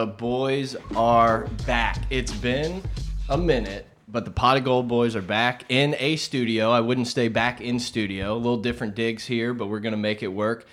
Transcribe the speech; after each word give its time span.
The 0.00 0.06
boys 0.06 0.76
are 0.96 1.46
back. 1.66 1.98
It's 2.08 2.32
been 2.32 2.82
a 3.28 3.36
minute, 3.36 3.86
but 4.08 4.24
the 4.24 4.30
Pot 4.30 4.56
of 4.56 4.64
Gold 4.64 4.88
boys 4.88 5.14
are 5.14 5.20
back 5.20 5.64
in 5.68 5.94
a 5.98 6.16
studio. 6.16 6.70
I 6.70 6.80
wouldn't 6.80 7.06
stay 7.06 7.28
back 7.28 7.60
in 7.60 7.78
studio. 7.78 8.32
A 8.32 8.38
little 8.38 8.56
different 8.56 8.94
digs 8.94 9.26
here, 9.26 9.52
but 9.52 9.66
we're 9.66 9.80
going 9.80 9.92
to 9.92 9.98
make 9.98 10.22
it 10.22 10.28
work. 10.28 10.64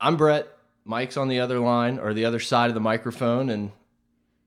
I'm 0.00 0.16
Brett. 0.16 0.48
Mike's 0.86 1.18
on 1.18 1.28
the 1.28 1.40
other 1.40 1.58
line 1.58 1.98
or 1.98 2.14
the 2.14 2.24
other 2.24 2.40
side 2.40 2.70
of 2.70 2.74
the 2.74 2.80
microphone, 2.80 3.50
and 3.50 3.72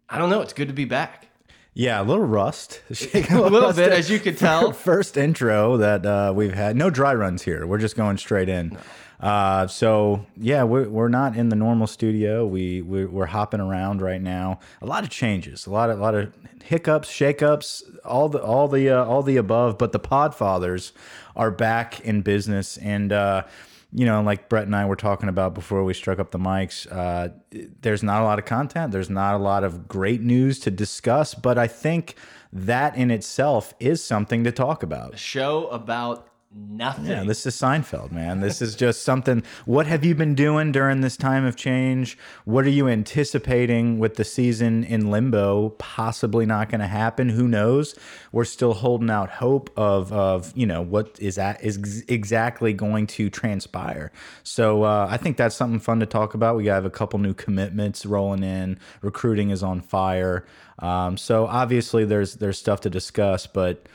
I 0.09 0.17
don't 0.17 0.31
know. 0.31 0.41
It's 0.41 0.53
good 0.53 0.69
to 0.69 0.73
be 0.73 0.85
back. 0.85 1.27
Yeah, 1.75 2.01
a 2.01 2.03
little 2.03 2.25
rust. 2.25 2.81
a 2.89 3.47
little 3.47 3.73
bit, 3.73 3.91
as 3.91 4.09
you 4.09 4.17
could 4.17 4.39
tell. 4.39 4.71
First 4.73 5.17
intro 5.17 5.77
that 5.77 6.03
uh, 6.03 6.33
we've 6.35 6.55
had. 6.55 6.75
No 6.75 6.89
dry 6.89 7.13
runs 7.13 7.43
here. 7.43 7.67
We're 7.67 7.77
just 7.77 7.95
going 7.95 8.17
straight 8.17 8.49
in. 8.49 8.69
No. 8.69 8.79
Uh, 9.19 9.65
so 9.65 10.25
yeah, 10.35 10.63
we're, 10.63 10.87
we're 10.87 11.09
not 11.09 11.35
in 11.35 11.49
the 11.49 11.55
normal 11.55 11.87
studio. 11.87 12.45
We 12.45 12.81
we're, 12.81 13.07
we're, 13.07 13.25
hopping 13.25 13.59
around 13.59 14.01
right 14.01 14.21
now. 14.21 14.59
A 14.81 14.85
lot 14.85 15.03
of 15.03 15.09
changes, 15.09 15.65
a 15.65 15.71
lot 15.71 15.89
of 15.89 15.99
a 15.99 16.01
lot 16.01 16.13
of 16.13 16.31
hiccups, 16.63 17.09
shakeups, 17.09 17.81
all 18.05 18.29
the 18.29 18.41
all 18.41 18.67
the 18.67 18.91
uh, 18.91 19.03
all 19.05 19.23
the 19.23 19.37
above. 19.37 19.79
But 19.79 19.91
the 19.91 19.99
Podfathers 19.99 20.91
are 21.35 21.49
back 21.49 21.99
in 22.01 22.21
business, 22.21 22.77
and 22.77 23.11
uh, 23.11 23.43
you 23.91 24.05
know, 24.05 24.21
like 24.21 24.49
Brett 24.49 24.65
and 24.65 24.75
I 24.75 24.85
were 24.85 24.95
talking 24.95 25.29
about 25.29 25.55
before 25.55 25.83
we 25.83 25.95
struck 25.95 26.19
up 26.19 26.31
the 26.31 26.37
mics, 26.37 26.85
uh, 26.91 27.29
there's 27.81 28.03
not 28.03 28.21
a 28.21 28.25
lot 28.25 28.37
of 28.37 28.45
content. 28.45 28.91
There's 28.91 29.09
not 29.09 29.33
a 29.33 29.39
lot 29.39 29.63
of 29.63 29.87
great 29.87 30.21
news 30.21 30.59
to 30.59 30.71
discuss, 30.71 31.33
but 31.33 31.57
I 31.57 31.67
think 31.67 32.15
that 32.53 32.95
in 32.95 33.11
itself 33.11 33.73
is 33.79 34.03
something 34.03 34.43
to 34.43 34.51
talk 34.51 34.83
about. 34.83 35.13
A 35.13 35.17
show 35.17 35.67
about 35.67 36.26
nothing. 36.57 37.05
Yeah, 37.05 37.23
this 37.23 37.45
is 37.45 37.55
Seinfeld, 37.55 38.11
man. 38.11 38.39
This 38.39 38.61
is 38.61 38.75
just 38.75 39.01
something. 39.01 39.43
What 39.65 39.87
have 39.87 40.05
you 40.05 40.15
been 40.15 40.35
doing 40.35 40.71
during 40.71 41.01
this 41.01 41.17
time 41.17 41.45
of 41.45 41.55
change? 41.55 42.17
What 42.45 42.65
are 42.65 42.69
you 42.69 42.87
anticipating 42.87 43.99
with 43.99 44.15
the 44.15 44.23
season 44.23 44.83
in 44.83 45.09
limbo? 45.09 45.69
Possibly 45.77 46.45
not 46.45 46.69
going 46.69 46.81
to 46.81 46.87
happen. 46.87 47.29
Who 47.29 47.47
knows? 47.47 47.95
We're 48.31 48.45
still 48.45 48.73
holding 48.73 49.09
out 49.09 49.29
hope 49.29 49.69
of 49.75 50.11
of 50.13 50.53
you 50.55 50.65
know 50.65 50.81
what 50.81 51.17
is 51.19 51.35
that 51.35 51.63
is 51.63 52.03
exactly 52.07 52.73
going 52.73 53.07
to 53.07 53.29
transpire. 53.29 54.11
So 54.43 54.83
uh, 54.83 55.07
I 55.09 55.17
think 55.17 55.37
that's 55.37 55.55
something 55.55 55.79
fun 55.79 55.99
to 55.99 56.05
talk 56.05 56.33
about. 56.33 56.55
We 56.55 56.67
have 56.67 56.85
a 56.85 56.89
couple 56.89 57.19
new 57.19 57.33
commitments 57.33 58.05
rolling 58.05 58.43
in. 58.43 58.79
Recruiting 59.01 59.49
is 59.49 59.63
on 59.63 59.81
fire. 59.81 60.45
Um, 60.79 61.17
so 61.17 61.47
obviously 61.47 62.05
there's 62.05 62.35
there's 62.35 62.57
stuff 62.57 62.81
to 62.81 62.89
discuss, 62.89 63.47
but 63.47 63.87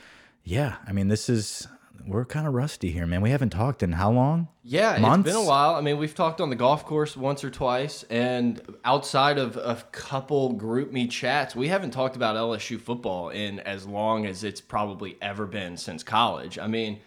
yeah, 0.44 0.76
I 0.86 0.92
mean 0.92 1.08
this 1.08 1.28
is 1.28 1.68
we're 2.06 2.24
kind 2.24 2.46
of 2.46 2.54
rusty 2.54 2.90
here, 2.90 3.06
man. 3.06 3.20
We 3.20 3.30
haven't 3.30 3.50
talked 3.50 3.82
in 3.82 3.92
how 3.92 4.10
long? 4.10 4.48
Yeah, 4.62 4.98
Months? 4.98 5.28
it's 5.28 5.36
been 5.36 5.44
a 5.44 5.48
while. 5.48 5.74
I 5.74 5.80
mean, 5.80 5.98
we've 5.98 6.14
talked 6.14 6.40
on 6.40 6.50
the 6.50 6.56
golf 6.56 6.84
course 6.84 7.16
once 7.16 7.44
or 7.44 7.50
twice, 7.50 8.04
and 8.10 8.60
outside 8.84 9.38
of 9.38 9.56
a 9.56 9.82
couple 9.92 10.54
GroupMe 10.54 11.10
chats, 11.10 11.54
we 11.54 11.68
haven't 11.68 11.92
talked 11.92 12.16
about 12.16 12.36
LSU 12.36 12.80
football 12.80 13.30
in 13.30 13.60
as 13.60 13.86
long 13.86 14.26
as 14.26 14.44
it's 14.44 14.60
probably 14.60 15.16
ever 15.20 15.46
been 15.46 15.76
since 15.76 16.02
college. 16.02 16.58
I 16.58 16.66
mean, 16.66 17.00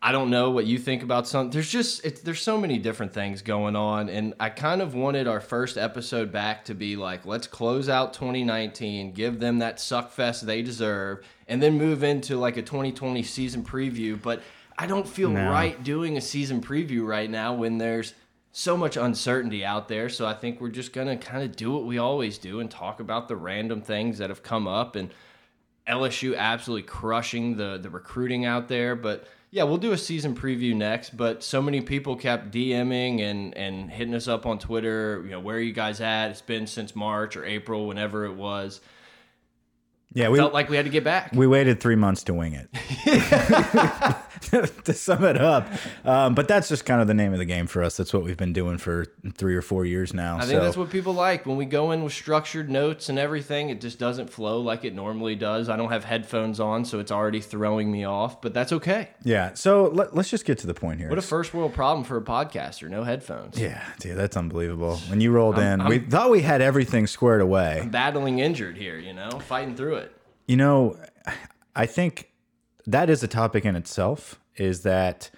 I 0.00 0.12
don't 0.12 0.30
know 0.30 0.50
what 0.50 0.66
you 0.66 0.78
think 0.78 1.02
about 1.02 1.26
some. 1.26 1.50
There's 1.50 1.70
just 1.70 2.24
there's 2.24 2.40
so 2.40 2.56
many 2.58 2.78
different 2.78 3.12
things 3.12 3.42
going 3.42 3.74
on, 3.74 4.08
and 4.08 4.34
I 4.38 4.50
kind 4.50 4.80
of 4.80 4.94
wanted 4.94 5.26
our 5.26 5.40
first 5.40 5.76
episode 5.76 6.30
back 6.30 6.64
to 6.66 6.74
be 6.74 6.94
like, 6.94 7.26
let's 7.26 7.48
close 7.48 7.88
out 7.88 8.14
2019, 8.14 9.12
give 9.12 9.40
them 9.40 9.58
that 9.58 9.80
suck 9.80 10.12
fest 10.12 10.46
they 10.46 10.62
deserve, 10.62 11.26
and 11.48 11.62
then 11.62 11.78
move 11.78 12.04
into 12.04 12.36
like 12.36 12.56
a 12.56 12.62
2020 12.62 13.22
season 13.22 13.64
preview. 13.64 14.20
But 14.20 14.42
I 14.76 14.86
don't 14.86 15.08
feel 15.08 15.30
no. 15.30 15.50
right 15.50 15.82
doing 15.82 16.16
a 16.16 16.20
season 16.20 16.60
preview 16.60 17.06
right 17.06 17.30
now 17.30 17.54
when 17.54 17.78
there's 17.78 18.14
so 18.52 18.76
much 18.76 18.96
uncertainty 18.96 19.64
out 19.64 19.88
there. 19.88 20.08
So 20.08 20.26
I 20.26 20.34
think 20.34 20.60
we're 20.60 20.68
just 20.68 20.92
gonna 20.92 21.16
kind 21.16 21.42
of 21.42 21.56
do 21.56 21.72
what 21.72 21.84
we 21.84 21.98
always 21.98 22.38
do 22.38 22.60
and 22.60 22.70
talk 22.70 23.00
about 23.00 23.28
the 23.28 23.36
random 23.36 23.82
things 23.82 24.18
that 24.18 24.30
have 24.30 24.42
come 24.42 24.68
up 24.68 24.96
and 24.96 25.10
LSU 25.88 26.36
absolutely 26.36 26.86
crushing 26.86 27.56
the 27.56 27.78
the 27.78 27.90
recruiting 27.90 28.44
out 28.44 28.68
there, 28.68 28.94
but 28.94 29.26
yeah, 29.50 29.62
we'll 29.62 29.78
do 29.78 29.92
a 29.92 29.98
season 29.98 30.34
preview 30.34 30.76
next, 30.76 31.16
but 31.16 31.42
so 31.42 31.62
many 31.62 31.80
people 31.80 32.16
kept 32.16 32.50
DMing 32.50 33.22
and 33.22 33.56
and 33.56 33.90
hitting 33.90 34.14
us 34.14 34.28
up 34.28 34.44
on 34.44 34.58
Twitter. 34.58 35.22
You 35.24 35.30
know, 35.30 35.40
where 35.40 35.56
are 35.56 35.60
you 35.60 35.72
guys 35.72 36.00
at? 36.00 36.30
It's 36.30 36.42
been 36.42 36.66
since 36.66 36.94
March 36.94 37.36
or 37.36 37.44
April, 37.44 37.86
whenever 37.86 38.26
it 38.26 38.34
was. 38.34 38.80
Yeah, 40.12 40.30
we 40.30 40.38
felt 40.38 40.54
like 40.54 40.68
we 40.70 40.76
had 40.76 40.86
to 40.86 40.90
get 40.90 41.04
back. 41.04 41.32
We 41.34 41.46
waited 41.46 41.80
three 41.80 41.96
months 41.96 42.24
to 42.24 42.34
wing 42.34 42.54
it. 42.54 44.14
to 44.84 44.92
sum 44.92 45.24
it 45.24 45.40
up, 45.40 45.66
um, 46.04 46.34
but 46.34 46.48
that's 46.48 46.68
just 46.68 46.84
kind 46.84 47.00
of 47.00 47.06
the 47.06 47.14
name 47.14 47.32
of 47.32 47.38
the 47.38 47.44
game 47.44 47.66
for 47.66 47.82
us. 47.82 47.96
That's 47.96 48.12
what 48.12 48.24
we've 48.24 48.36
been 48.36 48.52
doing 48.52 48.78
for 48.78 49.06
three 49.34 49.56
or 49.56 49.62
four 49.62 49.84
years 49.84 50.14
now. 50.14 50.36
I 50.36 50.40
think 50.40 50.52
so. 50.52 50.64
that's 50.64 50.76
what 50.76 50.90
people 50.90 51.12
like 51.12 51.46
when 51.46 51.56
we 51.56 51.64
go 51.64 51.92
in 51.92 52.04
with 52.04 52.12
structured 52.12 52.70
notes 52.70 53.08
and 53.08 53.18
everything. 53.18 53.70
It 53.70 53.80
just 53.80 53.98
doesn't 53.98 54.30
flow 54.30 54.60
like 54.60 54.84
it 54.84 54.94
normally 54.94 55.34
does. 55.34 55.68
I 55.68 55.76
don't 55.76 55.90
have 55.90 56.04
headphones 56.04 56.60
on, 56.60 56.84
so 56.84 56.98
it's 57.00 57.12
already 57.12 57.40
throwing 57.40 57.90
me 57.90 58.04
off. 58.04 58.40
But 58.40 58.54
that's 58.54 58.72
okay. 58.72 59.10
Yeah. 59.24 59.54
So 59.54 59.88
let, 59.88 60.16
us 60.16 60.30
just 60.30 60.44
get 60.44 60.58
to 60.58 60.66
the 60.66 60.74
point 60.74 61.00
here. 61.00 61.08
What 61.08 61.18
a 61.18 61.22
first 61.22 61.54
world 61.54 61.74
problem 61.74 62.04
for 62.04 62.16
a 62.16 62.22
podcaster. 62.22 62.88
No 62.88 63.02
headphones. 63.02 63.58
Yeah, 63.58 63.82
dude, 63.98 64.16
that's 64.16 64.36
unbelievable. 64.36 64.96
When 65.08 65.20
you 65.20 65.32
rolled 65.32 65.56
I'm, 65.56 65.80
in, 65.80 65.80
I'm, 65.82 65.88
we 65.88 65.98
thought 65.98 66.30
we 66.30 66.42
had 66.42 66.60
everything 66.60 67.06
squared 67.06 67.40
away. 67.40 67.80
I'm 67.82 67.90
battling 67.90 68.38
injured 68.38 68.76
here. 68.76 68.98
You 68.98 69.12
know, 69.12 69.30
fighting 69.30 69.74
through 69.74 69.96
it. 69.96 70.14
You 70.46 70.56
know, 70.56 70.96
I 71.76 71.86
think 71.86 72.30
that 72.90 73.10
is 73.10 73.22
a 73.22 73.28
topic 73.28 73.64
in 73.64 73.76
itself. 73.76 74.40
Is 74.56 74.82
that 74.82 75.30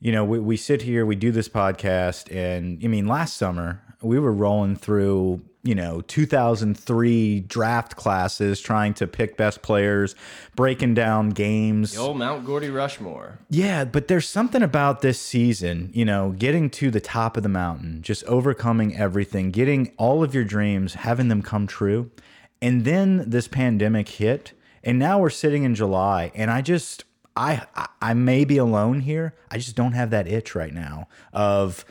you 0.00 0.12
know 0.12 0.24
we, 0.24 0.38
we 0.38 0.56
sit 0.56 0.82
here, 0.82 1.04
we 1.04 1.16
do 1.16 1.32
this 1.32 1.48
podcast, 1.48 2.34
and 2.34 2.80
I 2.82 2.88
mean, 2.88 3.06
last 3.06 3.36
summer 3.36 3.82
we 4.02 4.18
were 4.18 4.32
rolling 4.32 4.76
through 4.76 5.42
you 5.62 5.74
know 5.74 6.00
2003 6.00 7.40
draft 7.40 7.96
classes 7.96 8.60
trying 8.62 8.94
to 8.94 9.06
pick 9.06 9.36
best 9.36 9.60
players 9.60 10.14
breaking 10.56 10.94
down 10.94 11.28
games 11.28 11.92
the 11.92 12.00
old 12.00 12.16
mount 12.16 12.46
gordy 12.46 12.70
rushmore 12.70 13.38
yeah 13.50 13.84
but 13.84 14.08
there's 14.08 14.26
something 14.26 14.62
about 14.62 15.02
this 15.02 15.20
season 15.20 15.90
you 15.92 16.02
know 16.02 16.34
getting 16.38 16.70
to 16.70 16.90
the 16.90 16.98
top 16.98 17.36
of 17.36 17.42
the 17.42 17.48
mountain 17.50 18.00
just 18.00 18.24
overcoming 18.24 18.96
everything 18.96 19.50
getting 19.50 19.92
all 19.98 20.24
of 20.24 20.34
your 20.34 20.44
dreams 20.44 20.94
having 20.94 21.28
them 21.28 21.42
come 21.42 21.66
true 21.66 22.10
and 22.62 22.84
then 22.84 23.24
this 23.28 23.48
pandemic 23.48 24.08
hit, 24.08 24.52
and 24.82 24.98
now 24.98 25.18
we're 25.18 25.30
sitting 25.30 25.64
in 25.64 25.74
July, 25.74 26.32
and 26.34 26.50
I 26.50 26.62
just 26.62 27.04
I 27.36 27.66
I 28.00 28.14
may 28.14 28.44
be 28.44 28.58
alone 28.58 29.00
here. 29.00 29.34
I 29.50 29.58
just 29.58 29.76
don't 29.76 29.92
have 29.92 30.10
that 30.10 30.26
itch 30.26 30.54
right 30.54 30.72
now 30.72 31.08
of 31.32 31.84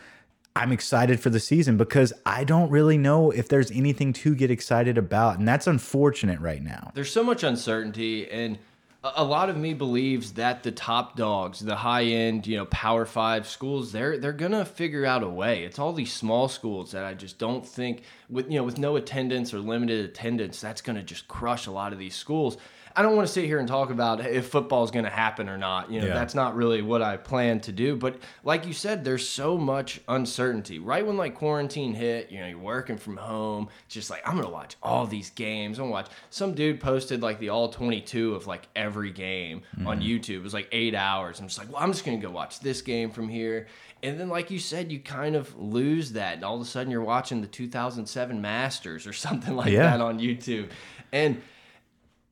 I'm 0.55 0.71
excited 0.71 1.19
for 1.19 1.29
the 1.29 1.39
season 1.39 1.77
because 1.77 2.11
I 2.25 2.43
don't 2.43 2.69
really 2.69 2.97
know 2.97 3.31
if 3.31 3.47
there's 3.47 3.71
anything 3.71 4.11
to 4.13 4.35
get 4.35 4.51
excited 4.51 4.97
about, 4.97 5.39
and 5.39 5.47
that's 5.47 5.67
unfortunate 5.67 6.39
right 6.39 6.61
now. 6.61 6.91
There's 6.95 7.11
so 7.11 7.23
much 7.23 7.43
uncertainty 7.43 8.29
and 8.29 8.57
a 9.01 9.23
lot 9.23 9.49
of 9.49 9.55
me 9.55 9.73
believes 9.73 10.33
that 10.33 10.63
the 10.63 10.71
top 10.71 11.15
dogs, 11.15 11.59
the 11.59 11.75
high 11.77 12.03
end, 12.03 12.45
you 12.45 12.57
know, 12.57 12.65
Power 12.65 13.05
Five 13.05 13.47
schools, 13.47 13.93
they're 13.93 14.17
they're 14.17 14.33
gonna 14.33 14.65
figure 14.65 15.05
out 15.05 15.23
a 15.23 15.29
way. 15.29 15.63
It's 15.63 15.79
all 15.79 15.93
these 15.93 16.11
small 16.11 16.49
schools 16.49 16.91
that 16.91 17.05
I 17.05 17.13
just 17.13 17.37
don't 17.37 17.65
think, 17.65 18.03
with 18.29 18.51
you 18.51 18.57
know, 18.57 18.65
with 18.65 18.77
no 18.77 18.97
attendance 18.97 19.53
or 19.53 19.59
limited 19.59 20.03
attendance, 20.03 20.59
that's 20.59 20.81
gonna 20.81 21.03
just 21.03 21.29
crush 21.29 21.67
a 21.67 21.71
lot 21.71 21.93
of 21.93 21.99
these 21.99 22.15
schools. 22.15 22.57
I 22.99 23.01
don't 23.01 23.15
want 23.15 23.29
to 23.29 23.33
sit 23.33 23.45
here 23.45 23.59
and 23.59 23.67
talk 23.67 23.91
about 23.91 24.19
if 24.19 24.49
football 24.49 24.83
is 24.83 24.91
going 24.91 25.05
to 25.05 25.09
happen 25.09 25.47
or 25.47 25.57
not. 25.57 25.89
You 25.89 26.01
know, 26.01 26.07
yeah. 26.07 26.15
that's 26.15 26.35
not 26.35 26.53
really 26.53 26.81
what 26.81 27.01
I 27.01 27.15
plan 27.15 27.61
to 27.61 27.71
do. 27.71 27.95
But 27.95 28.17
like 28.43 28.65
you 28.65 28.73
said, 28.73 29.05
there's 29.05 29.25
so 29.25 29.57
much 29.57 30.01
uncertainty. 30.09 30.79
Right 30.79 31.07
when 31.07 31.15
like 31.15 31.33
quarantine 31.33 31.93
hit, 31.93 32.29
you 32.29 32.41
know, 32.41 32.47
you're 32.47 32.59
working 32.59 32.97
from 32.97 33.15
home. 33.15 33.69
just 33.87 34.09
like 34.09 34.21
I'm 34.27 34.33
going 34.33 34.45
to 34.45 34.51
watch 34.51 34.75
all 34.83 35.07
these 35.07 35.29
games. 35.29 35.79
I'm 35.79 35.83
going 35.83 35.91
to 35.91 35.93
watch. 35.93 36.17
Some 36.29 36.53
dude 36.53 36.81
posted 36.81 37.21
like 37.21 37.39
the 37.39 37.47
all 37.47 37.69
22 37.69 38.35
of 38.35 38.47
like 38.47 38.67
every 38.75 39.11
game 39.11 39.61
mm 39.77 39.87
on 39.87 40.01
mm-hmm. 40.01 40.09
YouTube. 40.09 40.39
It 40.39 40.43
was 40.43 40.53
like 40.53 40.67
eight 40.73 40.93
hours. 40.93 41.39
I'm 41.39 41.47
just 41.47 41.57
like, 41.57 41.71
well, 41.71 41.81
I'm 41.81 41.93
just 41.93 42.03
going 42.03 42.19
to 42.19 42.27
go 42.27 42.33
watch 42.33 42.59
this 42.59 42.81
game 42.81 43.11
from 43.11 43.29
here. 43.29 43.67
And 44.03 44.19
then, 44.19 44.27
like 44.27 44.51
you 44.51 44.59
said, 44.59 44.91
you 44.91 44.99
kind 44.99 45.37
of 45.37 45.57
lose 45.57 46.11
that. 46.11 46.33
And 46.33 46.43
all 46.43 46.55
of 46.55 46.61
a 46.61 46.65
sudden, 46.65 46.91
you're 46.91 47.01
watching 47.01 47.39
the 47.39 47.47
2007 47.47 48.41
Masters 48.41 49.07
or 49.07 49.13
something 49.25 49.55
like 49.55 49.71
yeah. 49.71 49.91
that 49.91 50.01
on 50.01 50.19
YouTube. 50.19 50.69
And 51.13 51.41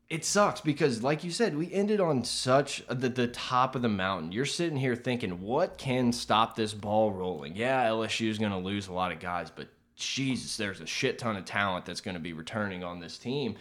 it 0.09 0.24
sucks 0.24 0.62
because 0.62 1.04
like 1.04 1.24
you 1.24 1.31
said 1.31 1.56
we 1.57 1.71
ended 1.74 2.00
on 2.00 2.24
such 2.24 2.86
the, 2.88 3.09
the 3.09 3.27
top 3.27 3.75
of 3.75 3.81
the 3.81 3.89
mountain. 3.89 4.31
You're 4.31 4.45
sitting 4.45 4.77
here 4.77 4.95
thinking 4.95 5.42
what 5.42 5.77
can 5.77 6.12
stop 6.13 6.56
this 6.56 6.74
ball 6.74 7.12
rolling? 7.12 7.56
Yeah 7.56 7.86
lsu 7.88 8.30
is 8.30 8.38
going 8.38 8.51
to 8.51 8.57
lose 8.57 8.88
a 8.88 8.94
lot 8.94 9.12
of 9.12 9.19
guys 9.19 9.50
but 9.50 9.68
jesus 9.95 10.57
there's 10.57 10.80
a 10.80 10.86
shit 10.86 11.18
ton 11.18 11.36
of 11.36 11.44
talent 11.44 11.86
that's 11.86 12.01
going 12.01 12.13
to 12.13 12.21
be 12.21 12.33
returning 12.33 12.83
on 12.83 13.00
this 13.00 13.18
team 13.18 13.56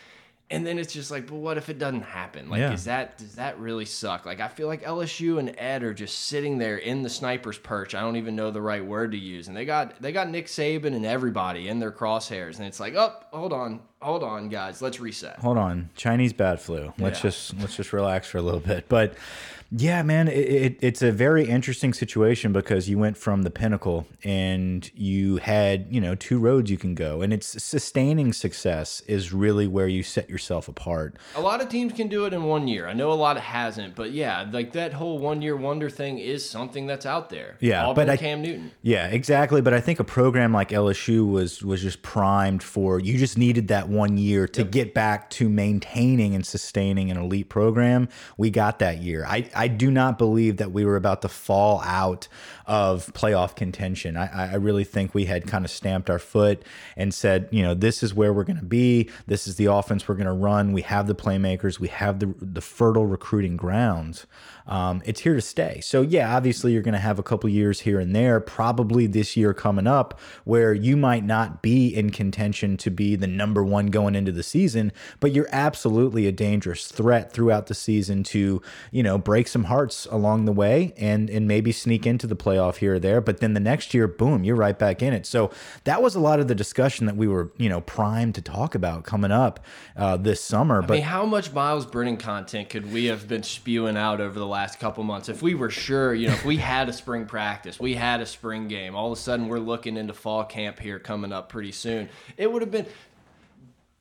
and 0.48 0.64
then 0.64 0.78
it's 0.78 0.92
just 0.92 1.10
like, 1.10 1.26
but 1.26 1.36
what 1.36 1.58
if 1.58 1.68
it 1.68 1.78
doesn't 1.78 2.02
happen? 2.02 2.48
Like, 2.48 2.60
yeah. 2.60 2.72
is 2.72 2.84
that 2.84 3.18
does 3.18 3.34
that 3.34 3.58
really 3.58 3.84
suck? 3.84 4.24
Like, 4.24 4.40
I 4.40 4.46
feel 4.46 4.68
like 4.68 4.84
LSU 4.84 5.40
and 5.40 5.52
Ed 5.58 5.82
are 5.82 5.92
just 5.92 6.26
sitting 6.26 6.58
there 6.58 6.76
in 6.76 7.02
the 7.02 7.08
sniper's 7.08 7.58
perch. 7.58 7.96
I 7.96 8.00
don't 8.00 8.16
even 8.16 8.36
know 8.36 8.52
the 8.52 8.62
right 8.62 8.84
word 8.84 9.10
to 9.12 9.18
use, 9.18 9.48
and 9.48 9.56
they 9.56 9.64
got 9.64 10.00
they 10.00 10.12
got 10.12 10.30
Nick 10.30 10.46
Saban 10.46 10.94
and 10.94 11.04
everybody 11.04 11.68
in 11.68 11.80
their 11.80 11.90
crosshairs, 11.90 12.58
and 12.58 12.66
it's 12.66 12.78
like, 12.78 12.94
oh, 12.94 13.12
hold 13.32 13.52
on, 13.52 13.80
hold 14.00 14.22
on, 14.22 14.48
guys, 14.48 14.80
let's 14.80 15.00
reset. 15.00 15.36
Hold 15.40 15.58
on, 15.58 15.90
Chinese 15.96 16.32
bad 16.32 16.60
flu. 16.60 16.92
Let's 16.98 17.18
yeah. 17.18 17.22
just 17.22 17.58
let's 17.58 17.76
just 17.76 17.92
relax 17.92 18.28
for 18.28 18.38
a 18.38 18.42
little 18.42 18.60
bit. 18.60 18.88
But 18.88 19.14
Yeah, 19.70 20.02
man, 20.02 20.28
it, 20.28 20.32
it, 20.38 20.78
it's 20.80 21.02
a 21.02 21.10
very 21.10 21.46
interesting 21.48 21.92
situation 21.92 22.52
because 22.52 22.88
you 22.88 22.98
went 22.98 23.16
from 23.16 23.42
the 23.42 23.50
pinnacle 23.50 24.06
and 24.22 24.88
you 24.94 25.38
had, 25.38 25.86
you 25.90 26.00
know, 26.00 26.14
two 26.14 26.38
roads 26.38 26.70
you 26.70 26.78
can 26.78 26.94
go. 26.94 27.20
And 27.22 27.32
it's 27.32 27.62
sustaining 27.62 28.32
success 28.32 29.00
is 29.08 29.32
really 29.32 29.66
where 29.66 29.88
you 29.88 30.02
set 30.02 30.30
yourself 30.30 30.68
apart. 30.68 31.16
A 31.34 31.40
lot 31.40 31.60
of 31.60 31.68
teams 31.68 31.92
can 31.92 32.08
do 32.08 32.24
it 32.26 32.32
in 32.32 32.44
one 32.44 32.68
year. 32.68 32.86
I 32.86 32.92
know 32.92 33.10
a 33.10 33.14
lot 33.14 33.38
hasn't, 33.38 33.94
but 33.94 34.12
yeah, 34.12 34.48
like 34.50 34.72
that 34.72 34.92
whole 34.92 35.18
one 35.18 35.42
year 35.42 35.56
wonder 35.56 35.90
thing 35.90 36.18
is 36.18 36.48
something 36.48 36.86
that's 36.86 37.06
out 37.06 37.30
there. 37.30 37.56
Yeah, 37.60 37.86
Auburn, 37.86 38.06
but 38.06 38.12
I- 38.12 38.16
Cam 38.16 38.42
Newton. 38.42 38.70
Yeah, 38.82 39.08
exactly. 39.08 39.60
But 39.60 39.74
I 39.74 39.80
think 39.80 39.98
a 40.00 40.04
program 40.04 40.52
like 40.52 40.70
LSU 40.70 41.28
was 41.28 41.62
was 41.62 41.82
just 41.82 42.02
primed 42.02 42.62
for 42.62 43.00
you 43.00 43.18
just 43.18 43.36
needed 43.36 43.68
that 43.68 43.88
one 43.88 44.16
year 44.16 44.46
to 44.48 44.64
get 44.64 44.94
back 44.94 45.28
to 45.30 45.48
maintaining 45.48 46.34
and 46.34 46.46
sustaining 46.46 47.10
an 47.10 47.16
elite 47.16 47.48
program. 47.48 48.08
We 48.36 48.50
got 48.50 48.78
that 48.78 48.98
year. 48.98 49.24
I, 49.26 49.48
I 49.56 49.68
do 49.68 49.90
not 49.90 50.18
believe 50.18 50.58
that 50.58 50.72
we 50.72 50.84
were 50.84 50.96
about 50.96 51.22
to 51.22 51.28
fall 51.28 51.80
out 51.80 52.28
of 52.66 53.12
playoff 53.12 53.54
contention. 53.54 54.16
I, 54.16 54.52
I 54.52 54.54
really 54.56 54.84
think 54.84 55.14
we 55.14 55.26
had 55.26 55.46
kind 55.46 55.64
of 55.64 55.70
stamped 55.70 56.10
our 56.10 56.18
foot 56.18 56.62
and 56.96 57.14
said, 57.14 57.48
you 57.50 57.62
know, 57.62 57.74
this 57.74 58.02
is 58.02 58.12
where 58.12 58.32
we're 58.32 58.44
going 58.44 58.58
to 58.58 58.64
be. 58.64 59.08
This 59.26 59.46
is 59.46 59.56
the 59.56 59.66
offense 59.66 60.08
we're 60.08 60.16
going 60.16 60.26
to 60.26 60.32
run. 60.32 60.72
We 60.72 60.82
have 60.82 61.06
the 61.06 61.14
playmakers. 61.14 61.78
We 61.78 61.88
have 61.88 62.18
the 62.18 62.34
the 62.40 62.60
fertile 62.60 63.06
recruiting 63.06 63.56
grounds. 63.56 64.26
Um, 64.66 65.00
it's 65.04 65.20
here 65.20 65.34
to 65.34 65.40
stay. 65.40 65.80
So 65.80 66.02
yeah, 66.02 66.34
obviously 66.34 66.72
you're 66.72 66.82
going 66.82 66.94
to 66.94 66.98
have 66.98 67.18
a 67.18 67.22
couple 67.22 67.48
years 67.48 67.80
here 67.80 68.00
and 68.00 68.14
there. 68.14 68.40
Probably 68.40 69.06
this 69.06 69.36
year 69.36 69.54
coming 69.54 69.86
up 69.86 70.18
where 70.44 70.74
you 70.74 70.96
might 70.96 71.24
not 71.24 71.62
be 71.62 71.86
in 71.86 72.10
contention 72.10 72.76
to 72.78 72.90
be 72.90 73.14
the 73.14 73.28
number 73.28 73.62
one 73.62 73.86
going 73.86 74.16
into 74.16 74.32
the 74.32 74.42
season, 74.42 74.92
but 75.20 75.32
you're 75.32 75.48
absolutely 75.52 76.26
a 76.26 76.32
dangerous 76.32 76.88
threat 76.88 77.32
throughout 77.32 77.68
the 77.68 77.74
season 77.74 78.24
to 78.24 78.60
you 78.90 79.02
know 79.02 79.18
break 79.18 79.46
some 79.46 79.64
hearts 79.64 80.06
along 80.10 80.44
the 80.44 80.52
way 80.52 80.92
and 80.96 81.30
and 81.30 81.46
maybe 81.46 81.70
sneak 81.70 82.06
into 82.06 82.26
the 82.26 82.36
playoff 82.56 82.76
here 82.76 82.94
or 82.94 82.98
there. 82.98 83.20
But 83.20 83.40
then 83.40 83.54
the 83.54 83.60
next 83.60 83.94
year, 83.94 84.08
boom, 84.08 84.44
you're 84.44 84.56
right 84.56 84.78
back 84.78 85.02
in 85.02 85.12
it. 85.12 85.26
So 85.26 85.50
that 85.84 86.02
was 86.02 86.14
a 86.14 86.20
lot 86.20 86.40
of 86.40 86.48
the 86.48 86.54
discussion 86.54 87.06
that 87.06 87.16
we 87.16 87.28
were 87.28 87.50
you 87.56 87.68
know 87.68 87.80
primed 87.80 88.34
to 88.36 88.42
talk 88.42 88.74
about 88.74 89.04
coming 89.04 89.30
up 89.30 89.60
uh, 89.96 90.16
this 90.16 90.42
summer. 90.42 90.82
I 90.82 90.86
But 90.86 90.94
mean, 90.94 91.02
how 91.02 91.24
much 91.26 91.52
Miles 91.52 91.86
Brennan 91.86 92.16
content 92.16 92.70
could 92.70 92.92
we 92.92 93.06
have 93.06 93.28
been 93.28 93.42
spewing 93.42 93.96
out 93.96 94.20
over 94.20 94.38
the 94.38 94.46
last 94.46 94.78
couple 94.80 95.04
months 95.04 95.28
if 95.28 95.42
we 95.42 95.54
were 95.54 95.70
sure, 95.70 96.14
you 96.14 96.28
know, 96.28 96.34
if 96.34 96.44
we 96.44 96.56
had 96.66 96.88
a 96.88 96.92
spring 96.92 97.26
practice, 97.26 97.78
we 97.78 97.94
had 97.94 98.20
a 98.20 98.26
spring 98.26 98.68
game, 98.68 98.94
all 98.94 99.12
of 99.12 99.18
a 99.18 99.20
sudden 99.20 99.48
we're 99.48 99.58
looking 99.58 99.96
into 99.96 100.14
fall 100.14 100.44
camp 100.44 100.78
here 100.78 100.98
coming 100.98 101.32
up 101.32 101.48
pretty 101.48 101.72
soon. 101.72 102.08
It 102.36 102.50
would 102.50 102.62
have 102.62 102.70
been 102.70 102.86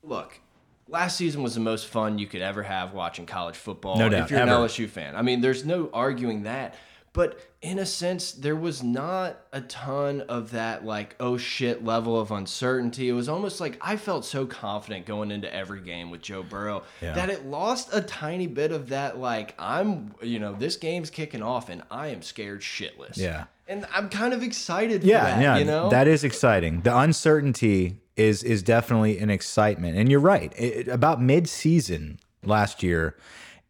look, 0.02 0.40
last 0.88 1.16
season 1.16 1.42
was 1.42 1.54
the 1.54 1.60
most 1.60 1.86
fun 1.86 2.18
you 2.18 2.26
could 2.26 2.42
ever 2.42 2.62
have 2.62 2.92
watching 2.92 3.26
college 3.26 3.56
football. 3.56 3.98
No 3.98 4.08
doubt, 4.08 4.24
if 4.24 4.30
you're 4.30 4.40
ever. 4.40 4.50
an 4.50 4.56
LSU 4.56 4.88
fan. 4.88 5.16
I 5.16 5.22
mean, 5.22 5.40
there's 5.40 5.64
no 5.64 5.90
arguing 5.92 6.44
that. 6.44 6.74
But 7.16 7.40
in 7.62 7.78
a 7.78 7.86
sense, 7.86 8.30
there 8.32 8.54
was 8.54 8.82
not 8.82 9.40
a 9.50 9.62
ton 9.62 10.20
of 10.28 10.50
that 10.50 10.84
like 10.84 11.16
oh 11.18 11.38
shit 11.38 11.82
level 11.82 12.20
of 12.20 12.30
uncertainty. 12.30 13.08
It 13.08 13.14
was 13.14 13.28
almost 13.28 13.58
like 13.58 13.78
I 13.80 13.96
felt 13.96 14.26
so 14.26 14.44
confident 14.44 15.06
going 15.06 15.30
into 15.30 15.52
every 15.52 15.80
game 15.80 16.10
with 16.10 16.20
Joe 16.20 16.42
Burrow 16.42 16.82
Yeah. 17.00 17.14
that 17.14 17.30
it 17.30 17.46
lost 17.46 17.88
a 17.94 18.02
tiny 18.02 18.46
bit 18.46 18.70
of 18.70 18.90
that 18.90 19.18
like 19.18 19.54
I'm 19.58 20.14
you 20.22 20.38
know 20.38 20.52
this 20.52 20.76
game's 20.76 21.08
kicking 21.08 21.42
off 21.42 21.70
and 21.70 21.82
I 21.90 22.08
am 22.08 22.20
scared 22.20 22.60
shitless. 22.60 23.16
Yeah. 23.16 23.44
and 23.66 23.86
I'm 23.94 24.10
kind 24.10 24.34
of 24.34 24.42
excited. 24.42 25.00
For 25.00 25.08
yeah, 25.08 25.24
that, 25.24 25.40
yeah, 25.42 25.56
you 25.56 25.64
know 25.64 25.88
that 25.88 26.06
is 26.06 26.22
exciting. 26.22 26.82
The 26.82 26.96
uncertainty 26.96 27.96
is 28.16 28.42
is 28.42 28.62
definitely 28.62 29.18
an 29.18 29.30
excitement, 29.30 29.96
and 29.96 30.10
you're 30.10 30.20
right. 30.20 30.52
It, 30.58 30.86
about 30.88 31.22
mid 31.22 31.48
season 31.48 32.20
last 32.44 32.82
year, 32.82 33.16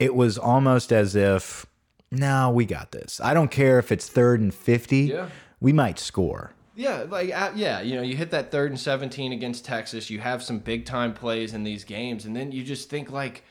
it 0.01 0.15
was 0.17 0.37
almost 0.37 0.93
as 0.93 1.15
if, 1.17 1.65
no, 2.11 2.51
we 2.51 2.65
got 2.65 2.93
this. 2.93 3.21
I 3.23 3.35
don't 3.35 3.51
care 3.51 3.79
if 3.79 3.91
it's 3.93 4.09
third 4.09 4.41
and 4.41 4.55
fifty. 4.55 5.03
Yeah. 5.03 5.29
we 5.61 5.73
might 5.73 5.99
score. 5.99 6.53
Yeah, 6.75 7.07
like 7.09 7.33
uh, 7.35 7.53
yeah, 7.55 7.81
you 7.81 7.97
know, 7.97 8.03
you 8.03 8.17
hit 8.17 8.31
that 8.33 8.51
third 8.51 8.71
and 8.71 8.79
seventeen 8.79 9.33
against 9.33 9.65
Texas. 9.65 10.11
You 10.11 10.21
have 10.21 10.43
some 10.43 10.59
big 10.59 10.85
time 10.85 11.15
plays 11.15 11.55
in 11.55 11.65
these 11.65 11.85
games, 11.85 12.25
and 12.27 12.37
then 12.37 12.53
you 12.53 12.63
just 12.63 12.91
think 12.91 13.11
like, 13.11 13.45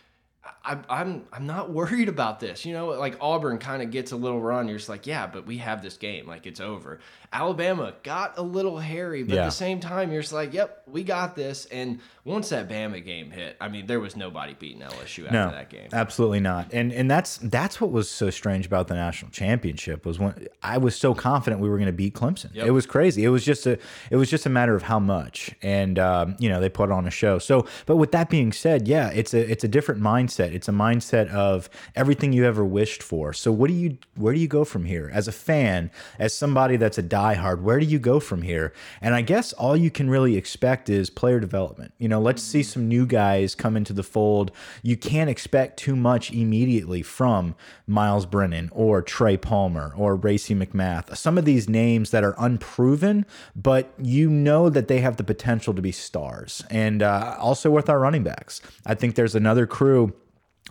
I, 0.63 0.77
I'm 0.89 1.25
I'm 1.31 1.45
not 1.45 1.69
worried 1.71 2.09
about 2.09 2.39
this. 2.39 2.65
You 2.65 2.73
know, 2.73 2.87
like 2.87 3.17
Auburn 3.21 3.57
kind 3.59 3.81
of 3.81 3.91
gets 3.91 4.11
a 4.11 4.15
little 4.15 4.41
run. 4.41 4.67
You're 4.67 4.77
just 4.77 4.89
like, 4.89 5.05
yeah, 5.07 5.27
but 5.27 5.45
we 5.45 5.57
have 5.57 5.81
this 5.81 5.97
game. 5.97 6.27
Like 6.27 6.45
it's 6.47 6.59
over. 6.59 6.99
Alabama 7.33 7.93
got 8.03 8.37
a 8.37 8.41
little 8.41 8.77
hairy, 8.79 9.23
but 9.23 9.37
at 9.37 9.45
the 9.45 9.49
same 9.51 9.79
time, 9.81 10.11
you're 10.11 10.21
just 10.21 10.31
like, 10.33 10.53
yep, 10.53 10.83
we 10.87 11.03
got 11.03 11.35
this. 11.35 11.65
And 11.65 11.99
once 12.23 12.49
that 12.49 12.69
Bama 12.69 13.03
game 13.03 13.29
hit, 13.29 13.57
I 13.59 13.67
mean, 13.67 13.87
there 13.87 13.99
was 13.99 14.15
nobody 14.15 14.53
beating 14.53 14.81
LSU 14.81 15.25
after 15.25 15.31
No, 15.33 15.51
that 15.51 15.69
game. 15.69 15.89
absolutely 15.91 16.39
not. 16.39 16.71
And 16.71 16.93
and 16.93 17.11
that's 17.11 17.37
that's 17.37 17.81
what 17.81 17.91
was 17.91 18.09
so 18.09 18.29
strange 18.29 18.65
about 18.65 18.87
the 18.87 18.93
national 18.93 19.31
championship 19.31 20.05
was 20.05 20.17
when 20.17 20.47
I 20.63 20.77
was 20.77 20.95
so 20.95 21.13
confident 21.13 21.61
we 21.61 21.69
were 21.69 21.77
going 21.77 21.87
to 21.87 21.93
beat 21.93 22.13
Clemson. 22.13 22.53
Yep. 22.55 22.67
It 22.67 22.71
was 22.71 22.85
crazy. 22.85 23.23
It 23.25 23.29
was 23.29 23.43
just 23.43 23.65
a 23.67 23.77
it 24.09 24.15
was 24.15 24.29
just 24.29 24.45
a 24.45 24.49
matter 24.49 24.75
of 24.75 24.83
how 24.83 24.99
much, 24.99 25.53
and 25.61 25.99
um, 25.99 26.35
you 26.39 26.49
know 26.49 26.59
they 26.61 26.69
put 26.69 26.89
on 26.91 27.05
a 27.05 27.11
show. 27.11 27.37
So, 27.39 27.67
but 27.85 27.97
with 27.97 28.11
that 28.13 28.29
being 28.29 28.51
said, 28.53 28.87
yeah, 28.87 29.09
it's 29.09 29.33
a 29.33 29.51
it's 29.51 29.63
a 29.63 29.67
different 29.67 30.01
mindset. 30.01 30.34
It's 30.39 30.67
a 30.67 30.71
mindset 30.71 31.29
of 31.29 31.69
everything 31.95 32.33
you 32.33 32.45
ever 32.45 32.63
wished 32.63 33.01
for. 33.01 33.33
So, 33.33 33.51
what 33.51 33.67
do 33.67 33.73
you 33.73 33.97
where 34.15 34.33
do 34.33 34.39
you 34.39 34.47
go 34.47 34.65
from 34.65 34.85
here 34.85 35.09
as 35.13 35.27
a 35.27 35.31
fan, 35.31 35.91
as 36.19 36.33
somebody 36.33 36.77
that's 36.77 36.97
a 36.97 37.03
diehard? 37.03 37.61
Where 37.61 37.79
do 37.79 37.85
you 37.85 37.99
go 37.99 38.19
from 38.19 38.41
here? 38.41 38.73
And 39.01 39.15
I 39.15 39.21
guess 39.21 39.53
all 39.53 39.75
you 39.75 39.91
can 39.91 40.09
really 40.09 40.37
expect 40.37 40.89
is 40.89 41.09
player 41.09 41.39
development. 41.39 41.93
You 41.97 42.07
know, 42.07 42.21
let's 42.21 42.41
see 42.41 42.63
some 42.63 42.87
new 42.87 43.05
guys 43.05 43.55
come 43.55 43.77
into 43.77 43.93
the 43.93 44.03
fold. 44.03 44.51
You 44.83 44.97
can't 44.97 45.29
expect 45.29 45.77
too 45.77 45.95
much 45.95 46.31
immediately 46.31 47.01
from 47.01 47.55
Miles 47.87 48.25
Brennan 48.25 48.69
or 48.73 49.01
Trey 49.01 49.37
Palmer 49.37 49.93
or 49.95 50.15
Racey 50.15 50.55
McMath. 50.55 51.15
Some 51.15 51.37
of 51.37 51.45
these 51.45 51.69
names 51.69 52.11
that 52.11 52.23
are 52.23 52.35
unproven, 52.37 53.25
but 53.55 53.93
you 54.01 54.29
know 54.29 54.69
that 54.69 54.87
they 54.87 54.99
have 54.99 55.17
the 55.17 55.23
potential 55.23 55.73
to 55.73 55.81
be 55.81 55.91
stars. 55.91 56.63
And 56.69 57.03
uh, 57.03 57.35
also 57.39 57.69
with 57.69 57.89
our 57.89 57.99
running 57.99 58.23
backs, 58.23 58.61
I 58.85 58.95
think 58.95 59.15
there's 59.15 59.35
another 59.35 59.65
crew 59.65 60.13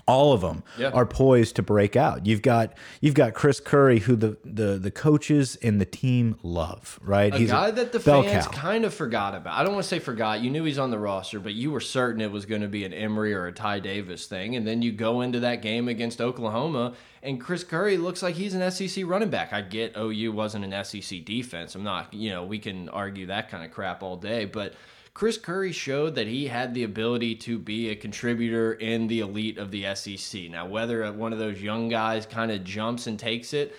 all 0.06 0.32
of 0.32 0.40
them 0.42 0.62
Yeah. 0.78 0.90
are 0.90 1.06
poised 1.06 1.56
to 1.56 1.62
break 1.62 1.96
out. 1.96 2.26
You've 2.26 2.42
got 2.42 2.74
you've 3.00 3.14
got 3.14 3.32
Chris 3.32 3.60
Curry, 3.60 4.00
who 4.00 4.16
the 4.16 4.36
the 4.44 4.76
the 4.78 4.90
coaches 4.90 5.56
and 5.62 5.80
the 5.80 5.84
team 5.86 6.36
love, 6.42 6.98
right? 7.02 7.34
A 7.34 7.44
guy 7.44 7.70
that 7.70 7.92
the 7.92 8.00
fans 8.00 8.46
cow. 8.46 8.52
kind 8.52 8.84
of 8.84 8.92
forgot 8.92 9.34
about. 9.34 9.56
I 9.56 9.62
don't 9.64 9.72
want 9.72 9.84
to 9.84 9.88
say 9.88 10.00
forgot. 10.00 10.40
You 10.40 10.50
knew 10.50 10.64
he's 10.64 10.78
on 10.78 10.90
the 10.90 10.98
roster, 10.98 11.40
but 11.40 11.54
you 11.54 11.70
were 11.70 11.80
certain 11.80 12.20
it 12.20 12.30
was 12.30 12.44
going 12.44 12.60
to 12.62 12.68
be 12.68 12.84
an 12.84 12.92
Emery 12.92 13.32
or 13.32 13.46
a 13.46 13.52
Ty 13.52 13.78
Davis 13.80 14.26
thing. 14.26 14.56
And 14.56 14.66
then 14.66 14.82
you 14.82 14.92
go 14.92 15.20
into 15.22 15.40
that 15.40 15.62
game 15.62 15.88
against 15.88 16.20
Oklahoma, 16.20 16.94
and 17.22 17.40
Chris 17.40 17.64
Curry 17.64 17.96
looks 17.96 18.22
like 18.22 18.34
he's 18.34 18.54
an 18.54 18.70
SEC 18.70 19.04
running 19.06 19.30
back. 19.30 19.52
I 19.52 19.62
get 19.62 19.92
oh, 19.96 20.10
OU 20.10 20.32
wasn't 20.32 20.70
an 20.70 20.84
SEC 20.84 21.24
defense. 21.24 21.74
I'm 21.74 21.84
not, 21.84 22.12
you 22.12 22.30
know, 22.30 22.44
we 22.44 22.58
can 22.58 22.88
argue 22.90 23.26
that 23.26 23.48
kind 23.48 23.64
of 23.64 23.70
crap 23.70 24.02
all 24.02 24.16
day, 24.16 24.44
but. 24.44 24.74
Chris 25.14 25.38
Curry 25.38 25.70
showed 25.70 26.16
that 26.16 26.26
he 26.26 26.48
had 26.48 26.74
the 26.74 26.82
ability 26.82 27.36
to 27.36 27.56
be 27.56 27.88
a 27.88 27.94
contributor 27.94 28.72
in 28.72 29.06
the 29.06 29.20
elite 29.20 29.58
of 29.58 29.70
the 29.70 29.94
SEC. 29.94 30.50
Now, 30.50 30.66
whether 30.66 31.10
one 31.12 31.32
of 31.32 31.38
those 31.38 31.62
young 31.62 31.88
guys 31.88 32.26
kind 32.26 32.50
of 32.50 32.64
jumps 32.64 33.06
and 33.06 33.16
takes 33.16 33.54
it, 33.54 33.76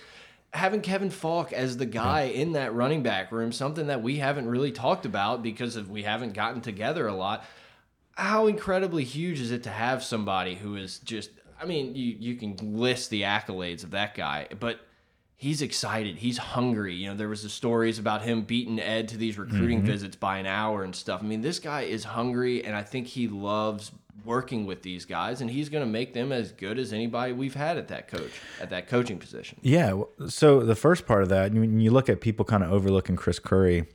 having 0.54 0.80
Kevin 0.80 1.10
Faulk 1.10 1.52
as 1.52 1.76
the 1.76 1.84
guy 1.84 2.22
in 2.22 2.52
that 2.52 2.72
running 2.74 3.02
back 3.02 3.30
room, 3.32 3.52
something 3.52 3.88
that 3.88 4.02
we 4.02 4.16
haven't 4.16 4.48
really 4.48 4.72
talked 4.72 5.04
about 5.04 5.42
because 5.42 5.76
of 5.76 5.90
we 5.90 6.04
haven't 6.04 6.32
gotten 6.32 6.62
together 6.62 7.06
a 7.06 7.14
lot. 7.14 7.44
How 8.12 8.46
incredibly 8.46 9.04
huge 9.04 9.38
is 9.38 9.50
it 9.50 9.62
to 9.64 9.70
have 9.70 10.02
somebody 10.02 10.54
who 10.54 10.76
is 10.76 11.00
just 11.00 11.30
I 11.60 11.66
mean, 11.66 11.94
you 11.94 12.16
you 12.18 12.36
can 12.36 12.56
list 12.78 13.10
the 13.10 13.22
accolades 13.22 13.84
of 13.84 13.90
that 13.90 14.14
guy, 14.14 14.48
but 14.58 14.80
he's 15.36 15.62
excited. 15.62 16.16
He's 16.16 16.38
hungry. 16.38 16.94
You 16.94 17.10
know, 17.10 17.16
there 17.16 17.28
was 17.28 17.42
the 17.42 17.48
stories 17.48 17.98
about 17.98 18.22
him 18.22 18.42
beating 18.42 18.80
Ed 18.80 19.08
to 19.08 19.16
these 19.16 19.38
recruiting 19.38 19.78
mm-hmm. 19.78 19.86
visits 19.86 20.16
by 20.16 20.38
an 20.38 20.46
hour 20.46 20.82
and 20.82 20.94
stuff. 20.94 21.20
I 21.22 21.26
mean, 21.26 21.42
this 21.42 21.58
guy 21.58 21.82
is 21.82 22.04
hungry 22.04 22.64
and 22.64 22.74
I 22.74 22.82
think 22.82 23.06
he 23.06 23.28
loves 23.28 23.92
working 24.24 24.66
with 24.66 24.82
these 24.82 25.04
guys 25.04 25.40
and 25.40 25.48
he's 25.48 25.68
going 25.68 25.84
to 25.84 25.90
make 25.90 26.12
them 26.12 26.32
as 26.32 26.50
good 26.50 26.78
as 26.78 26.92
anybody 26.92 27.32
we've 27.32 27.54
had 27.54 27.76
at 27.78 27.88
that 27.88 28.08
coach 28.08 28.32
at 28.60 28.70
that 28.70 28.88
coaching 28.88 29.18
position. 29.18 29.58
Yeah. 29.62 30.02
So 30.28 30.60
the 30.60 30.74
first 30.74 31.06
part 31.06 31.22
of 31.22 31.28
that, 31.28 31.52
when 31.52 31.78
you 31.78 31.90
look 31.90 32.08
at 32.08 32.20
people 32.20 32.44
kind 32.44 32.64
of 32.64 32.72
overlooking 32.72 33.14
Chris 33.14 33.38
Curry, 33.38 33.86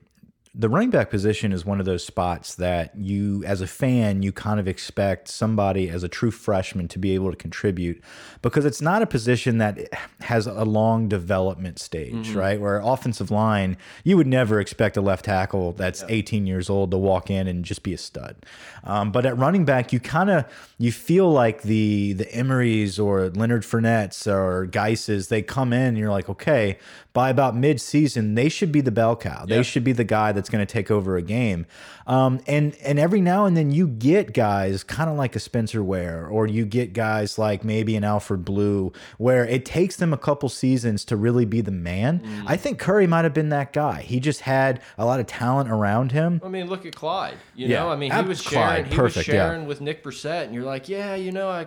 the 0.54 0.68
running 0.68 0.90
back 0.90 1.10
position 1.10 1.54
is 1.54 1.66
one 1.66 1.80
of 1.80 1.86
those 1.86 2.04
spots 2.04 2.56
that 2.56 2.92
you, 2.98 3.42
as 3.46 3.62
a 3.62 3.68
fan, 3.68 4.22
you 4.22 4.34
kind 4.34 4.60
of 4.60 4.68
expect 4.68 5.30
somebody 5.30 5.90
as 5.90 6.04
a 6.04 6.10
true 6.10 6.30
freshman 6.32 6.90
to 6.90 7.00
be 7.00 7.14
able 7.16 7.32
to 7.32 7.38
contribute 7.38 8.04
because 8.42 8.66
it's 8.66 8.82
not 8.82 9.02
a 9.02 9.06
position 9.06 9.60
that 9.60 9.80
has 10.20 10.48
a 10.48 10.66
long 10.66 11.08
development 11.08 11.80
stage, 11.80 12.32
right? 12.32 12.60
Where 12.60 12.80
offensive 12.80 13.32
line, 13.32 13.78
you 14.04 14.18
would 14.18 14.28
never 14.28 14.60
expect 14.60 14.98
a 14.98 15.02
left 15.02 15.24
tackle 15.24 15.72
that's 15.72 16.04
18 16.10 16.46
years 16.46 16.70
old 16.70 16.92
to 16.92 16.98
walk 16.98 17.30
in 17.30 17.48
and 17.48 17.64
just 17.64 17.82
be 17.82 17.94
a 17.94 17.98
stud. 17.98 18.36
Um, 18.84 19.14
but 19.14 19.26
at 19.26 19.38
running 19.38 19.64
back, 19.64 19.94
you 19.94 20.02
kind 20.02 20.30
of 20.30 20.44
you 20.78 20.92
feel 20.92 21.32
like 21.32 21.62
the 21.62 22.12
the 22.14 22.26
Emerys 22.26 23.02
or 23.02 23.30
Leonard 23.30 23.64
Fournettes 23.64 24.28
or 24.28 24.66
Geises, 24.66 25.30
they 25.30 25.42
come 25.44 25.72
in 25.72 25.82
and 25.82 25.98
you're 25.98 26.10
like, 26.12 26.28
okay, 26.28 26.78
by 27.14 27.30
about 27.30 27.56
mid 27.56 27.80
season, 27.80 28.36
they 28.36 28.50
should 28.50 28.72
be 28.72 28.82
the 28.82 28.92
bell 28.92 29.16
cow. 29.16 29.46
They 29.46 29.58
Yeah. 29.58 29.62
should 29.62 29.84
be 29.84 29.92
the 29.92 30.04
guy 30.04 30.32
that's 30.32 30.41
that's 30.42 30.50
going 30.50 30.66
to 30.66 30.72
take 30.72 30.90
over 30.90 31.18
a 31.18 31.22
game. 31.22 31.68
Um, 32.08 32.40
and 32.48 32.76
and 32.84 33.00
every 33.00 33.22
now 33.22 33.46
and 33.46 33.56
then 33.56 33.72
you 33.72 33.88
get 33.88 34.34
guys 34.34 34.84
kind 34.84 35.10
of 35.10 35.16
like 35.18 35.36
a 35.36 35.40
Spencer 35.40 35.84
Ware, 35.84 36.28
or 36.28 36.48
you 36.48 36.66
get 36.66 36.94
guys 36.94 37.38
like 37.38 37.64
maybe 37.64 37.96
an 37.96 38.04
Alfred 38.04 38.44
Blue, 38.44 38.92
where 39.18 39.46
it 39.46 39.66
takes 39.66 39.96
them 39.98 40.14
a 40.14 40.18
couple 40.18 40.50
seasons 40.50 41.06
to 41.06 41.16
really 41.16 41.46
be 41.46 41.62
the 41.62 41.72
man. 41.72 42.20
Mm. 42.20 42.44
I 42.48 42.58
think 42.58 42.80
Curry 42.80 43.08
might 43.08 43.24
have 43.24 43.34
been 43.34 43.50
that 43.50 43.74
guy. 43.74 44.02
He 44.02 44.20
just 44.20 44.42
had 44.42 44.82
a 44.98 45.06
lot 45.06 45.20
of 45.20 45.28
talent 45.28 45.70
around 45.70 46.12
him. 46.12 46.42
I 46.44 46.48
mean, 46.48 46.68
look 46.68 46.86
at 46.86 46.96
Clyde. 46.96 47.38
You 47.56 47.68
Yeah. 47.68 47.80
know, 47.84 47.90
I 47.90 47.96
mean, 47.96 48.12
he 48.12 48.22
was 48.24 48.42
Clyde, 48.42 48.52
sharing, 48.78 48.86
he 48.86 48.96
perfect, 48.96 49.16
was 49.18 49.28
yeah. 49.28 49.34
sharing 49.34 49.66
with 49.68 49.82
Nick 49.82 50.04
Brossette, 50.04 50.46
and 50.46 50.54
you're 50.54 50.64
like, 50.64 50.90
yeah, 50.90 51.16
you 51.16 51.32
know, 51.32 51.50
I 51.50 51.66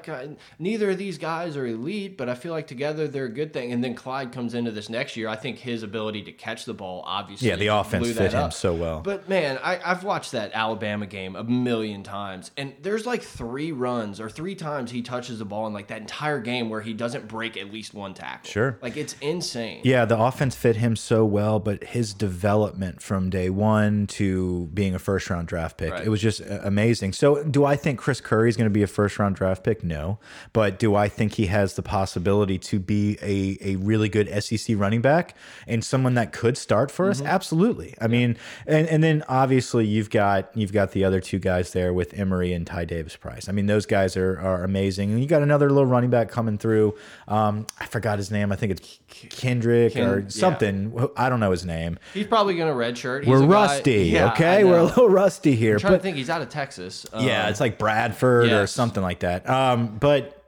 neither 0.59 0.91
of 0.91 0.99
these 0.99 1.19
guys 1.19 1.57
are 1.57 1.67
elite, 1.67 2.17
but 2.17 2.29
I 2.29 2.35
feel 2.35 2.53
like 2.53 2.67
together 2.67 3.07
they're 3.09 3.25
a 3.27 3.29
good 3.33 3.53
thing. 3.53 3.73
And 3.73 3.83
then 3.83 3.95
Clyde 3.95 4.33
comes 4.33 4.55
into 4.55 4.71
this 4.71 4.89
next 4.89 5.17
year. 5.17 5.29
I 5.29 5.37
think 5.37 5.59
his 5.59 5.83
ability 5.83 6.23
to 6.23 6.33
catch 6.33 6.65
the 6.65 6.75
ball, 6.75 7.03
obviously, 7.07 7.49
Yeah, 7.49 7.57
the 7.57 7.69
offense 7.69 8.05
blew 8.05 8.13
fit 8.15 8.31
that 8.31 8.33
him 8.33 8.45
up. 8.45 8.53
so 8.53 8.75
well. 8.75 9.01
But 9.01 9.29
man, 9.29 9.59
I, 9.63 9.79
I've 9.85 10.03
watched 10.05 10.24
that 10.33 10.53
Alabama 10.55 11.07
game 11.07 11.37
a 11.37 11.45
million 11.45 12.03
times, 12.03 12.51
and 12.57 12.75
there's 12.83 13.07
like 13.07 13.23
three 13.23 13.73
runs 13.73 14.21
or 14.21 14.29
three 14.31 14.55
times 14.55 14.91
he 14.91 15.03
touches 15.03 15.39
the 15.39 15.45
ball 15.45 15.67
in 15.67 15.73
like 15.73 15.89
that 15.89 16.01
entire 16.01 16.41
game 16.41 16.69
where 16.71 16.81
he 16.81 16.93
doesn't 16.93 17.29
break 17.29 17.57
at 17.57 17.73
least 17.73 17.95
one 17.95 18.15
tackle. 18.15 18.49
Sure. 18.51 18.79
like 18.83 18.97
it's 18.97 19.17
insane. 19.21 19.81
Yeah, 19.85 20.05
the 20.05 20.19
offense 20.19 20.55
fit 20.57 20.77
him 20.77 20.97
so 20.97 21.25
well, 21.25 21.59
but 21.59 21.83
his 21.85 22.15
development 22.15 23.03
from 23.03 23.31
day 23.31 23.51
one 23.51 24.07
to 24.09 24.67
being 24.75 24.95
a 24.95 24.99
first 24.99 25.31
round 25.31 25.49
draft 25.49 25.77
pick, 25.79 25.93
Right. 25.93 26.05
it 26.07 26.09
was 26.09 26.21
just 26.21 26.41
amazing. 26.63 27.13
So, 27.13 27.43
do 27.45 27.65
I 27.65 27.77
think 27.77 27.99
Chris 27.99 28.21
Curry 28.21 28.49
is 28.49 28.57
going 28.57 28.67
to 28.69 28.75
be 28.75 28.83
a 28.83 28.87
first 28.87 29.19
round 29.19 29.37
draft 29.37 29.63
pick? 29.65 29.83
No. 29.85 30.19
But 30.53 30.79
do 30.79 30.95
I 30.95 31.09
think 31.09 31.35
he 31.35 31.47
has 31.47 31.75
the 31.75 31.83
possibility 31.83 32.59
to 32.59 32.79
be 32.79 33.19
a, 33.23 33.59
a 33.73 33.77
really 33.77 34.09
good 34.09 34.29
SEC 34.43 34.77
running 34.79 35.01
back 35.01 35.37
and 35.67 35.85
someone 35.85 36.15
that 36.15 36.33
could 36.33 36.57
start 36.59 36.91
for 36.91 37.09
us? 37.11 37.19
Mm-hmm. 37.19 37.27
Absolutely. 37.29 37.95
I 38.01 38.07
mean, 38.09 38.37
and, 38.67 38.87
and 38.89 39.03
then 39.03 39.23
obviously 39.29 39.87
you've 39.87 40.11
got 40.15 40.57
you've 40.57 40.73
got 40.73 40.93
the 40.93 41.05
other 41.05 41.21
two 41.21 41.39
guys 41.39 41.73
there 41.73 41.93
with 41.93 42.15
Emery 42.15 42.53
and 42.55 42.67
Ty 42.67 42.85
Davis 42.87 43.17
Price. 43.17 43.49
I 43.49 43.53
mean, 43.53 43.67
those 43.67 43.85
guys 43.85 44.17
are, 44.17 44.39
are 44.41 44.65
amazing. 44.65 45.11
And 45.11 45.21
you 45.21 45.27
got 45.27 45.43
another 45.43 45.69
little 45.69 45.85
running 45.85 46.09
back 46.09 46.29
coming 46.31 46.57
through. 46.57 46.95
Um, 47.29 47.67
I 47.79 47.87
forgot 47.87 48.19
his 48.19 48.31
name. 48.31 48.53
I 48.53 48.57
think 48.57 48.73
it's 48.73 49.01
Kendrick 49.09 49.93
Ken- 49.95 50.09
or 50.09 50.19
yeah. 50.21 50.29
something. 50.29 51.09
I 51.17 51.29
don't 51.29 51.41
know 51.41 51.51
his 51.51 51.67
name. 51.67 51.99
He's 52.15 52.27
probably 52.27 52.57
going 52.57 52.69
to 52.69 52.75
redshirt. 52.75 53.21
He's 53.25 53.29
We're 53.29 53.39
a 53.43 53.47
guy- 53.47 53.53
rusty, 53.53 54.05
Yeah, 54.05 54.33
okay? 54.33 54.65
We're 54.65 54.79
a 54.79 54.85
little 54.85 55.09
rusty 55.09 55.55
here. 55.57 55.75
I'm 55.75 55.81
trying 55.81 55.93
But 55.93 55.97
to 55.99 56.03
think. 56.05 56.17
He's 56.17 56.31
out 56.31 56.41
of 56.41 56.49
Texas. 56.49 57.05
yeah, 57.19 57.45
Um, 57.45 57.51
it's 57.51 57.61
like 57.61 57.79
Bradford 57.79 58.51
or 58.53 58.67
something 58.67 59.03
like 59.03 59.19
that. 59.21 59.49
Um, 59.51 59.99
but 59.99 60.41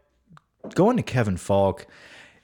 going 0.75 0.96
to 0.96 1.02
Kevin 1.02 1.37
Faulk, 1.37 1.87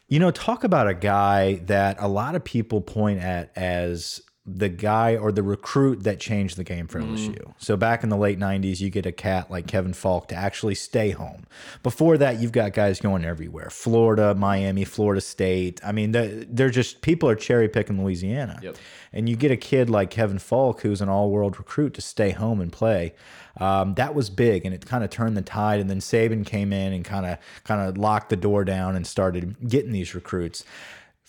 you 0.09 0.19
know, 0.19 0.31
talk 0.31 0.65
about 0.65 0.89
a 0.89 0.95
guy 0.95 1.55
that 1.67 1.97
a 1.99 2.09
lot 2.09 2.35
of 2.35 2.45
people 2.45 2.81
point 2.83 3.21
at 3.21 3.51
as 3.57 4.21
the 4.45 4.69
guy 4.69 5.17
or 5.17 5.31
the 5.31 5.43
recruit 5.43 6.03
that 6.03 6.19
changed 6.19 6.57
the 6.57 6.65
game 6.65 6.89
for 6.89 7.01
LSU. 7.01 7.55
So 7.59 7.77
back 7.77 8.03
in 8.03 8.09
the 8.09 8.17
late 8.17 8.41
90s, 8.41 8.81
you 8.81 8.91
get 8.91 9.07
a 9.07 9.13
cat 9.13 9.53
like 9.53 9.69
Kevin 9.69 9.93
Faulk 9.93 10.27
to 10.29 10.35
actually 10.35 10.75
stay 10.75 11.11
home. 11.11 11.47
Before 11.85 12.19
that, 12.19 12.41
you've 12.41 12.51
got 12.51 12.73
guys 12.73 12.99
going 12.99 13.25
everywhere. 13.25 13.71
Florida, 13.71 14.35
Miami, 14.35 14.85
Florida 14.85 15.21
State. 15.21 15.81
I 15.85 15.93
mean, 15.93 16.11
they're, 16.11 16.45
they're 16.49 16.71
just 16.71 17.03
people 17.03 17.29
are 17.29 17.37
cherry 17.37 17.69
picking 17.69 18.03
Louisiana. 18.03 18.59
Yep. 18.63 18.77
And 19.13 19.29
you 19.29 19.37
get 19.37 19.53
a 19.53 19.57
kid 19.57 19.89
like 19.89 20.11
Kevin 20.11 20.41
Faulk, 20.41 20.81
who's 20.81 21.01
an 21.01 21.09
all 21.09 21.31
world 21.31 21.59
recruit, 21.59 21.95
to 21.95 22.01
stay 22.01 22.31
home 22.31 22.61
and 22.61 22.73
play. 22.73 23.15
Um, 23.59 23.95
that 23.95 24.15
was 24.15 24.31
big, 24.31 24.65
and 24.65 24.75
it 24.75 24.87
kind 24.87 25.05
of 25.05 25.11
turned 25.11 25.37
the 25.37 25.43
tide. 25.43 25.79
And 25.79 25.89
then 25.89 26.01
Saban 26.01 26.45
came 26.45 26.73
in 26.73 26.93
and 26.93 27.05
kind 27.05 27.27
of 27.27 27.39
kind 27.65 27.81
of 27.81 27.99
locked 27.99 28.31
the 28.31 28.37
door 28.37 28.65
down 28.65 28.97
and 28.97 29.07
started 29.07 29.69
getting 29.69 29.93
these 29.93 30.15
recruits. 30.15 30.65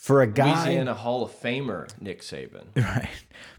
For 0.04 0.22
a 0.22 0.28
guy, 0.28 0.66
Louisiana 0.66 0.96
Hall 0.96 1.24
of 1.24 1.32
Famer 1.32 1.88
Nick 2.02 2.24
Saban. 2.24 2.66
right? 2.76 3.08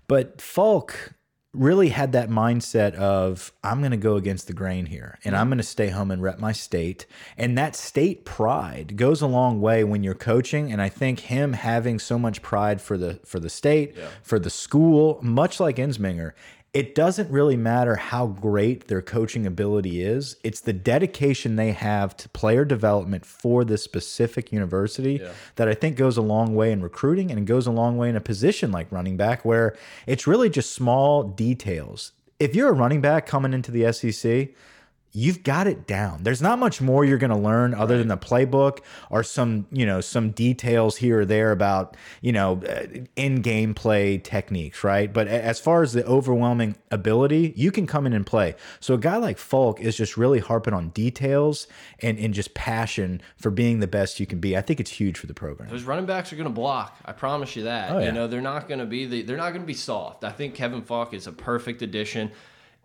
But 0.06 0.42
Faulk 0.42 1.14
really 1.54 1.88
had 1.88 2.12
that 2.12 2.28
mindset 2.28 2.92
of 2.96 3.50
I'm 3.62 3.78
going 3.78 3.92
to 3.92 3.96
go 3.96 4.16
against 4.16 4.46
the 4.46 4.52
grain 4.52 4.84
here 4.84 5.18
and 5.24 5.34
I'm 5.34 5.48
going 5.48 5.56
to 5.56 5.64
stay 5.64 5.88
home 5.88 6.10
and 6.10 6.20
rep 6.20 6.38
my 6.38 6.52
state 6.52 7.06
and 7.38 7.56
that 7.56 7.74
state 7.76 8.26
pride 8.26 8.96
goes 8.96 9.22
a 9.22 9.26
long 9.26 9.60
way 9.62 9.84
when 9.84 10.02
you're 10.02 10.14
coaching 10.14 10.70
and 10.70 10.82
I 10.82 10.90
think 10.90 11.20
him 11.20 11.54
having 11.54 11.98
so 11.98 12.18
much 12.18 12.42
pride 12.42 12.82
for 12.82 12.98
the 12.98 13.20
for 13.24 13.38
the 13.38 13.48
state 13.48 13.96
for 14.22 14.40
the 14.40 14.50
school 14.50 15.20
much 15.22 15.60
like 15.60 15.76
Ensminger 15.76 16.32
it 16.74 16.96
doesn't 16.96 17.30
really 17.30 17.56
matter 17.56 17.94
how 17.94 18.26
great 18.26 18.88
their 18.88 19.00
coaching 19.00 19.46
ability 19.46 20.02
is 20.02 20.36
it's 20.42 20.60
the 20.60 20.72
dedication 20.72 21.54
they 21.54 21.70
have 21.70 22.16
to 22.16 22.28
player 22.30 22.64
development 22.64 23.24
for 23.24 23.64
this 23.64 23.82
specific 23.82 24.52
university 24.52 25.22
that 25.54 25.68
I 25.68 25.74
think 25.74 25.96
goes 25.96 26.16
a 26.16 26.22
long 26.22 26.54
way 26.54 26.72
in 26.72 26.82
recruiting 26.82 27.30
and 27.30 27.38
it 27.38 27.44
goes 27.44 27.66
a 27.66 27.70
long 27.70 27.96
way 27.96 28.08
in 28.08 28.16
a 28.16 28.20
position 28.20 28.72
like 28.72 28.90
running 28.90 29.16
back 29.16 29.44
where 29.44 29.76
it's 30.06 30.26
really 30.26 30.50
just 30.50 30.72
small 30.72 31.22
details. 31.22 32.12
If 32.40 32.56
you're 32.56 32.70
a 32.70 32.72
running 32.72 33.00
back 33.00 33.26
coming 33.26 33.54
into 33.54 33.70
the 33.70 33.92
SEC, 33.92 34.48
you've 35.16 35.44
got 35.44 35.68
it 35.68 35.86
down. 35.86 36.24
There's 36.24 36.42
not 36.42 36.58
much 36.58 36.80
more 36.80 37.04
you're 37.04 37.18
going 37.18 37.30
to 37.30 37.38
learn 37.38 37.72
other 37.72 37.96
than 37.96 38.08
the 38.08 38.16
playbook 38.16 38.80
or 39.10 39.22
some, 39.22 39.66
you 39.70 39.86
know, 39.86 40.00
some 40.00 40.32
details 40.32 40.96
here 40.96 41.20
or 41.20 41.24
there 41.24 41.52
about, 41.52 41.96
you 42.20 42.32
know, 42.32 42.60
uh, 42.68 42.86
in-game 43.14 43.74
play 43.74 44.18
techniques, 44.18 44.82
right? 44.82 45.12
But 45.12 45.28
as 45.28 45.60
far 45.60 45.84
as 45.84 45.92
the 45.92 46.04
overwhelming 46.04 46.74
ability, 46.90 47.54
you 47.56 47.70
can 47.70 47.86
come 47.86 48.06
in 48.06 48.12
and 48.12 48.26
play. 48.26 48.56
So 48.80 48.94
a 48.94 48.98
guy 48.98 49.16
like 49.16 49.38
Faulk 49.38 49.80
is 49.80 49.96
just 49.96 50.16
really 50.16 50.40
harping 50.40 50.74
on 50.74 50.88
details 50.88 51.68
and 52.00 52.18
and 52.18 52.34
just 52.34 52.54
passion 52.54 53.22
for 53.36 53.50
being 53.50 53.78
the 53.78 53.86
best 53.86 54.18
you 54.18 54.26
can 54.26 54.40
be. 54.40 54.56
I 54.56 54.62
think 54.62 54.80
it's 54.80 54.90
huge 54.90 55.16
for 55.16 55.28
the 55.28 55.34
program. 55.34 55.70
Those 55.70 55.84
running 55.84 56.06
backs 56.06 56.32
are 56.32 56.36
going 56.36 56.48
to 56.48 56.52
block. 56.52 56.98
I 57.04 57.12
promise 57.12 57.54
you 57.54 57.62
that. 57.64 57.92
Oh, 57.92 57.98
yeah. 58.00 58.06
You 58.06 58.12
know, 58.12 58.26
they're 58.26 58.40
not 58.40 58.66
going 58.66 58.80
to 58.80 58.86
be 58.86 59.06
the, 59.06 59.22
they're 59.22 59.36
not 59.36 59.50
going 59.50 59.62
to 59.62 59.66
be 59.66 59.74
soft. 59.74 60.24
I 60.24 60.30
think 60.30 60.54
Kevin 60.54 60.82
Faulk 60.82 61.14
is 61.14 61.28
a 61.28 61.32
perfect 61.32 61.82
addition. 61.82 62.32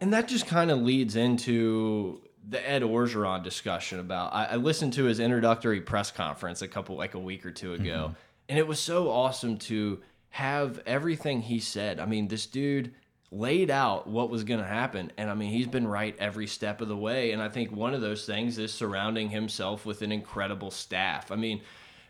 And 0.02 0.14
that 0.14 0.28
just 0.28 0.48
kind 0.48 0.72
of 0.72 0.80
leads 0.80 1.16
into 1.16 2.22
the 2.48 2.68
Ed 2.68 2.82
Orgeron 2.82 3.44
discussion 3.44 4.00
about 4.00 4.34
I, 4.34 4.46
I 4.46 4.56
listened 4.56 4.94
to 4.94 5.04
his 5.06 5.20
introductory 5.20 5.82
press 5.82 6.12
conference 6.12 6.62
a 6.62 6.68
couple 6.68 6.96
like 6.96 7.14
a 7.14 7.20
week 7.20 7.46
or 7.46 7.52
two 7.52 7.74
ago. 7.74 8.06
Mm-hmm. 8.06 8.14
And 8.50 8.58
it 8.58 8.68
was 8.68 8.80
so 8.80 9.10
awesome 9.10 9.58
to 9.58 10.00
have 10.30 10.82
everything 10.86 11.42
he 11.42 11.60
said. 11.60 12.00
I 12.00 12.06
mean, 12.06 12.28
this 12.28 12.46
dude 12.46 12.94
laid 13.32 13.70
out 13.70 14.08
what 14.08 14.30
was 14.32 14.44
going 14.44 14.60
to 14.60 14.66
happen 14.66 15.12
and 15.18 15.30
I 15.30 15.36
mean, 15.36 15.52
he's 15.52 15.68
been 15.68 15.88
right 15.88 16.16
every 16.18 16.48
step 16.48 16.82
of 16.82 16.88
the 16.88 16.98
way 16.98 17.32
and 17.32 17.42
I 17.42 17.50
think 17.50 17.72
one 17.72 17.94
of 17.94 18.02
those 18.02 18.26
things 18.26 18.58
is 18.58 18.74
surrounding 18.74 19.30
himself 19.30 19.86
with 19.86 20.02
an 20.02 20.12
incredible 20.12 20.72
staff. 20.72 21.32
I 21.32 21.36
mean, 21.36 21.62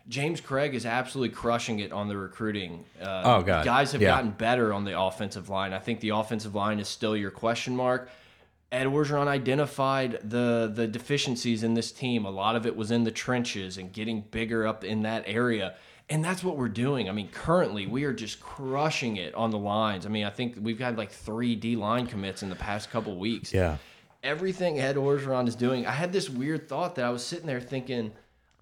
James 0.08 0.40
Cregg 0.40 0.72
is 0.74 0.84
absolutely 0.86 1.34
crushing 1.34 1.78
it 1.80 1.92
on 1.92 2.08
the 2.08 2.16
recruiting. 2.16 2.84
Uh, 3.00 3.22
Oh, 3.24 3.42
God. 3.42 3.64
guys 3.64 3.92
have 3.92 4.02
Yeah. 4.02 4.08
gotten 4.16 4.30
better 4.30 4.72
on 4.72 4.84
the 4.84 4.98
offensive 5.00 5.48
line. 5.48 5.72
I 5.72 5.78
think 5.78 6.00
the 6.00 6.08
offensive 6.10 6.54
line 6.54 6.80
is 6.80 6.88
still 6.88 7.16
your 7.16 7.30
question 7.30 7.76
mark. 7.76 8.10
Ed 8.72 8.86
Orgeron 8.86 9.26
identified 9.26 10.18
the 10.22 10.70
the 10.72 10.86
deficiencies 10.86 11.62
in 11.64 11.74
this 11.74 11.90
team. 11.92 12.24
A 12.24 12.30
lot 12.30 12.54
of 12.56 12.66
it 12.66 12.76
was 12.76 12.90
in 12.90 13.04
the 13.04 13.10
trenches 13.10 13.76
and 13.78 13.92
getting 13.92 14.20
bigger 14.30 14.66
up 14.66 14.84
in 14.84 15.02
that 15.02 15.24
area. 15.26 15.74
And 16.08 16.24
that's 16.24 16.42
what 16.42 16.56
we're 16.56 16.68
doing. 16.68 17.08
I 17.08 17.12
mean, 17.12 17.28
currently 17.28 17.86
we 17.86 18.02
are 18.04 18.12
just 18.12 18.40
crushing 18.40 19.16
it 19.16 19.34
on 19.34 19.50
the 19.50 19.58
lines. 19.58 20.06
I 20.06 20.08
mean, 20.08 20.24
I 20.24 20.30
think 20.30 20.56
we've 20.60 20.78
had 20.80 20.96
like 20.98 21.10
three 21.10 21.54
D 21.56 21.76
line 21.76 22.06
commits 22.06 22.42
in 22.42 22.48
the 22.48 22.56
past 22.56 22.90
couple 22.90 23.16
weeks 23.16 23.52
Yeah. 23.52 23.76
everything 24.22 24.78
Ed 24.80 24.96
Orgeron 24.96 25.48
is 25.48 25.54
doing, 25.56 25.86
I 25.86 25.92
had 25.92 26.12
this 26.12 26.28
weird 26.28 26.68
thought 26.68 26.94
that 26.96 27.04
I 27.04 27.10
was 27.10 27.24
sitting 27.24 27.46
there 27.46 27.60
thinking, 27.60 28.12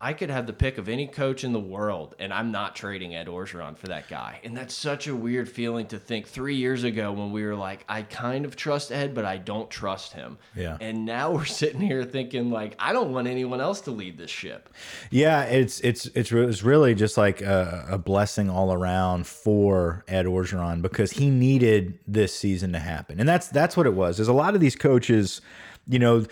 I 0.01 0.13
could 0.13 0.31
have 0.31 0.47
the 0.47 0.53
pick 0.53 0.79
of 0.79 0.89
any 0.89 1.09
coach 1.09 1.43
in 1.43 1.53
the 1.53 1.61
world, 1.61 2.15
and 2.21 2.33
I'm 2.33 2.53
not 2.53 2.77
trading 2.77 3.17
Ed 3.17 3.27
Orgeron 3.27 3.77
for 3.77 3.89
that 3.89 4.09
guy. 4.09 4.39
And 4.45 4.57
that's 4.57 4.73
such 4.73 5.09
a 5.09 5.15
weird 5.15 5.49
feeling 5.49 5.87
to 5.89 5.99
think. 5.99 6.29
Three 6.29 6.55
years 6.55 6.85
ago, 6.85 7.11
when 7.11 7.33
we 7.33 7.45
were 7.45 7.57
like, 7.57 7.85
I 7.89 8.03
kind 8.03 8.45
of 8.45 8.55
trust 8.55 8.93
Ed, 8.93 9.13
but 9.13 9.25
I 9.25 9.39
don't 9.39 9.69
trust 9.69 10.13
him. 10.13 10.39
Yeah. 10.55 10.77
And 10.81 11.05
now 11.05 11.31
we're 11.33 11.47
sitting 11.47 11.81
here 11.81 12.05
thinking, 12.05 12.51
like, 12.51 12.77
I 12.79 12.93
don't 12.93 13.13
want 13.13 13.27
anyone 13.27 13.61
else 13.61 13.81
to 13.83 13.91
lead 13.91 14.19
this 14.19 14.31
ship. 14.31 14.69
Yeah, 15.11 15.43
it's 15.43 15.81
it's 15.81 16.07
it's 16.15 16.31
it's 16.31 16.63
really 16.63 16.95
just 16.95 17.17
like 17.17 17.41
a, 17.41 17.87
a 17.91 17.99
blessing 17.99 18.49
all 18.49 18.73
around 18.73 19.27
for 19.27 20.05
Ed 20.07 20.27
Orgeron 20.27 20.81
because 20.81 21.13
he 21.13 21.29
needed 21.29 21.99
this 22.07 22.33
season 22.33 22.73
to 22.73 22.79
happen, 22.79 23.19
and 23.19 23.29
that's 23.29 23.49
that's 23.49 23.77
what 23.77 23.87
it 23.87 23.95
was. 23.95 24.17
There's 24.17 24.29
a 24.29 24.33
lot 24.33 24.55
of 24.55 24.61
these 24.61 24.77
coaches, 24.77 25.41
you 25.89 25.99
know, 25.99 26.25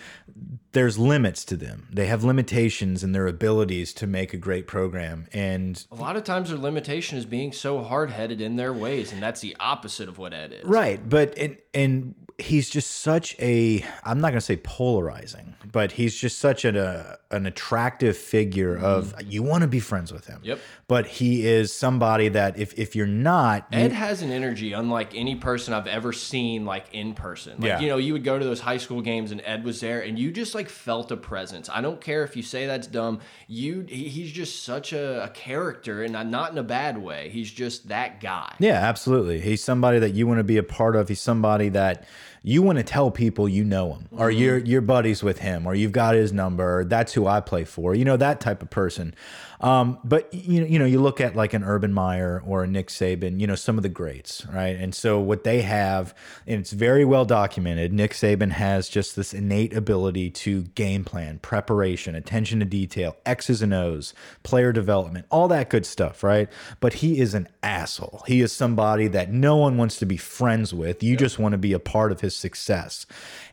there's 0.77 0.99
limits 0.99 1.43
to 1.43 1.57
them. 1.57 1.87
They 1.91 2.05
have 2.05 2.23
limitations 2.23 3.03
in 3.03 3.11
their 3.11 3.25
abilities 3.25 3.93
to 3.95 4.05
make 4.05 4.31
a 4.31 4.37
great 4.37 4.67
program, 4.67 5.25
and 5.33 5.83
A 5.91 5.95
lot 5.95 6.15
of 6.15 6.23
times 6.23 6.49
their 6.49 6.57
limitation 6.59 7.17
is 7.17 7.25
being 7.25 7.51
so 7.51 7.81
hard 7.81 8.11
headed 8.11 8.41
in 8.41 8.57
their 8.57 8.71
ways, 8.71 9.11
and 9.11 9.21
that's 9.21 9.41
the 9.41 9.57
opposite 9.59 10.07
of 10.07 10.19
what 10.19 10.35
Ed 10.35 10.53
is. 10.53 10.63
Right, 10.63 11.01
but 11.09 11.35
and 11.35 11.57
and 11.73 12.13
he's 12.37 12.69
just 12.69 12.91
such 12.91 13.35
a 13.39 13.83
I'm 14.03 14.21
not 14.21 14.29
going 14.29 14.37
to 14.37 14.45
say 14.45 14.57
polarizing, 14.57 15.55
but 15.71 15.93
he's 15.93 16.15
just 16.15 16.37
such 16.37 16.63
an 16.63 16.75
a, 16.77 17.17
an 17.29 17.45
attractive 17.45 18.15
figure 18.15 18.75
mm-hmm. 18.75 18.85
of 18.85 19.13
you 19.21 19.43
want 19.43 19.61
to 19.61 19.67
be 19.67 19.79
friends 19.79 20.13
with 20.13 20.27
him. 20.27 20.39
Yep. 20.43 20.59
But 20.87 21.07
he 21.07 21.45
is 21.45 21.73
somebody 21.73 22.29
that 22.29 22.57
if 22.57 22.77
if 22.79 22.95
you're 22.95 23.05
not, 23.05 23.67
you- 23.71 23.79
Ed 23.79 23.91
has 23.91 24.21
an 24.21 24.31
energy 24.31 24.73
unlike 24.73 25.13
any 25.13 25.35
person 25.35 25.73
I've 25.73 25.87
ever 25.87 26.13
seen 26.13 26.65
like 26.65 26.85
in 26.93 27.13
person. 27.13 27.55
Like, 27.59 27.67
Yeah. 27.67 27.79
you 27.79 27.87
know, 27.87 27.97
you 27.97 28.13
would 28.13 28.23
go 28.23 28.39
to 28.39 28.45
those 28.45 28.61
high 28.61 28.77
school 28.77 29.01
games 29.01 29.31
and 29.31 29.41
Ed 29.43 29.65
was 29.65 29.81
there 29.81 30.01
and 30.01 30.17
you 30.17 30.31
just 30.31 30.55
like 30.55 30.69
felt 30.69 31.11
a 31.11 31.17
presence. 31.17 31.69
I 31.69 31.81
don't 31.81 31.99
care 31.99 32.23
if 32.23 32.37
you 32.37 32.43
say 32.43 32.65
that's 32.65 32.87
dumb. 32.87 33.19
You 33.47 33.85
he- 33.87 34.07
he's 34.07 34.31
just 34.31 34.63
such 34.63 34.93
a, 34.93 35.25
a 35.25 35.29
character 35.29 36.03
and 36.03 36.13
not 36.31 36.51
in 36.51 36.57
a 36.57 36.63
bad 36.63 36.97
way. 36.97 37.29
He's 37.29 37.51
just 37.51 37.89
that 37.89 38.21
guy. 38.21 38.55
Yeah, 38.59 38.75
absolutely. 38.75 39.41
He's 39.41 39.63
somebody 39.63 39.99
that 39.99 40.13
you 40.13 40.27
want 40.27 40.39
to 40.39 40.45
be 40.45 40.57
a 40.57 40.63
part 40.63 40.95
of. 40.95 41.09
He's 41.09 41.21
somebody 41.21 41.69
that 41.69 42.05
you 42.47 42.61
want 42.61 42.77
to 42.77 42.83
tell 42.83 43.11
people 43.11 43.49
you 43.49 43.63
know 43.65 43.93
him, 43.93 44.07
or 44.11 44.29
Mm-hmm. 44.29 44.39
you're 44.39 44.57
you're 44.59 44.81
buddies 44.81 45.21
with 45.21 45.39
him, 45.39 45.67
or 45.67 45.75
you've 45.75 45.91
got 45.91 46.15
his 46.15 46.31
number. 46.31 46.79
Or 46.79 46.85
That's 46.85 47.11
who 47.13 47.27
I 47.27 47.41
play 47.41 47.65
for. 47.65 47.93
You 47.93 48.05
know 48.05 48.15
that 48.17 48.39
type 48.39 48.61
of 48.61 48.69
person. 48.69 49.13
Um, 49.59 49.99
but 50.03 50.31
you 50.33 50.61
know, 50.61 50.67
you 50.67 50.79
know, 50.79 50.85
you 50.85 51.01
look 51.01 51.19
at 51.19 51.35
like 51.35 51.53
an 51.53 51.63
Urban 51.63 51.93
Meyer 51.93 52.41
or 52.45 52.63
a 52.63 52.67
Nick 52.67 52.87
Saban. 52.87 53.39
You 53.39 53.47
know, 53.47 53.55
some 53.55 53.77
of 53.77 53.83
the 53.83 53.89
greats, 53.89 54.45
right? 54.47 54.75
And 54.75 54.93
so 54.93 55.19
what 55.19 55.43
they 55.43 55.61
have, 55.61 56.13
and 56.45 56.59
it's 56.59 56.71
very 56.71 57.03
well 57.05 57.25
documented. 57.25 57.91
Nick 57.93 58.11
Saban 58.11 58.51
has 58.51 58.89
just 58.89 59.15
this 59.15 59.33
innate 59.33 59.75
ability 59.75 60.29
to 60.31 60.63
game 60.63 61.03
plan, 61.03 61.39
preparation, 61.39 62.15
attention 62.15 62.59
to 62.59 62.65
detail, 62.65 63.17
X's 63.25 63.61
and 63.61 63.73
O's, 63.73 64.13
player 64.43 64.71
development, 64.71 65.25
all 65.29 65.47
that 65.47 65.69
good 65.69 65.85
stuff, 65.85 66.23
right? 66.23 66.49
But 66.79 66.93
he 66.93 67.19
is 67.19 67.33
an 67.33 67.47
asshole. 67.63 68.23
He 68.27 68.41
is 68.41 68.51
somebody 68.51 69.07
that 69.07 69.31
no 69.31 69.55
one 69.55 69.77
wants 69.77 69.97
to 69.99 70.05
be 70.05 70.17
friends 70.17 70.73
with. 70.73 71.01
You 71.01 71.17
just 71.17 71.39
want 71.39 71.53
to 71.53 71.57
be 71.57 71.73
a 71.73 71.79
part 71.79 72.11
of 72.11 72.21
his 72.21 72.35
success. 72.35 73.05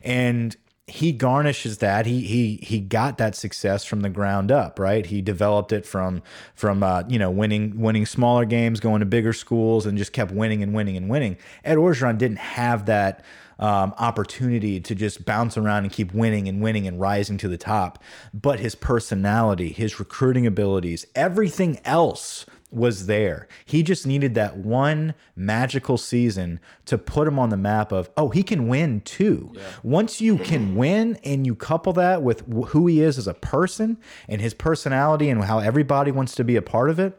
And 0.03 0.55
he 0.87 1.11
garnishes 1.11 1.79
that. 1.79 2.05
He 2.05 2.21
he 2.21 2.59
he 2.61 2.79
got 2.79 3.17
that 3.17 3.35
success 3.35 3.83
from 3.85 4.01
the 4.01 4.09
ground 4.09 4.51
up 4.51 4.77
right? 4.77 5.05
He 5.05 5.21
developed 5.21 5.71
it 5.71 5.85
from 5.85 6.21
from 6.53 6.83
uh, 6.83 7.03
you 7.07 7.17
know 7.17 7.31
winning 7.31 7.79
winning 7.79 8.05
smaller 8.05 8.45
games 8.45 8.79
going 8.79 8.99
to 8.99 9.05
bigger 9.05 9.33
schools 9.33 9.85
and 9.87 9.97
just 9.97 10.13
kept 10.13 10.31
winning 10.31 10.61
and 10.61 10.73
winning 10.73 10.95
and 10.95 11.09
winning. 11.09 11.37
Ed 11.63 11.77
orgeron 11.77 12.19
didn't 12.19 12.37
have 12.37 12.85
that 12.85 13.25
um, 13.57 13.95
opportunity 13.97 14.79
to 14.79 14.93
just 14.93 15.25
bounce 15.25 15.57
around 15.57 15.85
and 15.85 15.91
keep 15.91 16.13
winning 16.13 16.47
and 16.47 16.61
winning 16.61 16.87
and 16.87 16.99
rising 16.99 17.37
to 17.39 17.47
the 17.47 17.57
top. 17.57 18.03
But 18.31 18.59
his 18.59 18.75
personality 18.75 19.69
his 19.69 19.99
recruiting 19.99 20.45
abilities 20.45 21.07
everything 21.15 21.79
else 21.83 22.45
was 22.71 23.05
there. 23.05 23.47
He 23.65 23.83
just 23.83 24.05
needed 24.05 24.35
that 24.35 24.57
one 24.57 25.13
magical 25.35 25.97
season 25.97 26.59
to 26.85 26.97
put 26.97 27.27
him 27.27 27.39
on 27.39 27.49
the 27.49 27.57
map 27.57 27.91
of, 27.91 28.09
oh, 28.17 28.29
he 28.29 28.43
can 28.43 28.67
win 28.67 29.01
too. 29.01 29.53
Once 29.83 30.19
you 30.19 30.37
can 30.37 30.75
win 30.77 31.17
and 31.23 31.45
you 31.45 31.55
couple 31.55 31.93
that 31.93 32.21
with 32.21 32.43
who 32.69 32.87
he 32.87 33.01
is 33.01 33.17
as 33.17 33.27
a 33.27 33.33
person 33.33 33.97
and 34.27 34.41
his 34.41 34.53
personality 34.53 35.29
and 35.29 35.43
how 35.43 35.59
everybody 35.59 36.11
wants 36.11 36.35
to 36.35 36.43
be 36.43 36.55
a 36.55 36.61
part 36.61 36.89
of 36.89 36.99
it, 36.99 37.17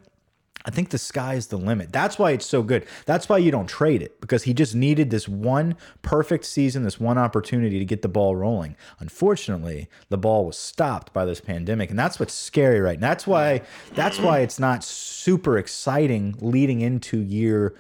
I 0.67 0.71
think 0.71 0.91
the 0.91 0.99
sky 0.99 1.35
is 1.35 1.47
the 1.47 1.57
limit. 1.57 1.93
That's 1.93 2.19
why 2.19 2.33
it's 2.33 2.45
so 2.45 2.63
good. 2.63 2.85
That's 3.07 3.29
why 3.29 3.39
you 3.39 3.53
don't 3.53 3.69
trade 3.69 4.03
it 4.03 4.21
because 4.21 4.43
he 4.43 4.53
just 4.53 4.75
needed 4.75 5.11
this 5.11 5.29
one 5.29 5.77
perfect 6.03 6.45
season, 6.45 6.83
this 6.83 6.99
one 6.99 7.19
opportunity 7.19 7.79
to 7.79 7.85
get 7.85 8.03
the 8.03 8.09
ball 8.09 8.35
rolling. 8.35 8.77
Unfortunately, 8.99 9.89
the 10.09 10.19
ball 10.19 10.45
was 10.45 10.59
stopped 10.59 11.13
by 11.13 11.25
this 11.25 11.41
pandemic, 11.41 11.91
and 11.91 11.99
that's 11.99 12.19
what's 12.19 12.35
scary 12.35 12.81
right 12.81 12.99
now. 12.99 13.07
That's 13.07 13.27
why 13.27 13.63
that's 13.95 14.19
why 14.19 14.41
it's 14.41 14.59
not 14.59 14.83
super 14.83 15.57
exciting 15.57 16.35
leading 16.41 16.81
into 16.81 17.23
year 17.23 17.77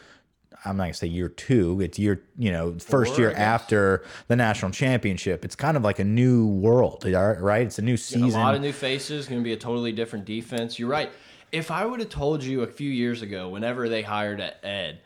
I'm 0.64 0.76
not 0.76 0.84
gonna 0.84 0.94
say 0.94 1.06
year 1.06 1.28
two. 1.28 1.80
It's 1.80 1.98
year, 1.98 2.22
you 2.36 2.50
know, 2.50 2.72
first 2.78 3.14
Four, 3.14 3.20
year 3.20 3.32
after 3.32 4.04
the 4.28 4.36
national 4.36 4.72
championship. 4.72 5.44
It's 5.44 5.54
kind 5.54 5.76
of 5.76 5.84
like 5.84 5.98
a 5.98 6.04
new 6.04 6.46
world, 6.46 7.04
right? 7.04 7.66
It's 7.66 7.78
a 7.78 7.82
new 7.82 7.96
season. 7.96 8.30
A 8.30 8.44
lot 8.44 8.54
of 8.54 8.60
new 8.60 8.72
faces, 8.72 9.26
going 9.26 9.40
to 9.40 9.44
be 9.44 9.52
a 9.52 9.56
totally 9.56 9.92
different 9.92 10.24
defense. 10.24 10.78
You're 10.78 10.88
right. 10.88 11.10
If 11.56 11.70
I 11.70 11.86
would 11.86 12.00
have 12.00 12.10
told 12.10 12.44
you 12.44 12.60
a 12.60 12.66
few 12.66 12.90
years 12.90 13.22
ago, 13.22 13.48
whenever 13.48 13.88
they 13.88 14.02
hired 14.02 14.42
Ed, 14.62 15.00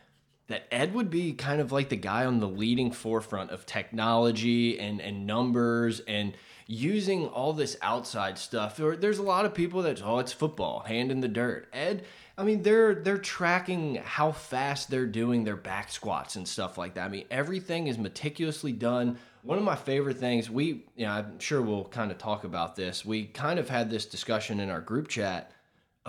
that 0.48 0.66
Ed 0.72 0.94
would 0.94 1.08
be 1.08 1.32
kind 1.32 1.60
of 1.60 1.70
like 1.70 1.90
the 1.90 1.94
guy 1.94 2.24
on 2.24 2.40
the 2.40 2.48
leading 2.48 2.90
forefront 2.90 3.52
of 3.52 3.66
technology 3.66 4.76
and, 4.80 5.00
and 5.00 5.28
numbers 5.28 6.00
and 6.08 6.34
using 6.66 7.28
all 7.28 7.52
this 7.52 7.76
outside 7.82 8.36
stuff. 8.36 8.76
There's 8.78 9.18
a 9.18 9.22
lot 9.22 9.44
of 9.44 9.54
people 9.54 9.82
that, 9.82 10.02
oh, 10.04 10.18
it's 10.18 10.32
football, 10.32 10.80
hand 10.80 11.12
in 11.12 11.20
the 11.20 11.28
dirt. 11.28 11.68
Ed, 11.72 12.04
I 12.36 12.42
mean, 12.42 12.64
they're 12.64 12.96
they're 12.96 13.16
tracking 13.16 14.00
how 14.04 14.32
fast 14.32 14.90
they're 14.90 15.06
doing 15.06 15.44
their 15.44 15.54
back 15.54 15.88
squats 15.88 16.34
and 16.34 16.48
stuff 16.48 16.76
like 16.76 16.94
that. 16.94 17.04
I 17.04 17.10
mean, 17.10 17.26
everything 17.30 17.86
is 17.86 17.96
meticulously 17.96 18.72
done. 18.72 19.18
One 19.44 19.56
of 19.56 19.62
my 19.62 19.76
favorite 19.76 20.18
things, 20.18 20.50
we, 20.50 20.84
you 20.96 21.06
know, 21.06 21.12
I'm 21.12 21.38
sure 21.38 21.62
we'll 21.62 21.84
kind 21.84 22.10
of 22.10 22.18
talk 22.18 22.42
about 22.42 22.74
this. 22.74 23.04
We 23.04 23.26
kind 23.26 23.60
of 23.60 23.68
had 23.68 23.88
this 23.88 24.04
discussion 24.04 24.58
in 24.58 24.68
our 24.68 24.80
group 24.80 25.06
chat 25.06 25.52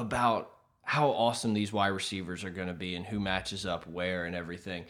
about 0.01 0.51
how 0.83 1.09
awesome 1.09 1.53
these 1.53 1.71
wide 1.71 1.89
receivers 1.89 2.43
are 2.43 2.49
going 2.49 2.67
to 2.67 2.73
be 2.73 2.95
and 2.95 3.05
who 3.05 3.19
matches 3.19 3.65
up 3.65 3.87
where 3.87 4.25
and 4.25 4.35
everything. 4.35 4.83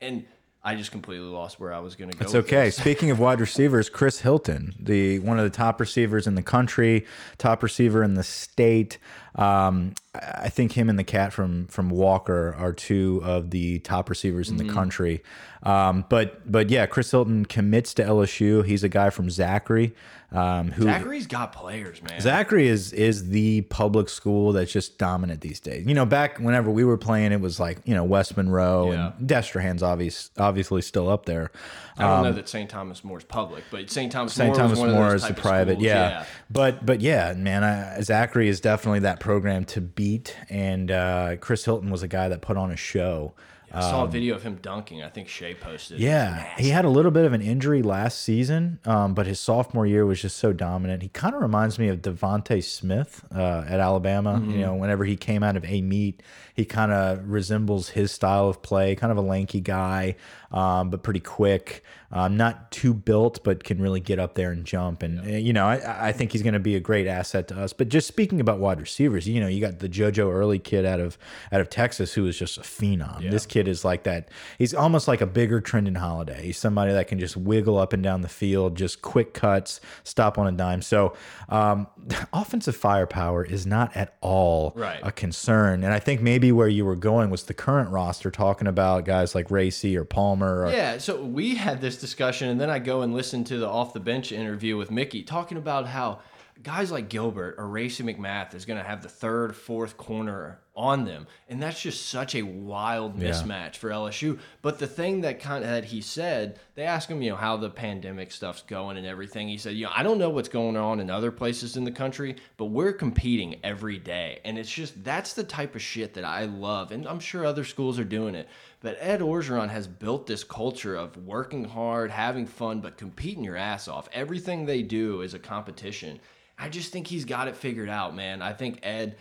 And 0.00 0.26
I 0.62 0.74
just 0.74 0.90
completely 0.92 1.28
lost 1.28 1.58
where 1.58 1.72
I 1.72 1.78
was 1.78 1.96
going 1.96 2.10
to 2.10 2.16
go. 2.18 2.24
It's 2.24 2.34
okay. 2.34 2.70
Speaking 2.70 3.10
of 3.10 3.18
wide 3.18 3.40
receivers, 3.40 3.88
Chris 3.88 4.20
Hilton, 4.20 4.74
the 4.78 5.18
one 5.20 5.38
of 5.38 5.44
the 5.44 5.56
top 5.56 5.80
receivers 5.80 6.26
in 6.26 6.34
the 6.34 6.42
country, 6.42 7.06
top 7.38 7.62
receiver 7.62 8.02
in 8.02 8.14
the 8.14 8.22
state. 8.22 8.98
Um, 9.36 9.94
I 10.14 10.50
think 10.50 10.72
him 10.72 10.90
and 10.90 10.98
the 10.98 11.04
cat 11.04 11.32
from 11.32 11.66
from 11.68 11.88
Walker 11.88 12.54
are 12.58 12.74
two 12.74 13.22
of 13.24 13.50
the 13.50 13.78
top 13.78 14.10
receivers 14.10 14.50
in 14.50 14.58
the 14.58 14.70
country. 14.70 15.22
Um, 15.62 16.04
but 16.10 16.50
but 16.50 16.68
yeah, 16.68 16.84
Chris 16.84 17.10
Hilton 17.10 17.46
commits 17.46 17.94
to 17.94 18.02
LSU. 18.02 18.62
He's 18.64 18.84
a 18.84 18.88
guy 18.90 19.08
from 19.08 19.30
Zachary, 19.30 19.94
um, 20.32 20.70
who 20.70 20.84
Zachary's 20.84 21.26
got 21.26 21.52
players, 21.52 22.02
man. 22.02 22.20
Zachary 22.20 22.68
is 22.68 22.92
is 22.92 23.30
the 23.30 23.62
public 23.62 24.08
school 24.08 24.52
that's 24.52 24.70
just 24.72 24.96
dominant 24.98 25.40
these 25.40 25.58
days. 25.60 25.86
You 25.86 25.94
know, 25.94 26.06
back 26.06 26.38
whenever 26.38 26.70
we 26.70 26.84
were 26.84 26.96
playing, 26.96 27.32
it 27.32 27.40
was 27.40 27.58
like 27.58 27.78
you 27.84 27.94
know 27.94 28.04
West 28.04 28.36
Monroe 28.36 28.92
Yeah. 28.92 29.12
and 29.18 29.28
Destrehan's 29.28 29.82
obvious 29.82 30.30
obviously 30.38 30.82
still 30.82 31.08
up 31.08 31.26
there. 31.26 31.50
I 31.98 32.04
don't 32.04 32.22
know 32.24 32.32
that 32.32 32.48
St. 32.48 32.70
Thomas 32.70 33.04
More 33.04 33.18
is 33.18 33.24
public, 33.24 33.64
but 33.70 33.90
St. 33.90 34.10
Thomas 34.10 34.32
St. 34.32 34.46
More 34.48 34.56
Thomas 34.56 34.70
was 34.72 34.80
one 34.80 34.88
of 34.90 34.94
More 34.94 35.14
is 35.14 35.26
the 35.26 35.34
private, 35.34 35.72
schools, 35.74 35.84
yeah. 35.84 36.24
But 36.48 36.86
but 36.86 37.00
yeah, 37.00 37.34
man, 37.36 37.62
I, 37.64 38.00
Zachary 38.00 38.48
is 38.48 38.60
definitely 38.60 39.00
that 39.00 39.20
program 39.20 39.64
to 39.66 39.80
beat, 39.80 40.36
and 40.48 40.90
uh, 40.90 41.36
Chris 41.40 41.64
Hilton 41.64 41.90
was 41.90 42.02
a 42.02 42.08
guy 42.08 42.28
that 42.28 42.40
put 42.40 42.56
on 42.56 42.70
a 42.70 42.76
show. 42.76 43.34
I 43.72 43.80
saw 43.82 44.04
a 44.04 44.08
video 44.08 44.34
of 44.34 44.42
him 44.42 44.56
dunking. 44.60 45.02
I 45.02 45.08
think 45.08 45.28
Shay 45.28 45.54
posted. 45.54 45.98
Um, 45.98 46.02
Yeah, 46.02 46.44
he 46.58 46.70
had 46.70 46.84
a 46.84 46.88
little 46.88 47.10
bit 47.10 47.24
of 47.24 47.32
an 47.32 47.40
injury 47.42 47.82
last 47.82 48.20
season, 48.20 48.80
um, 48.84 49.14
but 49.14 49.26
his 49.26 49.38
sophomore 49.38 49.86
year 49.86 50.04
was 50.04 50.20
just 50.20 50.36
so 50.38 50.52
dominant. 50.52 51.02
He 51.02 51.08
kind 51.08 51.34
of 51.34 51.40
reminds 51.42 51.78
me 51.78 51.88
of 51.88 52.02
DeVonta 52.02 52.62
Smith 52.64 53.24
uh, 53.34 53.64
at 53.68 53.78
Alabama. 53.80 54.42
You 54.44 54.58
know, 54.58 54.74
whenever 54.74 55.04
he 55.04 55.16
came 55.16 55.42
out 55.42 55.56
of 55.56 55.64
a 55.64 55.82
meet, 55.82 56.22
he 56.54 56.64
kind 56.64 56.90
of 56.92 57.28
resembles 57.28 57.90
his 57.90 58.10
style 58.10 58.48
of 58.48 58.60
play. 58.62 58.94
Kind 58.96 59.12
of 59.12 59.18
a 59.18 59.22
lanky 59.22 59.60
guy, 59.60 60.16
um, 60.50 60.90
but 60.90 61.02
pretty 61.02 61.20
quick. 61.20 61.84
Um, 62.12 62.36
not 62.36 62.72
too 62.72 62.92
built, 62.92 63.44
but 63.44 63.62
can 63.62 63.80
really 63.80 64.00
get 64.00 64.18
up 64.18 64.34
there 64.34 64.50
and 64.50 64.64
jump. 64.64 65.02
And 65.04 65.20
uh, 65.20 65.30
you 65.36 65.52
know, 65.52 65.66
I, 65.66 66.08
I 66.08 66.12
think 66.12 66.32
he's 66.32 66.42
going 66.42 66.54
to 66.54 66.58
be 66.60 66.74
a 66.74 66.80
great 66.80 67.06
asset 67.06 67.46
to 67.48 67.60
us. 67.60 67.72
But 67.72 67.88
just 67.88 68.08
speaking 68.08 68.40
about 68.40 68.58
wide 68.58 68.80
receivers, 68.80 69.28
you 69.28 69.40
know, 69.40 69.46
you 69.46 69.60
got 69.60 69.78
the 69.78 69.88
JoJo 69.88 70.28
Earle 70.32 70.58
kid 70.58 70.84
out 70.84 70.98
of 70.98 71.16
out 71.52 71.60
of 71.60 71.70
Texas 71.70 72.14
who 72.14 72.26
is 72.26 72.36
just 72.36 72.58
a 72.58 72.62
phenom. 72.62 73.30
This 73.30 73.46
kid 73.46 73.68
is 73.68 73.84
like 73.84 74.02
that. 74.04 74.28
He's 74.58 74.74
almost 74.74 75.06
like 75.06 75.20
a 75.20 75.26
bigger 75.26 75.60
Trindon 75.60 75.98
Holliday. 75.98 76.46
He's 76.46 76.58
somebody 76.58 76.92
that 76.92 77.06
can 77.06 77.20
just 77.20 77.36
wiggle 77.36 77.78
up 77.78 77.92
and 77.92 78.02
down 78.02 78.22
the 78.22 78.28
field, 78.28 78.76
just 78.76 79.02
quick 79.02 79.32
cuts, 79.32 79.80
stop 80.02 80.36
on 80.36 80.48
a 80.48 80.52
dime. 80.52 80.82
So 80.82 81.14
um, 81.48 81.86
offensive 82.32 82.74
firepower 82.74 83.44
is 83.44 83.66
not 83.66 83.96
at 83.96 84.16
all 84.20 84.72
Right. 84.74 84.98
a 85.02 85.12
concern. 85.12 85.84
And 85.84 85.92
I 85.92 85.98
think 86.00 86.20
maybe 86.20 86.50
where 86.50 86.66
you 86.68 86.84
were 86.84 86.96
going 86.96 87.30
was 87.30 87.44
the 87.44 87.54
current 87.54 87.90
roster, 87.90 88.30
talking 88.32 88.66
about 88.66 89.04
guys 89.04 89.34
like 89.34 89.50
Racey 89.50 89.96
or 89.96 90.04
Palmer. 90.04 90.64
Or, 90.64 90.70
Yeah, 90.72 90.98
so 90.98 91.22
we 91.22 91.54
had 91.54 91.80
this 91.80 91.99
discussion, 92.00 92.48
and 92.48 92.60
then 92.60 92.70
I 92.70 92.78
go 92.78 93.02
and 93.02 93.14
listen 93.14 93.44
to 93.44 93.58
the 93.58 93.68
off 93.68 93.92
the 93.92 94.00
bench 94.00 94.32
interview 94.32 94.76
with 94.76 94.90
Mickey 94.90 95.22
talking 95.22 95.58
about 95.58 95.86
how 95.86 96.20
guys 96.62 96.90
like 96.90 97.08
Gilbert 97.08 97.54
or 97.58 97.68
Racey 97.68 98.02
McMath 98.02 98.54
is 98.54 98.64
going 98.64 98.78
to 98.78 98.84
have 98.84 99.02
the 99.02 99.08
third, 99.08 99.56
fourth 99.56 99.96
corner 99.96 100.60
on 100.80 101.04
them, 101.04 101.26
and 101.50 101.62
that's 101.62 101.82
just 101.82 102.08
such 102.08 102.34
a 102.34 102.40
wild 102.40 103.18
mismatch 103.18 103.76
for 103.76 103.90
LSU. 103.90 104.38
But 104.62 104.78
the 104.78 104.86
thing 104.86 105.20
that 105.20 105.38
kind 105.38 105.62
of 105.62 105.68
that 105.68 105.84
he 105.84 106.00
said, 106.00 106.58
they 106.74 106.84
asked 106.84 107.10
him, 107.10 107.20
you 107.20 107.28
know, 107.28 107.36
how 107.36 107.58
the 107.58 107.68
pandemic 107.68 108.32
stuff's 108.32 108.62
going 108.62 108.96
and 108.96 109.06
everything. 109.06 109.46
He 109.46 109.58
said, 109.58 109.74
you 109.74 109.84
know, 109.84 109.92
I 109.94 110.02
don't 110.02 110.16
know 110.16 110.30
what's 110.30 110.48
going 110.48 110.78
on 110.78 110.98
in 110.98 111.10
other 111.10 111.30
places 111.30 111.76
in 111.76 111.84
the 111.84 111.92
country, 111.92 112.36
but 112.56 112.66
we're 112.66 112.94
competing 112.94 113.60
every 113.62 113.98
day, 113.98 114.40
and 114.46 114.56
it's 114.56 114.70
just 114.70 115.04
that's 115.04 115.34
the 115.34 115.44
type 115.44 115.74
of 115.74 115.82
shit 115.82 116.14
that 116.14 116.24
I 116.24 116.46
love, 116.46 116.92
and 116.92 117.06
I'm 117.06 117.20
sure 117.20 117.44
other 117.44 117.64
schools 117.64 117.98
are 117.98 118.04
doing 118.04 118.34
it. 118.34 118.48
But 118.80 118.96
Ed 119.00 119.20
Orgeron 119.20 119.68
has 119.68 119.86
built 119.86 120.26
this 120.26 120.44
culture 120.44 120.96
of 120.96 121.14
working 121.18 121.64
hard, 121.64 122.10
having 122.10 122.46
fun, 122.46 122.80
but 122.80 122.96
competing 122.96 123.44
your 123.44 123.56
ass 123.56 123.86
off. 123.86 124.08
Everything 124.14 124.64
they 124.64 124.80
do 124.80 125.20
is 125.20 125.34
a 125.34 125.38
competition. 125.38 126.20
I 126.58 126.68
just 126.68 126.92
think 126.92 127.06
he's 127.06 127.24
got 127.24 127.48
it 127.48 127.56
figured 127.56 127.88
out, 127.88 128.14
man. 128.14 128.42
I 128.42 128.52
think 128.52 128.80
Ed, 128.82 129.16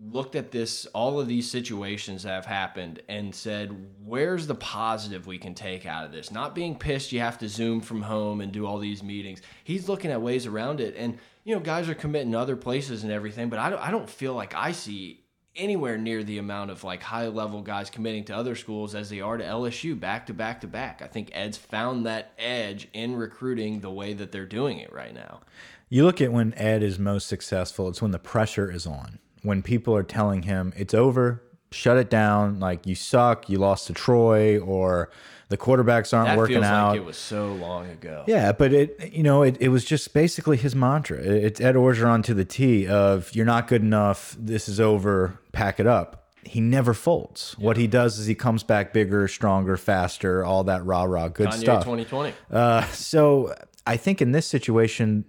looked 0.00 0.36
at 0.36 0.52
this 0.52 0.86
all 0.86 1.18
of 1.18 1.26
these 1.26 1.50
situations 1.50 2.22
that 2.22 2.30
have 2.30 2.46
happened 2.46 3.02
and 3.08 3.34
said 3.34 3.74
where's 4.04 4.46
the 4.46 4.54
positive 4.54 5.26
we 5.26 5.38
can 5.38 5.54
take 5.54 5.86
out 5.86 6.04
of 6.04 6.12
this? 6.12 6.30
Not 6.30 6.54
being 6.54 6.78
pissed 6.78 7.12
you 7.12 7.20
have 7.20 7.38
to 7.38 7.48
zoom 7.48 7.80
from 7.80 8.02
home 8.02 8.40
and 8.40 8.52
do 8.52 8.66
all 8.66 8.78
these 8.78 9.02
meetings. 9.02 9.42
He's 9.64 9.88
looking 9.88 10.10
at 10.10 10.22
ways 10.22 10.46
around 10.46 10.80
it. 10.80 10.94
And 10.96 11.18
you 11.44 11.54
know 11.54 11.60
guys 11.60 11.88
are 11.88 11.94
committing 11.94 12.32
to 12.32 12.38
other 12.38 12.56
places 12.56 13.04
and 13.04 13.10
everything 13.10 13.48
but 13.48 13.58
i 13.58 13.70
don't, 13.70 13.80
I 13.80 13.90
don't 13.90 14.10
feel 14.10 14.34
like 14.34 14.54
i 14.54 14.70
see 14.70 15.24
anywhere 15.58 15.98
near 15.98 16.22
the 16.22 16.38
amount 16.38 16.70
of 16.70 16.84
like 16.84 17.02
high 17.02 17.26
level 17.26 17.62
guys 17.62 17.90
committing 17.90 18.24
to 18.24 18.36
other 18.36 18.54
schools 18.54 18.94
as 18.94 19.10
they 19.10 19.20
are 19.20 19.36
to 19.36 19.44
lsu 19.44 19.98
back 19.98 20.26
to 20.26 20.34
back 20.34 20.60
to 20.60 20.66
back. 20.66 21.02
I 21.02 21.06
think 21.08 21.30
ed's 21.32 21.58
found 21.58 22.06
that 22.06 22.32
edge 22.38 22.88
in 22.92 23.16
recruiting 23.16 23.80
the 23.80 23.90
way 23.90 24.14
that 24.14 24.32
they're 24.32 24.46
doing 24.46 24.78
it 24.78 24.92
right 24.92 25.12
now. 25.12 25.40
You 25.88 26.04
look 26.04 26.20
at 26.20 26.32
when 26.32 26.54
Ed 26.54 26.82
is 26.82 26.98
most 26.98 27.26
successful, 27.26 27.88
it's 27.88 28.02
when 28.02 28.10
the 28.10 28.18
pressure 28.18 28.70
is 28.70 28.86
on. 28.86 29.18
When 29.42 29.62
people 29.62 29.94
are 29.96 30.02
telling 30.02 30.42
him 30.42 30.72
it's 30.76 30.94
over, 30.94 31.42
shut 31.70 31.96
it 31.96 32.10
down, 32.10 32.58
like 32.60 32.86
you 32.86 32.94
suck, 32.94 33.48
you 33.48 33.58
lost 33.58 33.86
to 33.88 33.92
Troy, 33.92 34.58
or 34.58 35.10
the 35.48 35.56
quarterbacks 35.56 36.12
aren't 36.16 36.28
that 36.28 36.36
working 36.38 36.56
feels 36.56 36.66
out. 36.66 36.88
like 36.90 36.96
it 37.00 37.04
was 37.04 37.16
so 37.16 37.54
long 37.54 37.88
ago 37.88 38.22
Yeah, 38.26 38.52
but 38.52 38.72
it 38.74 39.12
you 39.14 39.22
know 39.22 39.42
it, 39.42 39.56
it 39.60 39.68
was 39.68 39.84
just 39.84 40.12
basically 40.12 40.56
his 40.56 40.74
mantra. 40.74 41.18
It- 41.18 41.44
It's 41.44 41.60
Ed 41.60 41.74
Orgeron 41.74 42.22
to 42.24 42.34
the 42.34 42.44
T 42.44 42.86
of 42.86 43.34
you're 43.34 43.46
not 43.46 43.66
good 43.68 43.82
enough. 43.82 44.36
This 44.38 44.68
is 44.68 44.78
over. 44.80 45.38
Pack 45.52 45.80
it 45.80 45.86
up. 45.86 46.24
He 46.44 46.60
never 46.60 46.94
folds. 46.94 47.54
What 47.58 47.76
he 47.76 47.86
does 47.86 48.18
is 48.18 48.26
he 48.26 48.34
comes 48.34 48.62
back 48.62 48.92
bigger, 48.94 49.28
stronger, 49.28 49.76
faster, 49.76 50.44
all 50.44 50.64
that 50.64 50.84
rah 50.86 51.04
rah 51.04 51.28
good 51.28 51.48
Kanye 51.48 51.54
stuff. 51.60 51.84
2020 51.84 52.32
Uh, 52.50 52.84
so 52.86 53.54
I 53.86 53.96
think 53.98 54.22
in 54.22 54.32
this 54.32 54.46
situation, 54.46 55.24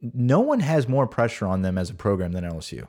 no 0.00 0.40
one 0.40 0.60
has 0.60 0.88
more 0.88 1.06
pressure 1.06 1.46
on 1.46 1.62
them 1.62 1.78
as 1.78 1.90
a 1.90 1.94
program 1.94 2.32
than 2.32 2.44
LSU. 2.44 2.86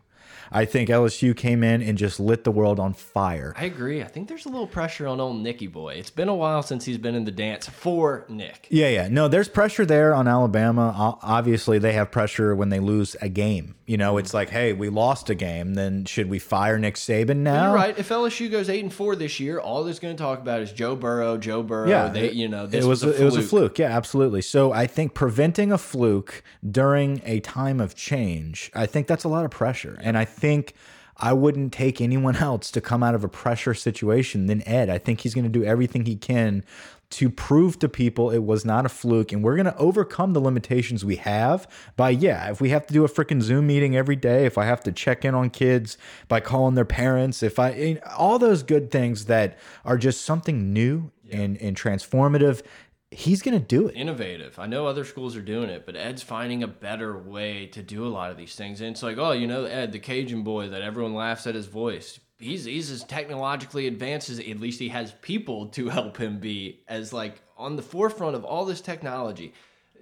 I 0.51 0.65
think 0.65 0.89
LSU 0.89 1.35
came 1.35 1.63
in 1.63 1.81
and 1.81 1.97
just 1.97 2.19
lit 2.19 2.43
the 2.43 2.51
world 2.51 2.79
on 2.79 2.93
fire. 2.93 3.53
I 3.57 3.65
agree. 3.65 4.01
I 4.01 4.07
think 4.07 4.27
there's 4.27 4.45
a 4.45 4.49
little 4.49 4.67
pressure 4.67 5.07
on 5.07 5.19
old 5.19 5.37
Nicky 5.41 5.67
boy. 5.67 5.95
It's 5.95 6.09
been 6.09 6.29
a 6.29 6.35
while 6.35 6.63
since 6.63 6.85
he's 6.85 6.97
been 6.97 7.15
in 7.15 7.25
the 7.25 7.31
dance 7.31 7.67
for 7.67 8.25
Nick. 8.29 8.67
Yeah, 8.69 8.89
yeah. 8.89 9.07
No, 9.07 9.27
there's 9.27 9.47
pressure 9.47 9.85
there 9.85 10.13
on 10.13 10.27
Alabama. 10.27 11.17
Obviously, 11.21 11.79
they 11.79 11.93
have 11.93 12.11
pressure 12.11 12.55
when 12.55 12.69
they 12.69 12.79
lose 12.79 13.15
a 13.21 13.29
game. 13.29 13.75
You 13.85 13.97
know, 13.97 14.17
it's 14.17 14.33
like, 14.33 14.49
hey, 14.49 14.73
we 14.73 14.89
lost 14.89 15.29
a 15.29 15.35
game. 15.35 15.73
Then 15.73 16.05
should 16.05 16.29
we 16.29 16.39
fire 16.39 16.77
Nick 16.77 16.95
Saban 16.95 17.37
now? 17.37 17.67
You're 17.67 17.75
right. 17.75 17.97
If 17.97 18.09
LSU 18.09 18.49
goes 18.51 18.69
eight 18.69 18.83
and 18.83 18.93
four 18.93 19.15
this 19.15 19.39
year, 19.39 19.59
all 19.59 19.83
they're 19.83 19.93
going 19.95 20.15
to 20.15 20.21
talk 20.21 20.39
about 20.39 20.61
is 20.61 20.71
Joe 20.71 20.95
Burrow, 20.95 21.37
Joe 21.37 21.63
Burrow. 21.63 21.89
Yeah, 21.89 22.07
they, 22.09 22.31
you 22.31 22.47
know, 22.47 22.67
this 22.67 22.85
it 22.85 22.87
was, 22.87 23.03
a, 23.03 23.19
it 23.19 23.25
was 23.25 23.35
a 23.35 23.39
fluke. 23.41 23.49
fluke. 23.49 23.79
Yeah, 23.79 23.95
absolutely. 23.95 24.41
So 24.41 24.71
I 24.71 24.85
think 24.87 25.13
preventing 25.13 25.71
a 25.71 25.77
fluke 25.77 26.43
during 26.69 27.21
a 27.25 27.39
time 27.39 27.79
of 27.79 27.95
change, 27.95 28.71
I 28.75 28.85
think 28.85 29.07
that's 29.07 29.23
a 29.23 29.27
lot 29.27 29.43
of 29.45 29.51
pressure, 29.51 29.97
and 30.01 30.17
I 30.17 30.25
think. 30.39 30.73
I 31.21 31.33
wouldn't 31.33 31.73
take 31.73 31.99
anyone 31.99 32.35
else 32.49 32.71
to 32.71 32.79
come 32.79 33.03
out 33.03 33.13
of 33.13 33.25
a 33.25 33.27
pressure 33.27 33.73
situation 33.73 34.45
than 34.45 34.65
Ed. 34.67 34.89
I 34.89 34.97
think 34.97 35.21
he's 35.21 35.33
going 35.33 35.43
to 35.43 35.49
do 35.49 35.65
everything 35.65 36.05
he 36.05 36.15
can 36.15 36.63
to 37.09 37.29
prove 37.29 37.79
to 37.79 37.89
people 37.89 38.29
it 38.29 38.43
was 38.43 38.63
not 38.63 38.85
a 38.85 38.89
fluke 38.89 39.31
and 39.31 39.43
we're 39.43 39.55
going 39.55 39.65
to 39.65 39.77
overcome 39.77 40.33
the 40.33 40.39
limitations 40.39 41.03
we 41.03 41.15
have 41.15 41.67
by 41.95 42.09
yeah 42.09 42.51
if 42.51 42.61
we 42.61 42.69
have 42.69 42.85
to 42.85 42.93
do 42.93 43.03
a 43.03 43.09
freaking 43.09 43.41
zoom 43.41 43.65
meeting 43.65 43.95
every 43.95 44.15
day 44.15 44.45
if 44.45 44.57
i 44.57 44.65
have 44.65 44.81
to 44.81 44.91
check 44.91 45.25
in 45.25 45.33
on 45.33 45.49
kids 45.49 45.97
by 46.27 46.39
calling 46.39 46.75
their 46.75 46.85
parents 46.85 47.41
if 47.41 47.57
i 47.57 47.99
all 48.15 48.37
those 48.37 48.61
good 48.61 48.91
things 48.91 49.25
that 49.25 49.57
are 49.83 49.97
just 49.97 50.21
something 50.21 50.71
new 50.71 51.11
and, 51.31 51.57
and 51.57 51.75
transformative 51.75 52.61
he's 53.11 53.41
going 53.41 53.59
to 53.59 53.65
do 53.65 53.87
it 53.87 53.95
Innovative. 53.95 54.59
I 54.59 54.67
know 54.67 54.85
other 54.85 55.05
schools 55.05 55.35
are 55.35 55.41
doing 55.41 55.69
it, 55.69 55.85
but 55.85 55.95
Ed's 55.95 56.21
finding 56.21 56.63
a 56.63 56.67
better 56.67 57.17
way 57.17 57.67
to 57.67 57.81
do 57.81 58.05
a 58.05 58.09
lot 58.09 58.31
of 58.31 58.37
these 58.37 58.55
things. 58.55 58.81
And 58.81 58.91
it's 58.91 59.03
like, 59.03 59.17
oh, 59.17 59.31
you 59.31 59.47
know, 59.47 59.65
Ed, 59.65 59.91
the 59.91 59.99
Cajun 59.99 60.43
boy 60.43 60.69
that 60.69 60.81
everyone 60.81 61.15
laughs 61.15 61.47
at 61.47 61.55
his 61.55 61.67
voice. 61.67 62.19
He's 62.37 62.63
he's 62.63 62.89
as 62.89 63.03
technologically 63.03 63.87
advanced 63.87 64.29
as 64.29 64.39
at 64.39 64.59
least 64.61 64.79
he 64.79 64.89
has 64.89 65.11
people 65.21 65.67
to 65.69 65.89
help 65.89 66.15
him 66.15 66.39
be 66.39 66.79
as 66.87 67.11
like 67.11 67.41
on 67.57 67.75
the 67.75 67.81
forefront 67.81 68.35
of 68.35 68.45
all 68.45 68.63
this 68.63 68.79
technology. 68.79 69.53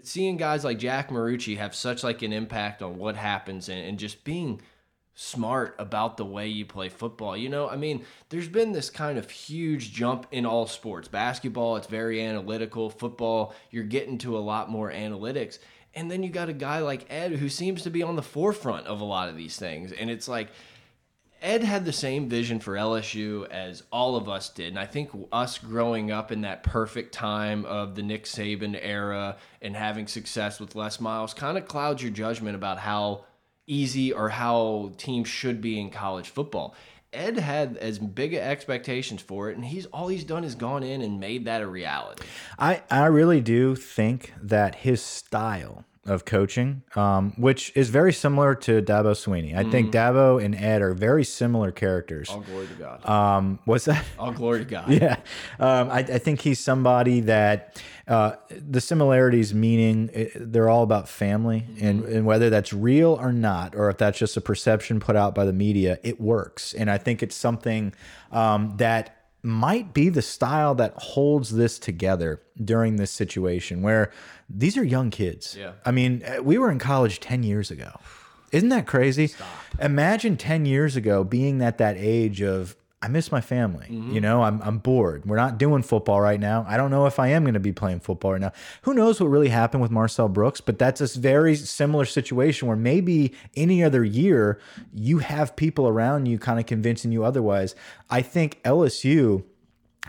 Seeing 0.04 0.38
guys 0.38 0.64
like 0.64 0.78
Jack 0.78 1.10
Marucci 1.10 1.58
have 1.58 1.74
such 1.74 2.04
like 2.04 2.22
an 2.22 2.32
impact 2.32 2.84
on 2.84 2.98
what 2.98 3.16
happens 3.16 3.70
and, 3.70 3.80
and 3.80 3.98
just 3.98 4.24
being 4.24 4.62
smart 5.20 5.74
about 5.80 6.16
the 6.16 6.24
way 6.24 6.48
you 6.48 6.64
play 6.64 6.90
football. 6.90 7.36
You 7.36 7.50
know, 7.50 7.68
I 7.68 7.76
mean, 7.76 8.06
there's 8.30 8.48
been 8.48 8.72
this 8.72 8.92
kind 8.92 9.18
of 9.18 9.32
huge 9.32 9.92
jump 9.92 10.28
in 10.32 10.46
all 10.46 10.68
sports. 10.68 11.08
Basketball, 11.08 11.76
it's 11.76 11.88
very 11.88 12.22
analytical. 12.22 12.92
Football, 12.92 13.56
you're 13.72 13.84
getting 13.84 14.20
to 14.20 14.38
a 14.38 14.40
lot 14.40 14.70
more 14.70 14.92
analytics. 14.92 15.58
And 15.96 16.12
then 16.12 16.22
you 16.22 16.30
got 16.30 16.50
a 16.50 16.54
guy 16.54 16.80
like 16.80 17.08
Ed 17.10 17.32
who 17.32 17.50
seems 17.50 17.82
to 17.82 17.90
be 17.90 18.04
on 18.04 18.16
the 18.16 18.22
forefront 18.22 18.86
of 18.86 19.02
a 19.02 19.06
lot 19.06 19.28
of 19.28 19.36
these 19.36 19.58
things. 19.58 19.92
And 19.92 20.12
it's 20.12 20.28
like 20.28 20.50
Ed 21.42 21.64
had 21.64 21.84
the 21.84 21.94
same 21.94 22.30
vision 22.30 22.60
for 22.60 22.76
LSU 22.76 23.50
as 23.50 23.82
all 23.92 24.18
of 24.18 24.30
us 24.30 24.50
did. 24.50 24.68
And 24.68 24.80
I 24.80 24.86
think 24.86 25.10
us 25.32 25.58
growing 25.58 26.12
up 26.12 26.32
in 26.32 26.42
that 26.42 26.62
perfect 26.62 27.12
time 27.12 27.66
of 27.66 27.96
the 27.96 28.04
Nick 28.04 28.26
Saban 28.26 28.78
era 28.80 29.38
and 29.64 29.76
having 29.76 30.06
success 30.06 30.60
with 30.60 30.76
Les 30.76 31.00
Miles 31.00 31.34
kind 31.34 31.58
of 31.58 31.68
clouds 31.68 32.04
your 32.04 32.12
judgment 32.12 32.56
about 32.56 32.78
how 32.78 33.26
easy 33.68 34.12
or 34.12 34.30
how 34.30 34.92
teams 34.98 35.28
should 35.28 35.62
be 35.62 35.80
in 35.80 35.90
college 35.90 36.30
football. 36.30 36.74
Ed 37.14 37.38
had 37.38 37.78
as 37.78 38.00
big 38.00 38.34
expectations 38.34 39.22
for 39.22 39.50
it, 39.50 39.56
and 39.56 39.66
he's 39.66 39.86
all 39.88 40.08
he's 40.08 40.24
done 40.24 40.44
is 40.44 40.56
gone 40.56 40.84
in 40.84 41.02
and 41.02 41.20
made 41.20 41.46
that 41.46 41.62
a 41.62 41.68
reality. 41.68 42.24
I, 42.60 42.84
I 42.90 43.06
really 43.06 43.42
do 43.42 43.76
think 43.76 44.34
that 44.42 44.76
his 44.76 45.02
style 45.02 45.86
of 46.08 46.26
coaching, 46.26 46.84
um, 46.96 47.34
which 47.38 47.72
is 47.76 47.90
very 47.90 48.14
similar 48.14 48.56
to 48.56 48.82
Dabo 48.82 49.12
Swinney. 49.12 49.56
I 49.56 49.70
think 49.70 49.92
Dabo 49.92 50.44
and 50.44 50.56
Ed 50.56 50.82
are 50.82 50.94
very 50.94 51.24
similar 51.24 51.72
characters. 51.72 52.30
All 52.30 52.42
glory 52.42 52.68
to 52.68 52.74
God. 52.74 53.06
Um, 53.06 53.60
what's 53.66 53.86
that? 53.86 54.04
all 54.18 54.32
glory 54.32 54.60
to 54.60 54.66
God. 54.66 54.88
Yeah, 54.98 55.18
um, 55.60 55.92
I, 55.92 56.00
I 56.00 56.18
think 56.18 56.42
he's 56.42 56.60
somebody 56.60 57.20
that 57.22 57.82
uh, 58.08 58.38
the 58.50 58.82
similarities 58.82 59.54
meaning 59.54 60.10
eh, 60.14 60.30
they're 60.36 60.70
all 60.70 60.84
about 60.84 61.10
family, 61.10 61.68
and, 61.82 62.04
and 62.06 62.26
whether 62.26 62.50
that's 62.50 62.74
real 62.74 63.18
or 63.20 63.32
not, 63.32 63.76
or 63.76 63.90
if 63.90 63.98
that's 63.98 64.18
just 64.18 64.38
a 64.38 64.42
perception 64.42 65.00
put 65.00 65.16
out 65.16 65.36
by 65.36 65.46
the 65.46 65.54
media, 65.54 66.00
it 66.04 66.20
works. 66.20 66.74
And 66.74 66.90
I 66.90 66.98
think 66.98 67.22
it's 67.22 67.36
something 67.36 67.94
um, 68.32 68.76
that 68.78 69.17
might 69.44 69.94
be 69.94 70.10
the 70.10 70.22
style 70.22 70.76
that 70.76 70.94
holds 70.96 71.52
this 71.52 71.80
together 71.80 72.42
during 72.64 72.96
this 72.96 73.12
situation 73.12 73.82
where 73.82 74.12
these 74.50 74.78
are 74.78 74.84
young 74.84 75.10
kids. 75.10 75.56
Yeah. 75.58 75.74
I 75.86 75.92
mean, 75.92 76.22
eh, 76.24 76.40
we 76.40 76.58
were 76.58 76.72
in 76.72 76.80
college 76.80 77.20
10 77.20 77.44
years 77.44 77.70
ago. 77.72 78.00
Isn't 78.52 78.70
that 78.70 78.88
crazy? 78.88 79.34
Imagine 79.80 80.38
10 80.38 80.66
years 80.66 80.96
ago 80.96 81.24
being 81.24 81.62
at 81.62 81.78
that 81.80 81.98
age 81.98 82.42
of, 82.42 82.77
I 83.00 83.10
miss 83.10 83.32
my 83.32 83.42
family. 83.42 83.86
You 83.90 84.00
mm-hmm. 84.00 84.18
know, 84.18 84.42
I'm, 84.42 84.60
I'm 84.64 84.80
bored. 84.80 85.24
We're 85.26 85.36
not 85.36 85.60
doing 85.60 85.84
football 85.84 86.20
right 86.20 86.40
now. 86.40 86.66
I 86.68 86.78
don't 86.78 86.90
know 86.90 87.06
if 87.06 87.20
I 87.20 87.28
am 87.28 87.44
going 87.44 87.54
to 87.54 87.60
be 87.60 87.72
playing 87.72 88.00
football 88.00 88.32
right 88.32 88.42
now. 88.42 88.54
Who 88.84 88.96
knows 88.96 89.22
what 89.22 89.28
really 89.28 89.50
happened 89.50 89.84
with 89.84 89.92
Marcel 89.92 90.28
Brooks, 90.28 90.62
but 90.62 90.80
that's 90.80 91.00
a 91.00 91.20
very 91.20 91.56
similar 91.56 92.06
situation 92.06 92.68
where 92.68 92.78
maybe 92.78 93.36
any 93.56 93.84
other 93.84 94.04
year 94.04 94.60
you 94.92 95.20
have 95.20 95.56
people 95.56 95.88
around 95.88 96.26
you 96.26 96.40
kind 96.40 96.60
of 96.60 96.66
convincing 96.66 97.12
you 97.12 97.24
otherwise. 97.24 97.76
I 98.10 98.24
think 98.24 98.64
LSU 98.64 99.44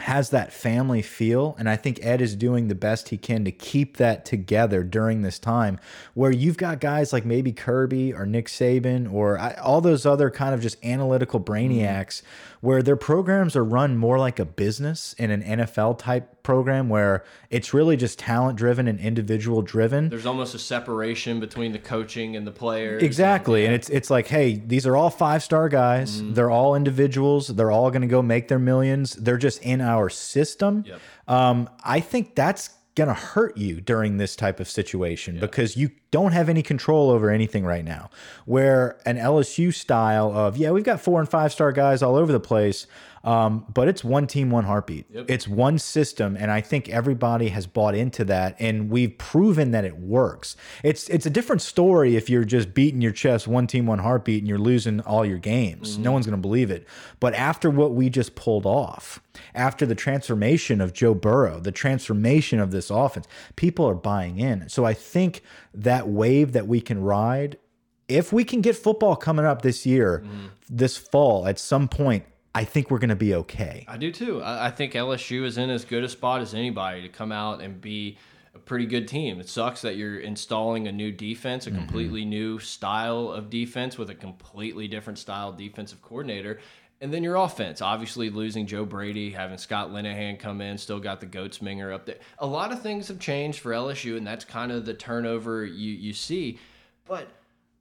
has 0.01 0.31
that 0.31 0.53
family 0.53 1.03
feel 1.03 1.57
and 1.59 1.69
i 1.69 1.75
think 1.75 1.99
ed 2.03 2.21
is 2.21 2.37
doing 2.37 2.69
the 2.69 2.75
best 2.75 3.09
he 3.09 3.17
can 3.17 3.45
to 3.45 3.51
keep 3.51 3.97
that 3.97 4.25
together 4.25 4.85
during 4.85 5.23
this 5.23 5.39
time 5.39 5.79
where 6.15 6.31
you've 6.31 6.57
got 6.57 6.81
guys 6.81 7.13
like 7.13 7.25
maybe 7.25 7.53
kirby 7.53 8.13
or 8.13 8.25
nick 8.25 8.47
saban 8.47 9.13
or 9.13 9.39
I- 9.39 9.55
all 9.55 9.81
those 9.81 10.07
other 10.07 10.31
kind 10.31 10.55
of 10.55 10.61
just 10.61 10.83
analytical 10.85 11.41
mm-hmm. 11.41 11.53
brainiacs 11.53 12.23
where 12.61 12.83
their 12.83 12.97
programs 12.97 13.55
are 13.55 13.65
run 13.65 13.97
more 13.97 14.19
like 14.19 14.39
a 14.39 14.45
business 14.45 15.15
in 15.15 15.31
an 15.31 15.43
nfl 15.43 15.97
type 15.99 16.43
program 16.43 16.89
where 16.89 17.25
it's 17.51 17.75
really 17.75 17.97
just 17.97 18.19
talent 18.19 18.57
driven 18.57 18.89
and 18.89 18.99
individual 19.01 19.63
driven 19.63 20.09
There's 20.09 20.27
almost 20.27 20.55
a 20.55 20.59
separation 20.59 21.41
between 21.41 21.73
the 21.73 21.79
coaching 21.79 22.37
and 22.37 22.47
the 22.47 22.53
players. 22.53 23.03
Exactly. 23.03 23.67
And 23.67 23.75
it's 23.75 23.89
it's 23.89 24.11
like, 24.11 24.27
hey, 24.29 24.55
these 24.55 24.87
are 24.87 24.97
all 24.97 25.11
five 25.11 25.43
star 25.43 25.69
guys. 25.69 26.23
They're 26.33 26.51
all 26.51 26.75
individuals. 26.75 27.49
They're 27.49 27.71
all 27.71 27.91
going 27.91 28.03
to 28.03 28.09
go 28.09 28.23
make 28.23 28.49
their 28.49 28.59
millions. 28.59 29.15
They're 29.15 29.37
just 29.37 29.63
in 29.63 29.81
our 29.81 30.09
system. 30.09 30.85
Yep. 30.87 31.01
Um, 31.29 31.71
I 31.85 32.01
think 32.01 32.35
that's 32.35 32.71
going 32.95 33.09
to 33.09 33.15
hurt 33.15 33.57
you 33.57 33.81
during 33.81 34.17
this 34.17 34.35
type 34.35 34.59
of 34.59 34.69
situation 34.69 35.39
because 35.39 35.77
you 35.77 35.91
don't 36.11 36.33
have 36.33 36.49
any 36.49 36.63
control 36.63 37.11
over 37.11 37.31
anything 37.31 37.65
right 37.65 37.85
now. 37.85 38.11
Where 38.47 38.99
an 39.05 39.17
LSU 39.17 39.75
style 39.75 40.33
of, 40.33 40.57
yeah, 40.57 40.71
we've 40.71 40.85
got 40.85 41.01
four 41.01 41.21
and 41.21 41.29
five 41.29 41.53
star 41.53 41.73
guys 41.73 42.03
all 42.03 42.17
over 42.17 42.33
the 42.33 42.41
place. 42.41 42.87
Um, 43.25 43.67
but 43.75 43.89
it's 43.89 44.05
one 44.05 44.27
team, 44.27 44.51
one 44.51 44.65
heartbeat. 44.65 45.07
It's 45.29 45.49
one 45.49 45.79
system, 45.79 46.37
and 46.39 46.51
I 46.51 46.61
think 46.61 46.89
everybody 46.89 47.49
has 47.49 47.67
bought 47.67 47.95
into 47.95 48.25
that, 48.27 48.55
and 48.61 48.91
we've 48.91 49.19
proven 49.19 49.73
that 49.73 49.85
it 49.85 49.99
works. 49.99 50.57
It's 50.85 51.09
it's 51.09 51.27
a 51.27 51.31
different 51.31 51.61
story 51.61 52.17
if 52.17 52.31
you're 52.31 52.45
just 52.45 52.75
beating 52.75 53.01
your 53.01 53.13
chest, 53.13 53.49
one 53.49 53.67
team, 53.67 53.87
one 53.87 53.99
heartbeat, 53.99 54.39
and 54.39 54.49
you're 54.49 54.59
losing 54.59 55.01
all 55.01 55.27
your 55.27 55.39
games. 55.39 55.99
No 55.99 56.13
one's 56.13 56.27
going 56.27 56.39
to 56.39 56.41
believe 56.41 56.71
it. 56.71 56.87
But 57.19 57.35
after 57.35 57.71
what 57.71 57.93
we 57.93 58.09
just 58.09 58.37
pulled 58.37 58.65
off, 58.65 59.21
after 59.55 59.85
the 59.85 59.95
transformation 59.95 60.81
of 60.81 60.93
Joe 60.93 61.15
Burrow, 61.15 61.59
the 61.61 61.73
transformation 61.73 62.61
of 62.61 62.71
this 62.71 62.89
offense, 62.89 63.27
people 63.57 63.85
are 63.87 63.95
buying 63.95 64.39
in. 64.39 64.69
So 64.69 64.85
I 64.85 64.95
think 64.95 65.43
that 65.75 65.98
wave 66.07 66.53
that 66.53 66.69
we 66.69 66.81
can 66.81 67.03
ride 67.03 67.57
if 68.09 68.33
we 68.33 68.43
can 68.43 68.61
get 68.61 68.75
football 68.75 69.15
coming 69.15 69.45
up 69.45 69.63
this 69.63 69.87
year, 69.87 70.23
mm-hmm. 70.25 70.47
this 70.69 70.97
fall 70.97 71.47
at 71.47 71.59
some 71.59 71.89
point, 71.89 72.25
I 72.55 72.65
think 72.65 72.91
we're 72.91 72.99
going 72.99 73.11
to 73.11 73.17
be 73.17 73.35
okay. 73.35 73.85
I 73.87 73.99
do 73.99 74.11
too. 74.11 74.43
I, 74.43 74.67
I 74.67 74.71
think 74.71 74.95
LSU 74.95 75.45
is 75.45 75.59
in 75.59 75.71
as 75.71 75.85
good 75.85 76.03
a 76.03 76.09
spot 76.09 76.41
as 76.41 76.55
anybody 76.55 77.03
to 77.03 77.09
come 77.09 77.31
out 77.31 77.61
and 77.61 77.81
be 77.81 78.17
a 78.55 78.59
pretty 78.59 78.87
good 78.87 79.07
team. 79.07 79.39
It 79.39 79.49
sucks 79.49 79.83
that 79.83 79.97
you're 79.97 80.19
installing 80.19 80.89
a 80.89 80.93
new 80.93 81.13
defense, 81.13 81.67
a 81.67 81.71
mm-hmm. 81.71 81.81
completely 81.81 82.25
new 82.25 82.59
style 82.59 83.31
of 83.31 83.51
defense 83.51 83.99
with 83.99 84.09
a 84.09 84.15
completely 84.15 84.89
different 84.89 85.19
style 85.19 85.53
defensive 85.53 86.01
coordinator. 86.01 86.61
And 87.01 87.13
then 87.13 87.23
your 87.23 87.37
offense, 87.37 87.81
obviously 87.81 88.29
losing 88.29 88.67
Joe 88.67 88.85
Brady, 88.85 89.31
having 89.31 89.59
Scott 89.59 89.91
Linehan 89.91 90.39
come 90.39 90.61
in, 90.61 90.77
still 90.79 90.99
got 90.99 91.21
the 91.21 91.27
Goatsminger 91.27 91.95
up 91.95 92.07
there. 92.07 92.17
A 92.41 92.47
lot 92.47 92.73
of 92.73 92.83
things 92.83 93.07
have 93.07 93.21
changed 93.21 93.61
for 93.61 93.71
LSU, 93.71 94.17
and 94.17 94.27
that's 94.27 94.45
kind 94.45 94.73
of 94.73 94.85
the 94.85 94.95
turnover 94.95 95.65
you 95.65 95.93
you 95.93 96.13
see. 96.13 96.59
But 97.07 97.29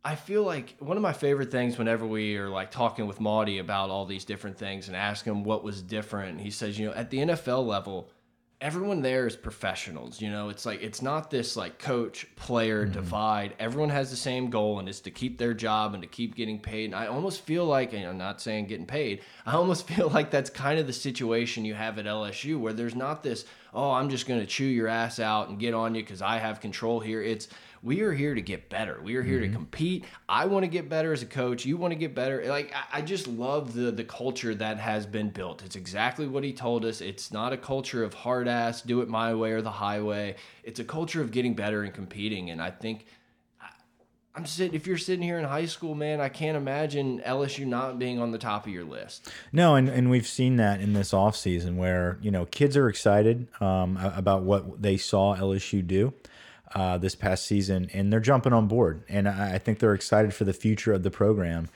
I 0.05 0.15
feel 0.15 0.43
like 0.43 0.75
one 0.79 0.97
of 0.97 1.03
my 1.03 1.13
favorite 1.13 1.51
things 1.51 1.77
whenever 1.77 2.05
we 2.05 2.37
are 2.37 2.47
like 2.47 2.71
talking 2.71 3.07
with 3.07 3.19
Maudie 3.19 3.57
about 3.57 3.89
all 3.89 4.05
these 4.05 4.23
different 4.23 4.57
things 4.57 4.87
and 4.87 4.95
ask 4.95 5.25
him 5.25 5.43
what 5.43 5.63
was 5.63 5.81
different, 5.81 6.39
he 6.39 6.51
says, 6.51 6.77
you 6.77 6.87
know, 6.87 6.93
at 6.93 7.09
the 7.09 7.17
NFL 7.17 7.65
level, 7.65 8.09
everyone 8.59 9.01
there 9.01 9.27
is 9.27 9.35
professionals. 9.35 10.19
You 10.19 10.31
know, 10.31 10.49
it's 10.49 10.65
like 10.65 10.81
it's 10.81 11.01
not 11.01 11.29
this 11.29 11.55
like 11.55 11.79
coach 11.79 12.27
player 12.35 12.83
mm-hmm. 12.83 12.93
divide. 12.93 13.53
Everyone 13.59 13.89
has 13.89 14.09
the 14.09 14.15
same 14.15 14.49
goal, 14.49 14.79
and 14.79 14.89
it's 14.89 15.01
to 15.01 15.11
keep 15.11 15.37
their 15.37 15.53
job 15.53 15.93
and 15.93 16.01
to 16.03 16.09
keep 16.09 16.35
getting 16.35 16.59
paid. 16.59 16.85
And 16.85 16.95
I 16.95 17.07
almost 17.07 17.41
feel 17.41 17.65
like, 17.65 17.93
and 17.93 18.05
I'm 18.05 18.17
not 18.17 18.41
saying 18.41 18.67
getting 18.67 18.87
paid, 18.87 19.21
I 19.45 19.53
almost 19.53 19.87
feel 19.91 20.09
like 20.09 20.31
that's 20.31 20.49
kind 20.49 20.79
of 20.79 20.87
the 20.87 20.93
situation 20.93 21.65
you 21.65 21.75
have 21.75 21.99
at 21.99 22.05
LSU, 22.05 22.59
where 22.59 22.73
there's 22.73 22.95
not 22.95 23.23
this, 23.23 23.45
oh, 23.73 23.91
I'm 23.91 24.09
just 24.09 24.27
going 24.27 24.39
to 24.39 24.47
chew 24.47 24.65
your 24.65 24.87
ass 24.87 25.19
out 25.19 25.49
and 25.49 25.59
get 25.59 25.73
on 25.73 25.95
you 25.95 26.01
because 26.01 26.21
I 26.21 26.37
have 26.37 26.59
control 26.59 26.99
here. 26.99 27.21
It's 27.21 27.47
we 27.81 28.01
are 28.01 28.13
here 28.13 28.33
to 28.33 28.41
get 28.41 28.69
better. 28.69 28.99
We 29.03 29.15
are 29.15 29.23
here 29.23 29.39
to 29.39 29.49
compete. 29.49 30.05
I 30.27 30.45
want 30.45 30.63
to 30.63 30.67
get 30.67 30.89
better 30.89 31.13
as 31.13 31.21
a 31.21 31.25
coach. 31.25 31.65
You 31.65 31.77
want 31.77 31.91
to 31.91 31.99
get 31.99 32.15
better. 32.15 32.43
Like 32.47 32.73
I, 32.73 32.99
I 32.99 33.01
just 33.01 33.27
love 33.27 33.73
the 33.73 33.91
the 33.91 34.03
culture 34.03 34.55
that 34.55 34.77
has 34.77 35.05
been 35.05 35.29
built. 35.29 35.63
It's 35.63 35.75
exactly 35.75 36.27
what 36.27 36.43
he 36.43 36.53
told 36.53 36.85
us. 36.85 37.01
It's 37.01 37.31
not 37.31 37.53
a 37.53 37.57
culture 37.57 38.03
of 38.03 38.13
hard 38.13 38.47
ass, 38.47 38.81
do 38.81 39.01
it 39.01 39.09
my 39.09 39.33
way 39.33 39.51
or 39.51 39.61
the 39.61 39.71
highway. 39.71 40.35
It's 40.63 40.79
a 40.79 40.83
culture 40.83 41.21
of 41.21 41.31
getting 41.31 41.53
better 41.53 41.83
and 41.83 41.93
competing. 41.93 42.49
And 42.49 42.61
I 42.61 42.71
think 42.71 43.05
I'm 44.37 44.45
sitting. 44.45 44.75
If 44.75 44.85
you're 44.85 44.99
sitting 44.99 45.23
here 45.23 45.39
in 45.39 45.45
high 45.45 45.65
school, 45.65 45.95
man, 45.95 46.21
I 46.21 46.29
can't 46.29 46.55
imagine 46.55 47.21
LSU 47.21 47.65
not 47.65 47.97
being 47.97 48.19
on 48.19 48.31
the 48.31 48.37
top 48.37 48.67
of 48.67 48.71
your 48.71 48.83
list. 48.83 49.31
No, 49.51 49.73
and, 49.73 49.89
and 49.89 50.11
we've 50.11 50.27
seen 50.27 50.57
that 50.57 50.79
in 50.79 50.93
this 50.93 51.11
offseason 51.11 51.75
where, 51.75 52.19
you 52.21 52.29
know, 52.29 52.45
kids 52.45 52.77
are 52.77 52.87
excited 52.87 53.47
um, 53.59 53.97
about 53.97 54.43
what 54.43 54.79
they 54.79 54.95
saw 54.95 55.35
LSU 55.35 55.85
do 55.85 56.13
uh, 56.75 56.97
this 56.97 57.15
past 57.15 57.45
season, 57.45 57.89
and 57.93 58.11
they're 58.11 58.19
jumping 58.19 58.53
on 58.53 58.67
board. 58.67 59.03
And 59.09 59.27
I, 59.27 59.55
I 59.55 59.57
think 59.57 59.79
they're 59.79 59.93
excited 59.93 60.33
for 60.33 60.43
the 60.43 60.53
future 60.53 60.93
of 60.93 61.03
the 61.03 61.11
program. 61.11 61.69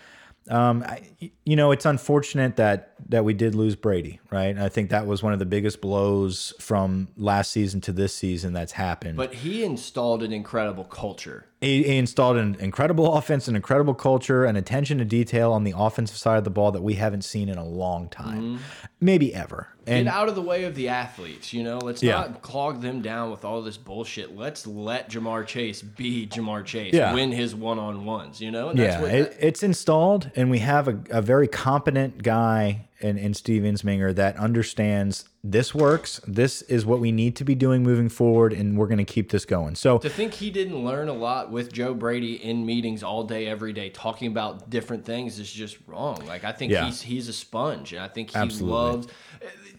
Um, 0.49 0.83
I, 0.83 1.01
you 1.45 1.55
know, 1.55 1.71
it's 1.71 1.85
unfortunate 1.85 2.55
that 2.57 2.90
that 3.09 3.25
we 3.25 3.33
did 3.33 3.55
lose 3.55 3.75
Brady, 3.75 4.19
right? 4.31 4.57
I 4.57 4.69
think 4.69 4.89
that 4.89 5.05
was 5.05 5.21
one 5.21 5.33
of 5.33 5.39
the 5.39 5.45
biggest 5.45 5.81
blows 5.81 6.53
from 6.59 7.07
last 7.17 7.51
season 7.51 7.81
to 7.81 7.91
this 7.91 8.13
season 8.13 8.53
that's 8.53 8.73
happened. 8.73 9.17
But 9.17 9.33
he 9.33 9.63
installed 9.63 10.23
an 10.23 10.31
incredible 10.31 10.83
culture. 10.85 11.45
he, 11.59 11.83
he 11.83 11.97
installed 11.97 12.37
an 12.37 12.55
incredible 12.59 13.13
offense, 13.17 13.47
an 13.47 13.55
incredible 13.55 13.93
culture, 13.93 14.45
and 14.45 14.57
attention 14.57 14.97
to 14.99 15.05
detail 15.05 15.51
on 15.51 15.63
the 15.63 15.73
offensive 15.75 16.17
side 16.17 16.37
of 16.37 16.43
the 16.43 16.49
ball 16.49 16.71
that 16.71 16.81
we 16.81 16.95
haven't 16.95 17.23
seen 17.23 17.49
in 17.49 17.57
a 17.57 17.65
long 17.65 18.07
time, 18.09 18.41
mm-hmm. 18.41 18.63
maybe 18.99 19.33
ever. 19.33 19.67
And 19.87 20.05
Get 20.05 20.13
out 20.13 20.29
of 20.29 20.35
the 20.35 20.43
way 20.43 20.65
of 20.65 20.75
the 20.75 20.89
athletes, 20.89 21.53
you 21.53 21.63
know. 21.63 21.79
Let's 21.79 22.03
Yeah. 22.03 22.19
not 22.21 22.43
clog 22.43 22.81
them 22.81 23.01
down 23.01 23.31
with 23.31 23.43
all 23.43 23.63
this 23.63 23.77
bullshit. 23.77 24.37
Let's 24.37 24.67
let 24.67 25.09
Ja'Marr 25.09 25.45
Chase 25.47 25.81
be 25.81 26.27
Ja'Marr 26.27 26.63
Chase, 26.63 26.93
Yeah. 26.93 27.11
win 27.13 27.31
his 27.31 27.55
one 27.55 27.79
on 27.79 28.05
ones, 28.05 28.39
you 28.39 28.51
know. 28.51 28.69
And 28.69 28.77
that's 28.79 28.95
yeah, 28.95 29.01
what 29.01 29.11
it, 29.11 29.37
it's 29.39 29.63
installed, 29.63 30.29
and 30.35 30.51
we 30.51 30.59
have 30.59 30.87
a, 30.87 30.99
a 31.09 31.21
very 31.21 31.47
competent 31.47 32.21
guy 32.21 32.87
in, 33.03 33.17
in 33.17 33.33
Steve 33.33 33.63
Ensminger 33.63 34.13
that 34.15 34.35
understands 34.37 35.25
this 35.43 35.73
works. 35.73 36.21
This 36.27 36.61
is 36.63 36.85
what 36.85 36.99
we 36.99 37.11
need 37.11 37.35
to 37.37 37.43
be 37.43 37.55
doing 37.55 37.81
moving 37.81 38.09
forward, 38.09 38.53
and 38.53 38.77
we're 38.77 38.85
going 38.87 38.99
to 38.99 39.03
keep 39.03 39.31
this 39.31 39.43
going. 39.43 39.73
So, 39.75 39.97
to 39.97 40.09
think 40.09 40.33
he 40.35 40.51
didn't 40.51 40.85
learn 40.85 41.07
a 41.09 41.13
lot 41.13 41.49
with 41.51 41.73
Joe 41.73 41.93
Brady 41.95 42.35
in 42.43 42.65
meetings 42.65 43.01
all 43.01 43.23
day, 43.23 43.47
every 43.47 43.73
day, 43.73 43.89
talking 43.89 44.27
about 44.27 44.69
different 44.69 45.03
things 45.05 45.39
is 45.39 45.51
just 45.51 45.77
wrong. 45.87 46.23
Like 46.27 46.43
I 46.43 46.51
think 46.51 46.71
Yeah. 46.71 46.85
he's 46.85 47.01
he's 47.01 47.27
a 47.27 47.33
sponge, 47.33 47.93
and 47.93 48.01
I 48.01 48.07
think 48.07 48.31
he 48.31 48.37
Absolutely. 48.37 48.71
loves. 48.77 49.07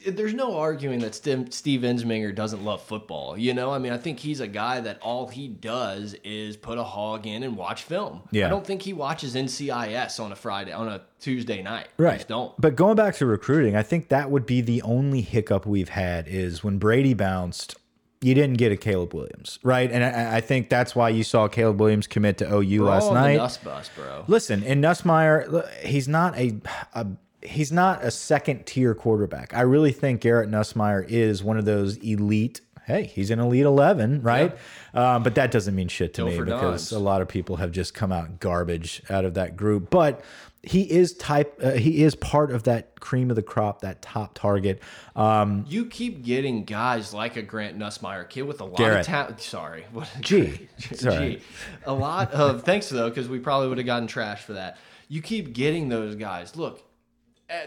There's 0.07 0.35
no 0.35 0.57
arguing 0.57 1.01
that 1.01 1.15
Steve, 1.15 1.81
Ensminger 1.81 2.35
doesn't 2.35 2.65
love 2.65 2.83
football. 2.83 3.37
You 3.37 3.55
know, 3.55 3.73
I 3.73 3.79
mean, 3.79 3.93
I 3.93 3.99
think 3.99 4.19
he's 4.19 4.41
a 4.41 4.47
guy 4.47 4.81
that 4.81 5.01
all 5.01 5.29
he 5.29 5.49
does 5.49 6.15
is 6.25 6.57
put 6.57 6.79
a 6.79 6.85
hog 6.85 7.27
in 7.27 7.43
and 7.43 7.57
watch 7.57 7.83
film. 7.83 8.23
Yeah. 8.31 8.47
I 8.47 8.51
don't 8.51 8.67
think 8.67 8.83
he 8.83 8.93
watches 8.93 9.35
NCIS 9.35 10.21
on 10.21 10.33
a 10.33 10.37
Friday 10.37 10.73
on 10.73 10.89
a 10.89 11.03
Tuesday 11.21 11.63
night. 11.63 11.89
Right, 11.97 12.17
just 12.17 12.29
don't. 12.29 12.59
But 12.61 12.77
going 12.77 12.97
back 12.97 13.15
to 13.17 13.27
recruiting, 13.27 13.77
I 13.77 13.83
think 13.83 14.09
that 14.09 14.31
would 14.31 14.47
be 14.47 14.61
the 14.61 14.83
only 14.83 15.21
hiccup 15.21 15.67
we've 15.67 15.91
had 15.91 16.27
is 16.29 16.63
when 16.65 16.79
Brady 16.79 17.15
bounced. 17.15 17.77
You 18.21 18.35
didn't 18.35 18.59
get 18.59 18.71
a 18.71 18.77
Caleb 18.77 19.15
Williams, 19.15 19.59
right? 19.65 19.91
And 19.91 20.05
I, 20.05 20.37
I 20.37 20.41
think 20.41 20.69
that's 20.69 20.95
why 20.95 21.09
you 21.09 21.25
saw 21.25 21.49
Caleb 21.49 21.81
Williams 21.81 22.07
commit 22.07 22.39
to 22.39 22.55
OU 22.55 22.83
We're 22.83 22.89
last 22.89 23.13
night. 23.13 23.37
Nuss 23.37 23.57
bus, 23.57 23.91
bro. 23.97 24.25
Listen, 24.29 24.63
and 24.63 24.83
Nussmeier, 24.83 25.69
he's 25.81 26.07
not 26.07 26.39
a, 26.39 26.61
a 26.95 27.05
he's 27.43 27.73
not 27.73 28.03
a 28.05 28.11
second 28.11 28.67
tier 28.67 28.95
quarterback. 28.95 29.55
I 29.55 29.63
really 29.63 29.93
think 29.93 30.21
Garrett 30.21 30.51
Nussmeier 30.51 31.07
is 31.09 31.43
one 31.43 31.59
of 31.59 31.65
those 31.65 31.97
elite. 31.99 32.61
Hey, 32.85 33.05
he's 33.05 33.31
an 33.31 33.39
elite 33.39 33.65
eleven, 33.65 34.23
right? 34.23 34.57
Um, 34.93 35.23
but 35.23 35.37
that 35.37 35.51
doesn't 35.53 35.75
mean 35.75 35.87
shit 35.89 36.15
to 36.15 36.23
Go 36.23 36.27
me 36.29 36.39
because 36.41 36.91
dimes. 36.91 36.93
a 36.93 36.99
lot 36.99 37.23
of 37.23 37.29
people 37.29 37.57
have 37.57 37.71
just 37.71 37.95
come 37.95 38.11
out 38.11 38.41
garbage 38.41 39.03
out 39.09 39.25
of 39.25 39.35
that 39.35 39.57
group. 39.57 39.89
But 39.89 40.23
he 40.65 40.83
is 40.91 41.15
type. 41.15 41.59
Uh, 41.63 41.71
he 41.73 42.03
is 42.03 42.17
part 42.17 42.51
of 42.51 42.65
that 42.65 42.99
cream 42.99 43.31
of 43.31 43.37
the 43.37 43.43
crop, 43.43 43.83
that 43.83 44.03
top 44.03 44.35
target. 44.35 44.83
Um, 45.15 45.65
You 45.69 45.87
keep 45.87 46.25
getting 46.25 46.65
guys 46.65 47.15
like 47.15 47.37
a 47.37 47.43
Grant 47.43 47.79
Nussmeier, 47.79 48.29
kid 48.29 48.43
with 48.43 48.61
a 48.61 48.65
lot 48.65 48.77
Garrett. 48.79 49.01
of 49.01 49.07
talent. 49.07 49.41
Sorry, 49.41 49.85
what 49.93 50.09
G. 50.21 50.69
Sorry. 50.95 51.37
G. 51.37 51.43
A 51.87 51.93
lot 51.95 52.33
of 52.33 52.65
thanks 52.65 52.89
though, 52.89 53.09
because 53.09 53.29
we 53.29 53.39
probably 53.39 53.69
would 53.69 53.79
have 53.79 53.87
gotten 53.87 54.09
trashed 54.09 54.41
for 54.41 54.55
that. 54.55 54.77
You 55.09 55.23
keep 55.23 55.53
getting 55.53 55.89
those 55.89 56.17
guys. 56.17 56.57
Look, 56.57 56.83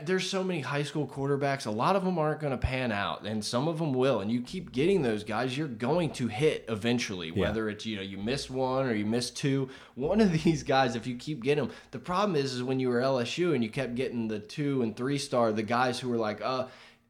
there's 0.03 0.29
so 0.29 0.43
many 0.43 0.61
high 0.61 0.83
school 0.83 1.07
quarterbacks. 1.07 1.65
A 1.65 1.71
lot 1.71 1.95
of 1.95 2.03
them 2.03 2.17
aren't 2.17 2.39
going 2.39 2.51
to 2.51 2.57
pan 2.57 2.91
out, 2.91 3.25
and 3.25 3.43
some 3.43 3.67
of 3.67 3.77
them 3.77 3.93
will. 3.93 4.19
And 4.19 4.31
you 4.31 4.41
keep 4.41 4.71
getting 4.71 5.01
those 5.01 5.23
guys. 5.23 5.57
You're 5.57 5.67
going 5.67 6.11
to 6.13 6.27
hit 6.27 6.65
eventually, 6.69 7.31
whether 7.31 7.69
it's 7.69 7.85
you 7.85 7.95
know 7.95 8.01
you 8.01 8.17
miss 8.17 8.49
one 8.49 8.85
or 8.85 8.93
you 8.93 9.05
miss 9.05 9.29
two. 9.29 9.69
One 9.95 10.21
of 10.21 10.31
these 10.43 10.63
guys, 10.63 10.95
if 10.95 11.05
you 11.05 11.15
keep 11.15 11.43
getting 11.43 11.65
them, 11.65 11.75
the 11.91 11.99
problem 11.99 12.35
is 12.35 12.53
is 12.53 12.63
when 12.63 12.79
you 12.79 12.89
were 12.89 12.99
LSU 12.99 13.53
and 13.53 13.63
you 13.63 13.69
kept 13.69 13.95
getting 13.95 14.27
the 14.27 14.39
two 14.39 14.81
and 14.81 14.95
three 14.95 15.17
star, 15.17 15.51
the 15.51 15.63
guys 15.63 15.99
who 15.99 16.09
were 16.09 16.17
like, 16.17 16.41
uh 16.41 16.67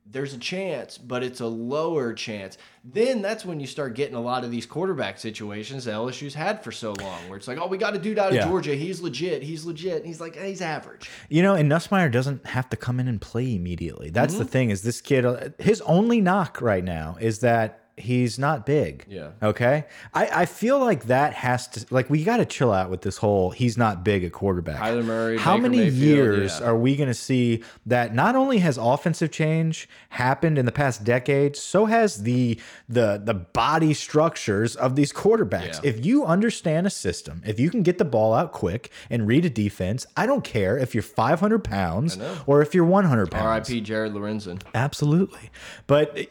there's 0.07 0.33
a 0.33 0.37
chance, 0.37 0.97
but 0.97 1.23
it's 1.23 1.39
a 1.41 1.47
lower 1.47 2.13
chance. 2.13 2.57
Then 2.83 3.21
that's 3.23 3.43
when 3.43 3.59
you 3.59 3.65
start 3.65 3.95
getting 3.95 4.15
a 4.15 4.21
lot 4.21 4.43
of 4.43 4.51
these 4.51 4.65
quarterback 4.65 5.17
situations 5.17 5.85
that 5.85 5.95
LSU's 5.95 6.35
had 6.35 6.63
for 6.63 6.71
so 6.71 6.93
long, 7.01 7.27
where 7.27 7.37
it's 7.37 7.47
like, 7.47 7.57
oh, 7.57 7.67
we 7.67 7.77
got 7.77 7.95
a 7.95 7.97
dude 7.97 8.19
out 8.19 8.29
of 8.29 8.35
Yeah. 8.35 8.45
Georgia. 8.47 8.75
He's 8.75 9.01
legit. 9.01 9.41
He's 9.41 9.65
legit. 9.65 9.97
And 9.97 10.05
he's 10.05 10.21
like, 10.21 10.35
hey, 10.35 10.49
he's 10.49 10.61
average. 10.61 11.09
You 11.29 11.41
know, 11.41 11.55
and 11.55 11.69
Nussmeier 11.71 12.11
doesn't 12.11 12.45
have 12.45 12.69
to 12.69 12.77
come 12.77 12.99
in 12.99 13.07
and 13.07 13.19
play 13.19 13.55
immediately. 13.55 14.11
That's 14.11 14.35
Mm-hmm. 14.35 14.43
the 14.43 14.49
thing 14.49 14.69
is 14.69 14.83
this 14.83 15.01
kid 15.01 15.25
uh, 15.25 15.49
his 15.59 15.81
only 15.81 16.21
knock 16.21 16.61
right 16.61 16.83
now 16.83 17.17
is 17.19 17.39
that 17.39 17.84
he's 17.97 18.37
not 18.37 18.65
big. 18.65 19.05
Yeah. 19.07 19.31
Okay. 19.41 19.85
I, 20.13 20.41
I 20.41 20.45
feel 20.45 20.79
like 20.79 21.05
that 21.05 21.33
has 21.33 21.67
to 21.69 21.85
like 21.91 22.09
we 22.09 22.23
got 22.23 22.37
to 22.37 22.45
chill 22.45 22.71
out 22.71 22.89
with 22.89 23.01
this 23.01 23.17
whole 23.17 23.51
he's 23.51 23.77
not 23.77 24.03
big 24.03 24.23
at 24.23 24.31
quarterback. 24.31 24.81
Kyler 24.81 25.05
Murray, 25.05 25.37
How 25.37 25.53
Baker 25.55 25.61
many 25.63 25.77
Mayfield, 25.77 26.01
years 26.01 26.59
yeah. 26.59 26.67
are 26.67 26.77
we 26.77 26.95
going 26.95 27.07
to 27.07 27.13
see 27.13 27.63
that 27.85 28.13
not 28.13 28.35
only 28.35 28.59
has 28.59 28.77
offensive 28.77 29.31
change 29.31 29.87
happened 30.09 30.57
in 30.57 30.65
the 30.65 30.71
past 30.71 31.03
decade, 31.03 31.55
so 31.55 31.85
has 31.85 32.23
the 32.23 32.59
the 32.89 33.21
the 33.23 33.33
body 33.33 33.93
structures 33.93 34.75
of 34.75 34.95
these 34.95 35.13
quarterbacks. 35.13 35.83
Yeah. 35.83 35.89
If 35.89 36.05
you 36.05 36.25
understand 36.25 36.87
a 36.87 36.89
system, 36.89 37.41
if 37.45 37.59
you 37.59 37.69
can 37.69 37.83
get 37.83 37.97
the 37.97 38.05
ball 38.05 38.33
out 38.33 38.51
quick 38.51 38.91
and 39.09 39.27
read 39.27 39.45
a 39.45 39.49
defense, 39.49 40.05
I 40.17 40.25
don't 40.25 40.43
care 40.43 40.77
if 40.77 40.93
you're 40.93 41.01
500 41.03 41.63
pounds 41.63 42.17
or 42.45 42.61
if 42.61 42.73
you're 42.75 42.85
100 42.85 43.31
pounds. 43.31 43.69
R.I.P. 43.69 43.81
Jared 43.81 44.13
Lorenzen. 44.13 44.61
Absolutely. 44.73 45.49
But 45.87 46.17
uh, 46.17 46.23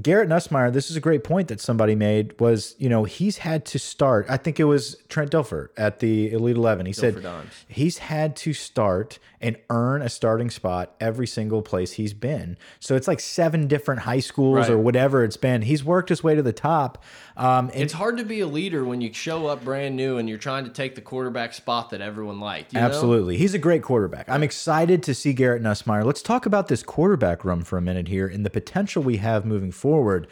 Garrett 0.00 0.28
Nussmeier, 0.28 0.72
this 0.72 0.90
is 0.90 0.95
a 0.96 1.00
great 1.00 1.24
point 1.24 1.48
that 1.48 1.60
somebody 1.60 1.94
made 1.94 2.38
was, 2.40 2.74
you 2.78 2.88
know, 2.88 3.04
he's 3.04 3.38
had 3.38 3.64
to 3.66 3.78
start. 3.78 4.26
I 4.28 4.36
think 4.36 4.58
it 4.60 4.64
was 4.64 4.96
Trent 5.08 5.30
Dilfer 5.30 5.68
at 5.76 6.00
the 6.00 6.30
Elite 6.32 6.56
11. 6.56 6.86
He 6.86 6.92
said 6.92 7.22
Dimes. 7.22 7.64
he's 7.68 7.98
had 7.98 8.36
to 8.36 8.52
start 8.52 9.18
and 9.40 9.56
earn 9.68 10.00
a 10.02 10.08
starting 10.08 10.48
spot 10.50 10.94
every 10.98 11.26
single 11.26 11.60
place 11.62 11.92
he's 11.92 12.14
been. 12.14 12.56
So 12.80 12.96
it's 12.96 13.06
like 13.06 13.20
seven 13.20 13.68
different 13.68 14.00
high 14.00 14.20
schools 14.20 14.68
or 14.70 14.78
whatever 14.78 15.22
it's 15.24 15.36
been. 15.36 15.62
He's 15.62 15.84
worked 15.84 16.08
his 16.08 16.24
way 16.24 16.34
to 16.34 16.42
the 16.42 16.54
top. 16.54 17.04
Um, 17.36 17.70
It's 17.74 17.92
hard 17.92 18.16
to 18.16 18.24
be 18.24 18.40
a 18.40 18.46
leader 18.46 18.82
when 18.84 19.00
you 19.02 19.12
show 19.12 19.46
up 19.46 19.62
brand 19.62 19.94
new 19.94 20.16
and 20.16 20.26
you're 20.28 20.38
trying 20.38 20.64
to 20.64 20.70
take 20.70 20.94
the 20.94 21.02
quarterback 21.02 21.52
spot 21.52 21.90
that 21.90 22.00
everyone 22.00 22.40
liked. 22.40 22.72
You 22.72 22.80
know? 22.80 22.86
Absolutely. 22.86 23.36
He's 23.36 23.52
a 23.52 23.58
great 23.58 23.82
quarterback. 23.82 24.26
I'm 24.28 24.42
excited 24.42 25.02
to 25.04 25.14
see 25.14 25.34
Garrett 25.34 25.62
Nussmeier. 25.62 26.04
Let's 26.04 26.22
talk 26.22 26.46
about 26.46 26.68
this 26.68 26.82
quarterback 26.82 27.44
room 27.44 27.62
for 27.62 27.76
a 27.76 27.82
minute 27.82 28.08
here 28.08 28.26
and 28.26 28.44
the 28.44 28.50
potential 28.50 29.02
we 29.02 29.18
have 29.18 29.44
moving 29.44 29.70
forward. 29.70 30.26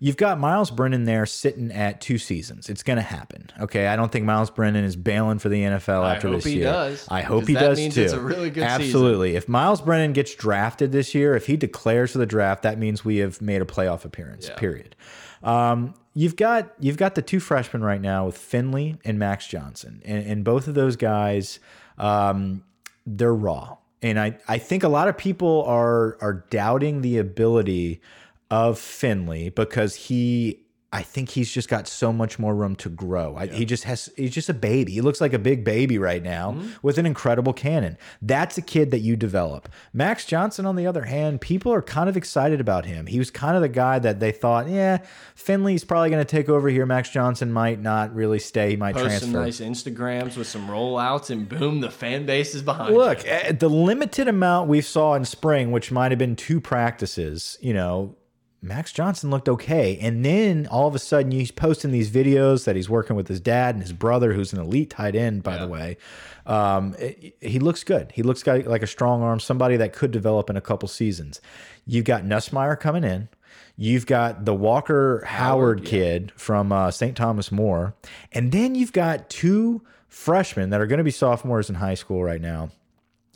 You 0.00 0.10
you've 0.10 0.16
got 0.16 0.40
Miles 0.40 0.72
Brennan 0.72 1.04
there 1.04 1.24
sitting 1.24 1.70
at 1.70 2.00
two 2.00 2.18
seasons. 2.18 2.68
It's 2.68 2.82
going 2.82 2.96
to 2.96 3.02
happen. 3.02 3.48
Okay, 3.60 3.86
I 3.86 3.94
don't 3.94 4.10
think 4.10 4.24
Miles 4.24 4.50
Brennan 4.50 4.82
is 4.82 4.96
bailing 4.96 5.38
for 5.38 5.48
the 5.48 5.62
NFL 5.62 6.16
after 6.16 6.28
this 6.30 6.46
year. 6.46 6.66
I 6.66 6.72
hope 6.72 6.88
he 6.88 6.90
does, 6.90 7.08
I 7.08 7.20
hope 7.20 7.46
he 7.46 7.54
that 7.54 7.60
does 7.60 7.78
means 7.78 7.94
too. 7.94 8.02
it's 8.02 8.12
a 8.12 8.20
really 8.20 8.50
good 8.50 8.64
season. 8.64 8.82
Absolutely. 8.82 9.36
If 9.36 9.48
Miles 9.48 9.80
Brennan 9.80 10.12
gets 10.12 10.34
drafted 10.34 10.90
this 10.90 11.14
year, 11.14 11.36
if 11.36 11.46
he 11.46 11.56
declares 11.56 12.10
for 12.10 12.18
the 12.18 12.26
draft, 12.26 12.64
that 12.64 12.76
means 12.76 13.04
we 13.04 13.18
have 13.18 13.40
made 13.40 13.62
a 13.62 13.64
playoff 13.64 14.04
appearance. 14.04 14.48
Yeah. 14.48 14.56
Period. 14.56 14.96
Um, 15.44 15.94
you've 16.14 16.34
got 16.34 16.72
you've 16.80 16.96
got 16.96 17.14
the 17.14 17.22
two 17.22 17.38
freshmen 17.38 17.84
right 17.84 18.00
now 18.00 18.26
with 18.26 18.36
Finley 18.36 18.98
and 19.04 19.16
Max 19.16 19.46
Johnson, 19.46 20.02
and, 20.04 20.26
and 20.26 20.44
both 20.44 20.66
of 20.66 20.74
those 20.74 20.96
guys, 20.96 21.60
um, 21.98 22.64
they're 23.06 23.32
raw. 23.32 23.76
And 24.02 24.18
I, 24.18 24.38
I 24.48 24.58
think 24.58 24.82
a 24.82 24.88
lot 24.88 25.08
of 25.08 25.16
people 25.16 25.62
are 25.68 26.18
are 26.20 26.44
doubting 26.50 27.02
the 27.02 27.18
ability 27.18 28.00
of 28.50 28.78
Finley 28.78 29.50
because 29.50 29.94
he 29.94 30.64
I 30.92 31.02
think 31.02 31.28
he's 31.28 31.52
just 31.52 31.68
got 31.68 31.86
so 31.86 32.12
much 32.12 32.40
more 32.40 32.52
room 32.52 32.74
to 32.76 32.88
grow. 32.88 33.36
I, 33.36 33.46
he 33.46 33.64
just 33.64 33.84
has 33.84 34.10
he's 34.16 34.34
just 34.34 34.48
a 34.48 34.54
baby. 34.54 34.90
He 34.90 35.00
looks 35.00 35.20
like 35.20 35.32
a 35.32 35.38
big 35.38 35.62
baby 35.62 35.98
right 35.98 36.20
now 36.20 36.60
with 36.82 36.98
an 36.98 37.06
incredible 37.06 37.52
cannon. 37.52 37.96
That's 38.20 38.58
a 38.58 38.62
kid 38.62 38.90
that 38.90 38.98
you 38.98 39.14
develop. 39.14 39.68
Max 39.92 40.24
Johnson 40.24 40.66
on 40.66 40.74
the 40.74 40.88
other 40.88 41.04
hand, 41.04 41.40
people 41.40 41.72
are 41.72 41.80
kind 41.80 42.08
of 42.08 42.16
excited 42.16 42.60
about 42.60 42.86
him. 42.86 43.06
He 43.06 43.20
was 43.20 43.30
kind 43.30 43.54
of 43.54 43.62
the 43.62 43.68
guy 43.68 44.00
that 44.00 44.18
they 44.18 44.32
thought, 44.32 44.68
yeah, 44.68 44.98
Finley's 45.36 45.84
probably 45.84 46.10
going 46.10 46.24
to 46.24 46.28
take 46.28 46.48
over 46.48 46.68
here. 46.68 46.86
Max 46.86 47.08
Johnson 47.10 47.52
might 47.52 47.80
not 47.80 48.12
really 48.12 48.40
stay. 48.40 48.70
He 48.70 48.76
might 48.76 48.96
Post 48.96 49.20
some 49.20 49.30
nice 49.30 49.60
Instagrams 49.60 50.36
with 50.36 50.48
some 50.48 50.66
rollouts, 50.66 51.30
and 51.30 51.48
boom, 51.48 51.80
the 51.80 51.90
fan 51.90 52.26
base 52.26 52.56
is 52.56 52.62
behind. 52.62 52.96
Look, 52.96 53.22
you. 53.22 53.30
eh, 53.30 53.52
the 53.52 53.70
limited 53.70 54.26
amount 54.26 54.68
we 54.68 54.80
saw 54.80 55.14
in 55.14 55.24
spring, 55.24 55.70
which 55.70 55.92
might 55.92 56.10
have 56.10 56.18
been 56.18 56.34
two 56.34 56.60
practices, 56.60 57.56
you 57.60 57.72
know, 57.72 58.16
Max 58.62 58.92
Johnson 58.92 59.30
looked 59.30 59.48
okay. 59.48 59.98
And 60.00 60.24
then 60.24 60.66
all 60.70 60.86
of 60.86 60.94
a 60.94 60.98
sudden, 60.98 61.32
he's 61.32 61.50
posting 61.50 61.92
these 61.92 62.10
videos 62.10 62.64
that 62.64 62.76
he's 62.76 62.90
working 62.90 63.16
with 63.16 63.28
his 63.28 63.40
dad 63.40 63.74
and 63.74 63.82
his 63.82 63.92
brother, 63.92 64.34
who's 64.34 64.52
an 64.52 64.60
elite 64.60 64.90
tight 64.90 65.16
end, 65.16 65.42
by 65.42 65.56
the 65.56 65.66
way. 65.66 65.96
Um, 66.44 66.94
eh, 66.98 67.30
he 67.40 67.58
looks 67.58 67.84
good. 67.84 68.12
He 68.14 68.22
looks 68.22 68.46
like 68.46 68.82
a 68.82 68.86
strong 68.86 69.22
arm, 69.22 69.40
somebody 69.40 69.76
that 69.78 69.94
could 69.94 70.10
develop 70.10 70.50
in 70.50 70.56
a 70.56 70.60
couple 70.60 70.88
seasons. 70.88 71.40
You've 71.86 72.04
got 72.04 72.24
Nussmeier 72.24 72.78
coming 72.78 73.04
in. 73.04 73.28
You've 73.76 74.04
got 74.04 74.44
the 74.44 74.54
Walker 74.54 75.24
Howard, 75.26 75.80
yeah. 75.80 75.90
kid 75.90 76.32
from 76.36 76.70
uh, 76.70 76.90
St. 76.90 77.16
Thomas 77.16 77.50
More. 77.50 77.94
And 78.32 78.52
then 78.52 78.74
you've 78.74 78.92
got 78.92 79.30
two 79.30 79.80
freshmen 80.06 80.68
that 80.70 80.82
are 80.82 80.86
going 80.86 80.98
to 80.98 81.04
be 81.04 81.10
sophomores 81.10 81.70
in 81.70 81.76
high 81.76 81.94
school 81.94 82.22
right 82.22 82.40
now 82.40 82.70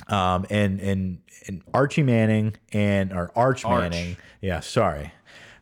um, 0.08 0.46
and 0.50 0.80
and 0.80 1.18
and 1.46 1.62
Archie 1.72 2.02
Manning 2.02 2.54
and 2.72 3.12
or 3.12 3.30
Arch 3.36 3.64
Arch. 3.64 3.90
Manning. 3.92 4.16
Yeah, 4.40 4.60
sorry, 4.60 5.12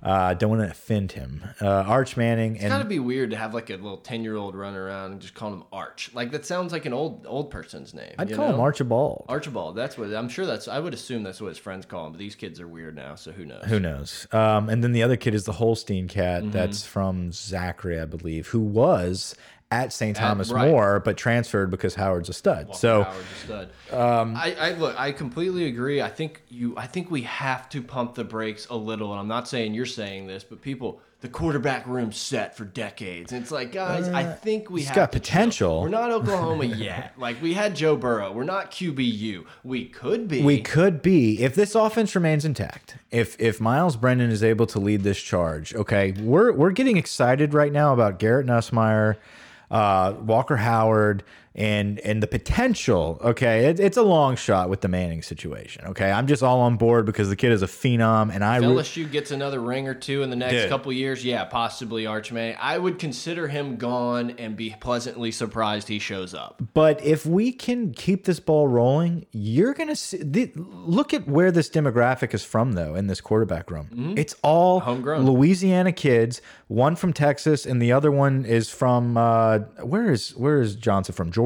uh, 0.02 0.34
don't 0.34 0.50
want 0.50 0.62
to 0.62 0.70
offend 0.70 1.12
him. 1.12 1.42
Uh, 1.60 1.66
Arch 1.68 2.16
Manning 2.16 2.56
It's 2.56 2.64
and 2.64 2.72
gotta 2.72 2.84
be 2.84 2.98
weird 2.98 3.30
to 3.30 3.36
have 3.36 3.54
like 3.54 3.70
a 3.70 3.74
little 3.74 3.98
ten 3.98 4.24
year 4.24 4.36
old 4.36 4.56
run 4.56 4.74
around 4.74 5.12
and 5.12 5.20
just 5.20 5.34
call 5.34 5.52
him 5.52 5.62
Arch. 5.72 6.10
Like 6.12 6.32
that 6.32 6.44
sounds 6.44 6.72
like 6.72 6.84
an 6.86 6.92
old 6.92 7.24
old 7.28 7.50
person's 7.50 7.94
name. 7.94 8.14
I'd 8.18 8.30
you 8.30 8.36
call 8.36 8.48
know? 8.48 8.54
him 8.54 8.60
Archibald. 8.60 9.26
Archibald. 9.28 9.76
That's 9.76 9.96
what 9.96 10.12
I'm 10.12 10.28
sure. 10.28 10.46
That's 10.46 10.66
I 10.66 10.78
would 10.80 10.94
assume 10.94 11.22
that's 11.22 11.40
what 11.40 11.48
his 11.48 11.58
friends 11.58 11.86
call 11.86 12.06
him. 12.06 12.12
But 12.12 12.18
these 12.18 12.34
kids 12.34 12.60
are 12.60 12.66
weird 12.68 12.96
now, 12.96 13.14
so 13.14 13.30
who 13.32 13.44
knows? 13.44 13.64
Who 13.66 13.78
knows? 13.78 14.26
Um, 14.32 14.68
and 14.68 14.82
then 14.82 14.90
the 14.92 15.02
other 15.04 15.16
kid 15.16 15.34
is 15.34 15.44
the 15.44 15.52
Holstein 15.52 16.08
cat 16.08 16.42
Mm-hmm. 16.42 16.50
that's 16.50 16.84
from 16.84 17.30
Zachary, 17.32 18.00
I 18.00 18.04
believe, 18.06 18.48
who 18.48 18.60
was 18.60 19.36
at 19.72 19.92
St. 19.92 20.16
Thomas 20.16 20.50
right. 20.52 20.68
More, 20.70 21.00
but 21.00 21.16
transferred 21.16 21.70
because 21.70 21.94
Howard's 21.94 22.28
a 22.28 22.32
stud. 22.32 22.76
so 22.76 23.02
Howard's 23.04 23.18
a 23.20 23.44
stud. 23.44 23.68
Um, 23.92 24.36
I, 24.36 24.54
I 24.60 24.70
look. 24.72 24.98
I 24.98 25.12
completely 25.12 25.66
agree. 25.66 26.00
I 26.02 26.08
think 26.10 26.42
you. 26.48 26.74
I 26.76 26.86
think 26.86 27.10
we 27.10 27.22
have 27.22 27.68
to 27.70 27.82
pump 27.82 28.14
the 28.14 28.24
brakes 28.24 28.66
a 28.70 28.76
little. 28.76 29.10
And 29.12 29.20
I'm 29.20 29.28
not 29.28 29.48
saying 29.48 29.74
you're 29.74 29.86
saying 29.86 30.26
this, 30.26 30.44
but 30.44 30.60
people, 30.62 31.00
the 31.20 31.28
quarterback 31.28 31.86
room 31.86 32.10
set 32.12 32.56
for 32.56 32.64
decades. 32.64 33.32
And 33.32 33.42
it's 33.42 33.50
like, 33.50 33.70
guys, 33.72 34.08
I 34.08 34.24
think 34.24 34.70
we 34.70 34.82
Uh, 34.82 34.86
have 34.86 34.94
got 34.96 35.12
to 35.12 35.20
chill. 35.20 35.22
potential. 35.22 35.82
We're 35.82 35.88
not 35.88 36.10
Oklahoma 36.18 36.64
yet. 36.64 37.14
Like 37.18 37.40
we 37.42 37.54
had 37.54 37.74
Joe 37.76 37.96
Burrow. 37.96 38.32
We're 38.32 38.44
not 38.44 38.70
QBU. 38.70 39.44
We 39.64 39.86
could 39.86 40.28
be. 40.28 40.42
We 40.42 40.60
could 40.60 41.02
be 41.02 41.42
if 41.42 41.54
this 41.54 41.74
offense 41.74 42.14
remains 42.14 42.44
intact. 42.44 42.96
If 43.10 43.38
if 43.40 43.60
Myles 43.60 43.96
Brennan 43.96 44.30
is 44.30 44.42
able 44.42 44.66
to 44.66 44.78
lead 44.78 45.02
this 45.02 45.18
charge, 45.20 45.74
okay, 45.74 46.12
we're 46.18 46.52
we're 46.52 46.70
getting 46.72 46.96
excited 46.96 47.52
right 47.54 47.72
now 47.72 47.92
about 47.92 48.18
Garrett 48.18 48.46
Nussmeier, 48.46 49.16
uh, 49.72 50.14
Walker 50.20 50.56
Howard, 50.56 51.24
and 51.54 51.98
and 52.00 52.22
the 52.22 52.26
potential. 52.26 53.18
Okay, 53.22 53.66
it, 53.66 53.80
it's 53.80 53.96
a 53.96 54.02
long 54.02 54.36
shot 54.36 54.70
with 54.70 54.80
the 54.80 54.88
Manning 54.88 55.22
situation. 55.22 55.84
Okay, 55.86 56.10
I'm 56.10 56.26
just 56.26 56.42
all 56.42 56.60
on 56.60 56.76
board 56.76 57.04
because 57.04 57.28
the 57.28 57.36
kid 57.36 57.52
is 57.52 57.62
a 57.62 57.66
phenom, 57.66 58.34
and 58.34 58.42
I 58.44 58.58
If 58.58 58.64
LSU 58.64 59.10
gets 59.10 59.30
another 59.30 59.60
ring 59.60 59.86
or 59.86 59.94
two 59.94 60.22
in 60.22 60.30
the 60.30 60.36
next 60.36 60.54
Dude. 60.54 60.70
couple 60.70 60.92
years, 60.92 61.24
yeah, 61.24 61.44
possibly 61.44 62.04
Archmay. 62.04 62.56
I 62.58 62.78
would 62.78 62.98
consider 62.98 63.48
him 63.48 63.76
gone 63.76 64.30
and 64.38 64.56
be 64.56 64.74
pleasantly 64.80 65.30
surprised 65.30 65.88
he 65.88 65.98
shows 65.98 66.32
up. 66.32 66.62
But 66.72 67.04
if 67.04 67.26
we 67.26 67.52
can 67.52 67.92
keep 67.92 68.24
this 68.24 68.40
ball 68.40 68.68
rolling, 68.68 69.26
you're 69.32 69.74
gonna 69.74 69.96
see. 69.96 70.18
The, 70.22 70.52
look 70.56 71.12
at 71.12 71.28
where 71.28 71.50
this 71.50 71.68
demographic 71.68 72.32
is 72.32 72.44
from, 72.44 72.72
though. 72.72 72.94
In 72.94 73.08
this 73.08 73.20
quarterback 73.20 73.70
room, 73.70 74.14
it's 74.16 74.34
all. 74.42 74.80
Homegrown. 74.80 75.26
Louisiana 75.26 75.92
kids. 75.92 76.40
One 76.68 76.96
from 76.96 77.12
Texas, 77.12 77.66
and 77.66 77.82
the 77.82 77.92
other 77.92 78.10
one 78.10 78.46
is 78.46 78.70
from 78.70 79.18
uh, 79.18 79.58
where 79.82 80.10
is 80.10 80.30
where 80.30 80.62
is 80.62 80.74
Johnson 80.76 81.14
from? 81.14 81.30
Georgia. 81.30 81.41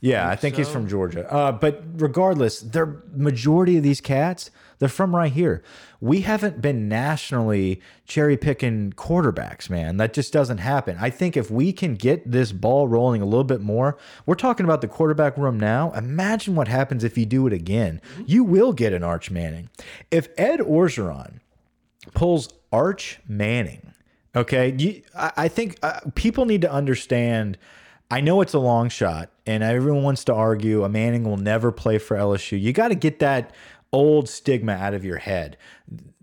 Yeah, 0.00 0.28
I 0.28 0.36
think 0.36 0.56
he's 0.56 0.68
from 0.68 0.86
Georgia. 0.86 1.32
Uh, 1.32 1.50
but 1.50 1.82
regardless, 1.96 2.60
the 2.60 3.00
majority 3.14 3.78
of 3.78 3.82
these 3.82 4.02
cats, 4.02 4.50
they're 4.78 4.88
from 4.88 5.16
right 5.16 5.32
here. 5.32 5.62
We 5.98 6.20
haven't 6.20 6.60
been 6.60 6.88
nationally 6.88 7.80
cherry 8.04 8.36
picking 8.36 8.92
quarterbacks, 8.92 9.70
man. 9.70 9.96
That 9.96 10.12
just 10.12 10.30
doesn't 10.30 10.58
happen. 10.58 10.98
I 11.00 11.08
think 11.08 11.38
if 11.38 11.50
we 11.50 11.72
can 11.72 11.94
get 11.94 12.30
this 12.30 12.52
ball 12.52 12.86
rolling 12.86 13.22
a 13.22 13.24
little 13.24 13.44
bit 13.44 13.62
more, 13.62 13.96
we're 14.26 14.34
talking 14.34 14.64
about 14.64 14.82
the 14.82 14.88
quarterback 14.88 15.38
room 15.38 15.58
now. 15.58 15.90
Imagine 15.92 16.54
what 16.54 16.68
happens 16.68 17.02
if 17.02 17.16
you 17.16 17.24
do 17.24 17.46
it 17.46 17.54
again. 17.54 18.02
You 18.26 18.44
will 18.44 18.74
get 18.74 18.92
an 18.92 19.02
Arch 19.02 19.30
Manning. 19.30 19.70
If 20.10 20.28
Ed 20.36 20.60
Orgeron 20.60 21.40
pulls 22.12 22.50
Arch 22.70 23.20
Manning. 23.26 23.94
Okay, 24.36 24.74
you, 24.76 25.02
I, 25.16 25.32
I 25.36 25.48
think 25.48 25.78
uh, 25.82 26.00
people 26.14 26.44
need 26.44 26.60
to 26.60 26.70
understand. 26.70 27.56
I 28.10 28.20
know 28.20 28.40
it's 28.40 28.54
a 28.54 28.58
long 28.58 28.88
shot, 28.88 29.30
and 29.46 29.62
everyone 29.62 30.02
wants 30.02 30.24
to 30.24 30.34
argue 30.34 30.84
a 30.84 30.88
Manning 30.88 31.24
will 31.24 31.36
never 31.36 31.72
play 31.72 31.98
for 31.98 32.16
LSU. 32.16 32.60
You 32.60 32.72
got 32.72 32.88
to 32.88 32.94
get 32.94 33.18
that 33.20 33.52
old 33.92 34.28
stigma 34.28 34.72
out 34.72 34.94
of 34.94 35.04
your 35.04 35.18
head. 35.18 35.56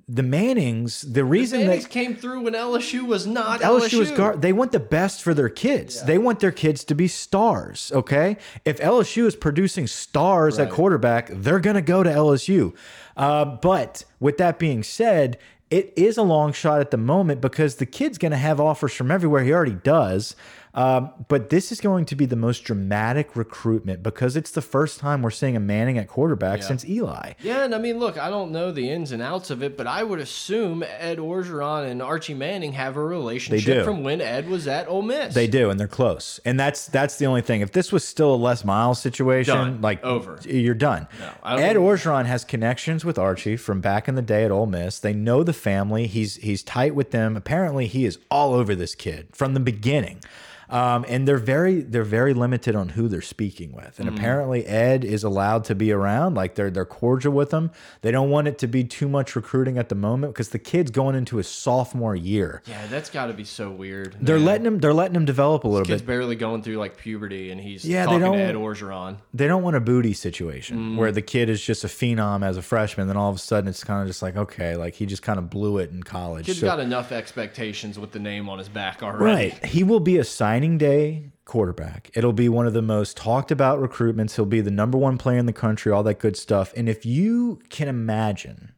The 0.07 0.23
Mannings, 0.23 1.01
the 1.01 1.23
reason 1.23 1.61
Mannings 1.61 1.83
that 1.83 1.89
came 1.89 2.15
through 2.15 2.41
when 2.41 2.53
LSU 2.53 3.07
was 3.07 3.25
not 3.25 3.61
LSU. 3.61 3.79
LSU 3.79 3.99
is 4.01 4.11
guard. 4.11 4.41
They 4.41 4.51
want 4.51 4.73
the 4.73 4.79
best 4.79 5.21
for 5.23 5.33
their 5.33 5.47
kids. 5.47 6.03
They 6.03 6.17
want 6.17 6.41
their 6.41 6.51
kids 6.51 6.83
to 6.85 6.95
be 6.95 7.07
stars. 7.07 7.91
Okay, 7.95 8.37
if 8.65 8.77
LSU 8.79 9.25
is 9.25 9.35
producing 9.35 9.87
stars 9.87 10.59
at 10.59 10.69
quarterback, 10.69 11.29
they're 11.31 11.61
going 11.61 11.77
to 11.77 11.81
go 11.81 12.03
to 12.03 12.09
LSU. 12.09 12.75
Uh, 13.15 13.45
but 13.45 14.03
with 14.19 14.37
that 14.37 14.59
being 14.59 14.83
said, 14.83 15.37
it 15.69 15.93
is 15.95 16.17
a 16.17 16.23
long 16.23 16.51
shot 16.51 16.81
at 16.81 16.91
the 16.91 16.97
moment 16.97 17.39
because 17.39 17.75
the 17.75 17.85
kid's 17.85 18.17
going 18.17 18.33
to 18.33 18.37
have 18.37 18.59
offers 18.59 18.93
from 18.93 19.09
everywhere. 19.09 19.43
He 19.43 19.53
already 19.53 19.71
does. 19.75 20.35
Um, 20.73 21.11
but 21.27 21.49
this 21.49 21.71
is 21.71 21.81
going 21.81 22.05
to 22.05 22.15
be 22.15 22.25
the 22.25 22.35
most 22.35 22.63
dramatic 22.63 23.35
recruitment 23.35 24.03
because 24.03 24.35
it's 24.35 24.51
the 24.51 24.61
first 24.61 24.99
time 24.99 25.21
we're 25.21 25.29
seeing 25.29 25.55
a 25.55 25.59
Manning 25.59 25.97
at 25.97 26.07
quarterback 26.07 26.63
since 26.63 26.85
Eli. 26.85 27.33
Yeah, 27.41 27.63
and 27.63 27.75
I 27.75 27.77
mean, 27.77 27.99
look, 27.99 28.17
I 28.17 28.29
don't 28.29 28.51
know 28.51 28.71
the 28.71 28.89
ins 28.89 29.11
and 29.11 29.21
outs 29.21 29.49
of 29.49 29.61
it, 29.63 29.77
but 29.77 29.85
I 29.87 30.03
would 30.03 30.19
assume 30.19 30.83
Ed 30.83 31.17
Orgeron 31.17 31.89
and 31.89 32.01
Archie 32.01 32.33
Manning 32.33 32.73
have 32.73 32.97
a 32.97 33.03
relationship 33.03 33.79
do. 33.79 33.83
from 33.83 34.03
when 34.03 34.21
Ed 34.21 34.47
was 34.47 34.67
at 34.67 34.87
Ole 34.87 35.01
Miss. 35.01 35.33
They 35.33 35.47
do, 35.47 35.69
and 35.69 35.79
they're 35.79 35.87
close. 35.87 36.39
And 36.45 36.59
that's 36.59 36.87
that's 36.87 37.17
the 37.17 37.25
only 37.25 37.41
thing. 37.41 37.61
If 37.61 37.71
this 37.73 37.91
was 37.91 38.03
still 38.03 38.33
a 38.33 38.35
Les 38.35 38.63
Miles 38.63 39.01
situation, 39.01 39.55
Done. 39.55 39.81
like 39.81 40.03
Over. 40.03 40.39
you're 40.45 40.73
done. 40.73 41.07
Don't 41.19 41.59
Ed 41.59 41.75
Orgeron 41.75 42.25
has 42.25 42.45
connections 42.45 43.03
with 43.03 43.19
Archie 43.19 43.57
from 43.57 43.81
back 43.81 44.07
in 44.07 44.15
the 44.15 44.21
day 44.21 44.45
at 44.45 44.51
Ole 44.51 44.67
Miss. 44.67 44.99
They 44.99 45.13
know 45.13 45.43
the 45.43 45.53
family. 45.53 46.07
He's 46.07 46.35
he's 46.37 46.63
tight 46.63 46.95
with 46.95 47.11
them. 47.11 47.35
Apparently, 47.35 47.87
he 47.87 48.05
is 48.05 48.19
all 48.29 48.53
over 48.53 48.73
this 48.75 48.95
kid 48.95 49.27
from 49.33 49.53
the 49.53 49.59
beginning. 49.59 50.21
Um, 50.71 51.05
and 51.09 51.27
they're 51.27 51.37
very 51.37 51.81
they're 51.81 52.03
very 52.03 52.33
limited 52.33 52.75
on 52.75 52.89
who 52.89 53.07
they're 53.07 53.21
speaking 53.21 53.71
with. 53.73 53.99
And 53.99 54.07
apparently 54.07 54.65
Ed 54.65 55.03
is 55.03 55.23
allowed 55.23 55.65
to 55.65 55.75
be 55.75 55.91
around. 55.91 56.35
Like 56.35 56.55
they're 56.55 56.69
they're 56.71 56.85
cordial 56.85 57.33
with 57.33 57.51
him. 57.51 57.71
They 58.01 58.11
don't 58.11 58.29
want 58.29 58.47
it 58.47 58.57
to 58.59 58.67
be 58.67 58.83
too 58.83 59.07
much 59.09 59.35
recruiting 59.35 59.77
at 59.77 59.89
the 59.89 59.95
moment 59.95 60.33
because 60.33 60.49
the 60.49 60.59
kid's 60.59 60.91
going 60.91 61.15
into 61.15 61.37
his 61.37 61.47
sophomore 61.47 62.15
year. 62.15 62.61
Yeah, 62.65 62.87
that's 62.87 63.09
got 63.09 63.27
to 63.27 63.33
be 63.33 63.43
so 63.43 63.69
weird. 63.69 64.15
They're 64.21 64.37
man. 64.37 64.45
letting 64.45 64.65
him 64.67 64.79
they're 64.79 64.93
letting 64.93 65.15
him 65.15 65.25
develop 65.25 65.63
a 65.63 65.67
little 65.67 65.85
Kid's 65.85 66.01
bit. 66.01 66.07
barely 66.07 66.35
going 66.35 66.63
through 66.63 66.77
like 66.77 66.97
puberty, 66.97 67.51
and 67.51 67.59
he's 67.59 67.83
Yeah, 67.85 68.05
they 68.05 68.17
don't- 68.19 68.37
to 68.37 68.43
Ed 68.43 68.55
Orgeron. 68.55 69.17
they 69.33 69.47
don't 69.47 69.63
want 69.63 69.75
a 69.75 69.81
booty 69.81 70.13
situation 70.13 70.77
Mm. 70.77 70.95
where 70.97 71.11
the 71.11 71.21
kid 71.21 71.49
is 71.49 71.61
just 71.61 71.83
a 71.83 71.87
phenom 71.87 72.45
as 72.45 72.55
a 72.57 72.61
freshman, 72.61 73.07
then 73.07 73.17
all 73.17 73.29
of 73.29 73.35
a 73.35 73.39
sudden 73.39 73.67
it's 73.67 73.83
kind 73.83 74.01
of 74.01 74.07
just 74.07 74.21
like 74.21 74.37
okay, 74.37 74.75
like 74.77 74.95
he 74.95 75.05
just 75.05 75.21
kind 75.21 75.37
of 75.37 75.49
blew 75.49 75.79
it 75.79 75.91
in 75.91 76.01
college. 76.03 76.45
Kid's 76.45 76.59
So- 76.59 76.67
got 76.67 76.79
enough 76.79 77.11
expectations 77.11 77.99
with 77.99 78.11
the 78.11 78.19
name 78.19 78.47
on 78.47 78.57
his 78.57 78.69
back 78.69 79.03
already. 79.03 79.23
right, 79.25 79.65
he 79.65 79.83
will 79.83 79.99
be 79.99 80.17
a 80.17 80.23
signing 80.61 80.77
day 80.77 81.31
quarterback. 81.43 82.11
It'll 82.13 82.33
be 82.33 82.47
one 82.47 82.67
of 82.67 82.73
the 82.73 82.83
most 82.83 83.17
talked 83.17 83.49
about 83.49 83.79
recruitments. 83.79 84.35
He'll 84.35 84.45
be 84.45 84.61
the 84.61 84.69
number 84.69 84.95
one 84.95 85.17
player 85.17 85.39
in 85.39 85.47
the 85.47 85.53
country, 85.53 85.91
all 85.91 86.03
that 86.03 86.19
good 86.19 86.37
stuff. 86.37 86.71
And 86.77 86.87
if 86.87 87.03
you 87.03 87.59
can 87.69 87.87
imagine 87.87 88.73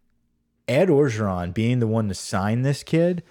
Ed 0.66 0.88
Orgeron 0.88 1.54
being 1.54 1.80
the 1.80 1.88
one 1.88 2.08
to 2.08 2.14
sign 2.14 2.62
this 2.62 2.84
kid, 2.84 3.22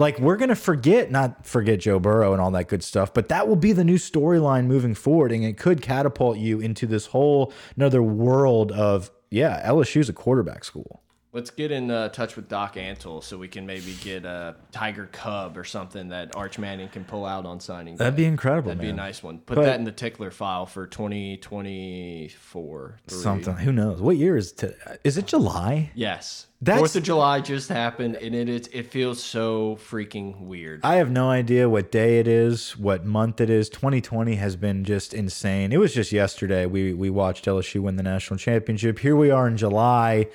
Like 0.00 0.18
we're 0.18 0.38
gonna 0.38 0.56
forget, 0.56 1.10
not 1.10 1.46
forget 1.46 1.80
Joe 1.80 1.98
Burrow 1.98 2.32
and 2.32 2.40
all 2.40 2.50
that 2.52 2.68
good 2.68 2.82
stuff, 2.82 3.12
but 3.12 3.28
that 3.28 3.46
will 3.46 3.54
be 3.54 3.72
the 3.74 3.84
new 3.84 3.98
storyline 3.98 4.64
moving 4.64 4.94
forward, 4.94 5.30
and 5.30 5.44
it 5.44 5.58
could 5.58 5.82
catapult 5.82 6.38
you 6.38 6.58
into 6.58 6.86
this 6.86 7.08
whole 7.08 7.52
another 7.76 8.02
world 8.02 8.72
of 8.72 9.10
yeah, 9.30 9.62
LSU's 9.68 10.08
a 10.08 10.14
quarterback 10.14 10.64
school. 10.64 11.02
Let's 11.32 11.50
get 11.50 11.70
in 11.70 11.92
uh, 11.92 12.08
touch 12.08 12.34
with 12.34 12.48
Doc 12.48 12.74
Antle 12.74 13.22
so 13.22 13.38
we 13.38 13.46
can 13.46 13.64
maybe 13.64 13.94
get 14.02 14.24
a 14.24 14.56
Tiger 14.72 15.08
Cub 15.12 15.56
or 15.56 15.62
something 15.62 16.08
that 16.08 16.34
Arch 16.34 16.58
Manning 16.58 16.88
can 16.88 17.04
pull 17.04 17.24
out 17.24 17.46
on 17.46 17.60
signing. 17.60 17.94
That'd 17.94 18.16
be 18.16 18.24
incredible. 18.24 18.70
That'd 18.70 18.78
man. 18.82 18.86
be 18.88 18.90
a 18.90 18.96
nice 18.96 19.22
one. 19.22 19.38
Put 19.38 19.54
But- 19.54 19.66
that 19.66 19.78
in 19.78 19.84
the 19.84 19.92
tickler 19.92 20.32
file 20.32 20.66
for 20.66 20.88
2024. 20.88 22.98
three. 23.06 23.18
Something. 23.18 23.54
Who 23.58 23.70
knows? 23.70 24.00
What 24.00 24.16
year 24.16 24.36
is 24.36 24.52
it? 24.60 24.76
Is 25.04 25.18
it 25.18 25.26
July? 25.26 25.92
Yes. 25.94 26.48
That's- 26.60 26.80
Fourth 26.80 26.96
of 26.96 27.04
July 27.04 27.40
just 27.40 27.68
happened, 27.68 28.16
and 28.16 28.34
it 28.34 28.48
is 28.48 28.68
it 28.72 28.90
feels 28.90 29.22
so 29.22 29.78
freaking 29.88 30.40
weird. 30.40 30.80
I 30.82 30.96
have 30.96 31.12
no 31.12 31.30
idea 31.30 31.68
what 31.68 31.92
day 31.92 32.18
it 32.18 32.26
is, 32.26 32.76
what 32.76 33.06
month 33.06 33.40
it 33.40 33.50
is. 33.50 33.68
2020 33.70 34.34
has 34.34 34.56
been 34.56 34.82
just 34.84 35.14
insane. 35.14 35.72
It 35.72 35.78
was 35.78 35.94
just 35.94 36.10
yesterday 36.10 36.66
we 36.66 36.92
we 36.92 37.08
watched 37.08 37.44
LSU 37.46 37.82
win 37.82 37.94
the 37.94 38.02
national 38.02 38.38
championship. 38.38 38.98
Here 38.98 39.14
we 39.16 39.30
are 39.30 39.46
in 39.48 39.56
July, 39.56 40.26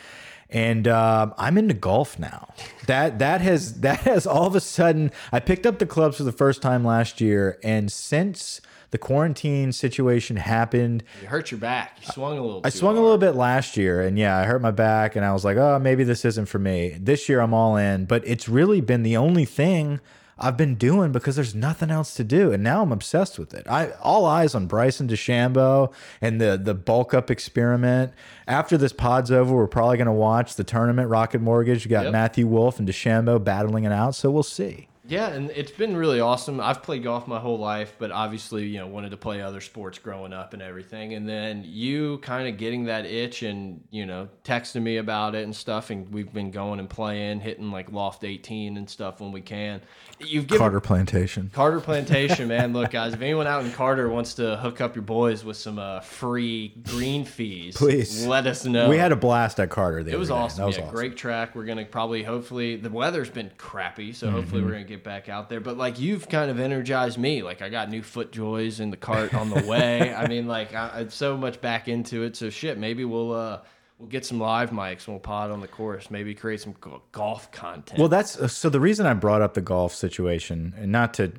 and 0.50 0.88
um, 0.88 1.34
I'm 1.38 1.58
into 1.58 1.74
golf 1.74 2.20
now. 2.20 2.54
That 2.88 3.20
that 3.20 3.42
has 3.42 3.74
that 3.82 4.00
has 4.02 4.28
all 4.28 4.46
of 4.46 4.56
a 4.56 4.60
sudden. 4.60 5.12
I 5.32 5.40
picked 5.40 5.66
up 5.66 5.80
the 5.80 5.86
clubs 5.86 6.18
for 6.18 6.24
the 6.24 6.32
first 6.32 6.62
time 6.62 6.84
last 6.84 7.22
year, 7.22 7.60
and 7.64 7.92
since 7.92 8.62
the 8.92 8.98
quarantine 8.98 9.72
situation 9.72 10.38
happened, 10.38 11.04
you 11.22 11.28
hurt 11.28 11.52
your 11.52 11.60
back. 11.60 11.98
You 12.02 12.12
swung 12.14 12.38
a 12.38 12.42
little. 12.42 12.62
I 12.64 12.70
swung 12.70 12.98
a 12.98 13.02
little 13.02 13.18
bit 13.18 13.32
last 13.32 13.76
year, 13.78 14.02
and 14.02 14.18
yeah, 14.18 14.38
I 14.38 14.44
hurt 14.44 14.62
my 14.62 14.72
back, 14.72 15.16
and 15.16 15.26
I 15.26 15.34
was 15.34 15.44
like, 15.44 15.58
oh, 15.58 15.80
maybe 15.80 16.04
this 16.04 16.24
isn't 16.26 16.46
for 16.46 16.60
me. 16.60 16.98
This 17.00 17.28
year, 17.28 17.42
I'm 17.42 17.54
all 17.54 17.76
in, 17.76 18.06
but 18.06 18.26
it's 18.26 18.48
really 18.48 18.82
been 18.82 19.04
the 19.04 19.18
only 19.18 19.46
thing 19.46 20.00
I've 20.38 20.58
been 20.58 20.76
doing 20.76 21.12
because 21.14 21.36
there's 21.38 21.56
nothing 21.56 21.90
else 21.90 22.14
to 22.16 22.24
do, 22.24 22.52
and 22.52 22.62
now 22.62 22.82
I'm 22.82 22.92
obsessed 22.92 23.40
with 23.40 23.54
it. 23.54 23.66
I 23.70 23.92
all 24.02 24.26
eyes 24.26 24.54
on 24.54 24.68
Bryson 24.68 25.08
DeChambeau 25.08 25.94
and 26.22 26.42
the 26.42 26.60
the 26.62 26.74
bulk 26.74 27.14
up 27.14 27.32
experiment. 27.32 28.12
After 28.48 28.78
this 28.78 28.92
pod's 28.92 29.32
over, 29.32 29.56
we're 29.56 29.68
probably 29.68 29.98
going 29.98 30.08
to 30.08 30.12
watch 30.12 30.56
the 30.56 30.64
tournament. 30.66 31.10
Rocket 31.10 31.42
Mortgage. 31.42 31.86
You 31.86 31.90
got 31.90 32.04
Yep. 32.06 32.12
Matthew 32.12 32.48
Wolff 32.48 32.80
and 32.80 32.88
DeChambeau 32.88 33.44
battling 33.44 33.86
it 33.86 33.92
out, 33.94 34.14
so 34.16 34.30
we'll 34.30 34.44
see. 34.44 34.90
Yeah, 35.08 35.28
and 35.28 35.52
it's 35.52 35.72
been 35.72 35.96
really 35.96 36.20
awesome. 36.20 36.60
I've 36.60 36.82
played 36.82 37.04
golf 37.04 37.28
my 37.28 37.40
whole 37.40 37.60
life, 37.60 37.94
but 38.00 38.12
obviously, 38.12 38.66
you 38.68 38.80
know, 38.80 38.88
wanted 38.88 39.12
to 39.12 39.18
play 39.18 39.42
other 39.42 39.62
sports 39.62 40.00
growing 40.00 40.34
up 40.34 40.54
and 40.54 40.62
everything. 40.62 41.14
And 41.14 41.28
then 41.30 41.64
you 41.66 42.18
kind 42.20 42.48
of 42.48 42.58
getting 42.58 42.86
that 42.86 43.06
itch 43.06 43.44
and, 43.44 43.84
you 43.92 44.06
know, 44.06 44.30
texting 44.44 44.82
me 44.82 44.98
about 44.98 45.36
it 45.36 45.44
and 45.44 45.56
stuff. 45.56 45.90
And 45.92 46.10
we've 46.12 46.32
been 46.34 46.50
going 46.52 46.80
and 46.80 46.90
playing, 46.90 47.42
hitting 47.42 47.72
like 47.72 47.92
Loft 47.92 48.24
18 48.24 48.78
and 48.78 48.90
stuff 48.90 49.20
when 49.22 49.32
we 49.32 49.42
can. 49.42 49.82
You've 50.20 50.48
given 50.48 50.60
Carter 50.60 50.80
Plantation. 50.80 51.52
Carter 51.54 51.80
Plantation, 51.82 52.48
man. 52.48 52.74
Look, 52.74 52.92
guys, 52.92 53.14
if 53.14 53.22
anyone 53.22 53.48
out 53.48 53.66
in 53.66 53.72
Carter 53.74 54.10
wants 54.10 54.36
to 54.36 54.56
hook 54.58 54.82
up 54.82 54.96
your 54.96 55.04
boys 55.04 55.44
with 55.44 55.58
some 55.58 55.78
uh, 55.78 56.00
free 56.00 56.70
green 56.84 57.26
fees, 57.26 57.76
Please. 57.76 58.26
let 58.26 58.48
us 58.48 58.66
know. 58.66 58.90
We 58.90 58.98
had 58.98 59.12
a 59.12 59.16
blast 59.18 59.60
at 59.60 59.70
Carter. 59.70 60.04
The 60.04 60.12
It 60.14 60.18
was 60.20 60.32
other 60.32 60.40
day. 60.40 60.44
awesome. 60.46 60.58
That 60.62 60.66
was 60.68 60.78
yeah, 60.78 60.84
awesome. 60.86 60.96
great 60.96 61.18
track. 61.18 61.54
We're 61.56 61.66
gonna 61.66 61.86
probably, 61.86 62.24
hopefully, 62.24 62.78
the 62.78 62.90
weather's 62.90 63.30
been 63.30 63.52
crappy, 63.58 64.14
so 64.14 64.32
hopefully 64.32 64.62
Mm-hmm. 64.62 64.66
we're 64.70 64.72
gonna 64.74 64.84
get 64.86 64.95
back 65.04 65.30
out 65.30 65.50
there. 65.50 65.60
But 65.60 65.78
like 65.78 66.00
you've 66.00 66.30
kind 66.30 66.50
of 66.50 66.60
energized 66.60 67.18
me. 67.18 67.44
Like 67.44 67.62
I 67.62 67.70
got 67.70 67.90
new 67.90 68.02
foot 68.02 68.32
joys 68.32 68.80
in 68.80 68.92
the 68.92 68.98
cart 68.98 69.34
on 69.34 69.50
the 69.50 69.66
way. 69.66 70.14
I 70.14 70.28
mean, 70.30 70.48
like 70.48 70.74
I, 70.74 71.00
I'm 71.00 71.10
so 71.10 71.38
much 71.38 71.62
back 71.62 71.88
into 71.88 72.24
it. 72.24 72.36
So 72.36 72.50
shit, 72.50 72.78
maybe 72.78 73.06
we'll 73.06 73.34
uh 73.34 73.62
we'll 74.00 74.10
get 74.10 74.26
some 74.26 74.40
live 74.40 74.72
mics 74.72 75.08
and 75.08 75.10
we'll 75.10 75.20
pod 75.20 75.52
on 75.52 75.62
the 75.62 75.68
course. 75.68 76.10
Maybe 76.12 76.34
create 76.34 76.62
some 76.62 76.76
golf 77.12 77.52
content. 77.52 78.00
Well, 78.00 78.10
that's 78.10 78.40
uh, 78.40 78.48
so 78.48 78.70
the 78.70 78.80
reason 78.80 79.06
I 79.06 79.14
brought 79.14 79.42
up 79.42 79.54
the 79.54 79.62
golf 79.62 79.94
situation, 79.94 80.74
and 80.78 80.92
not 80.92 81.14
to 81.16 81.34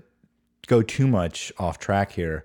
go 0.66 0.82
too 0.82 1.06
much 1.06 1.52
off 1.58 1.78
track 1.78 2.12
here, 2.12 2.44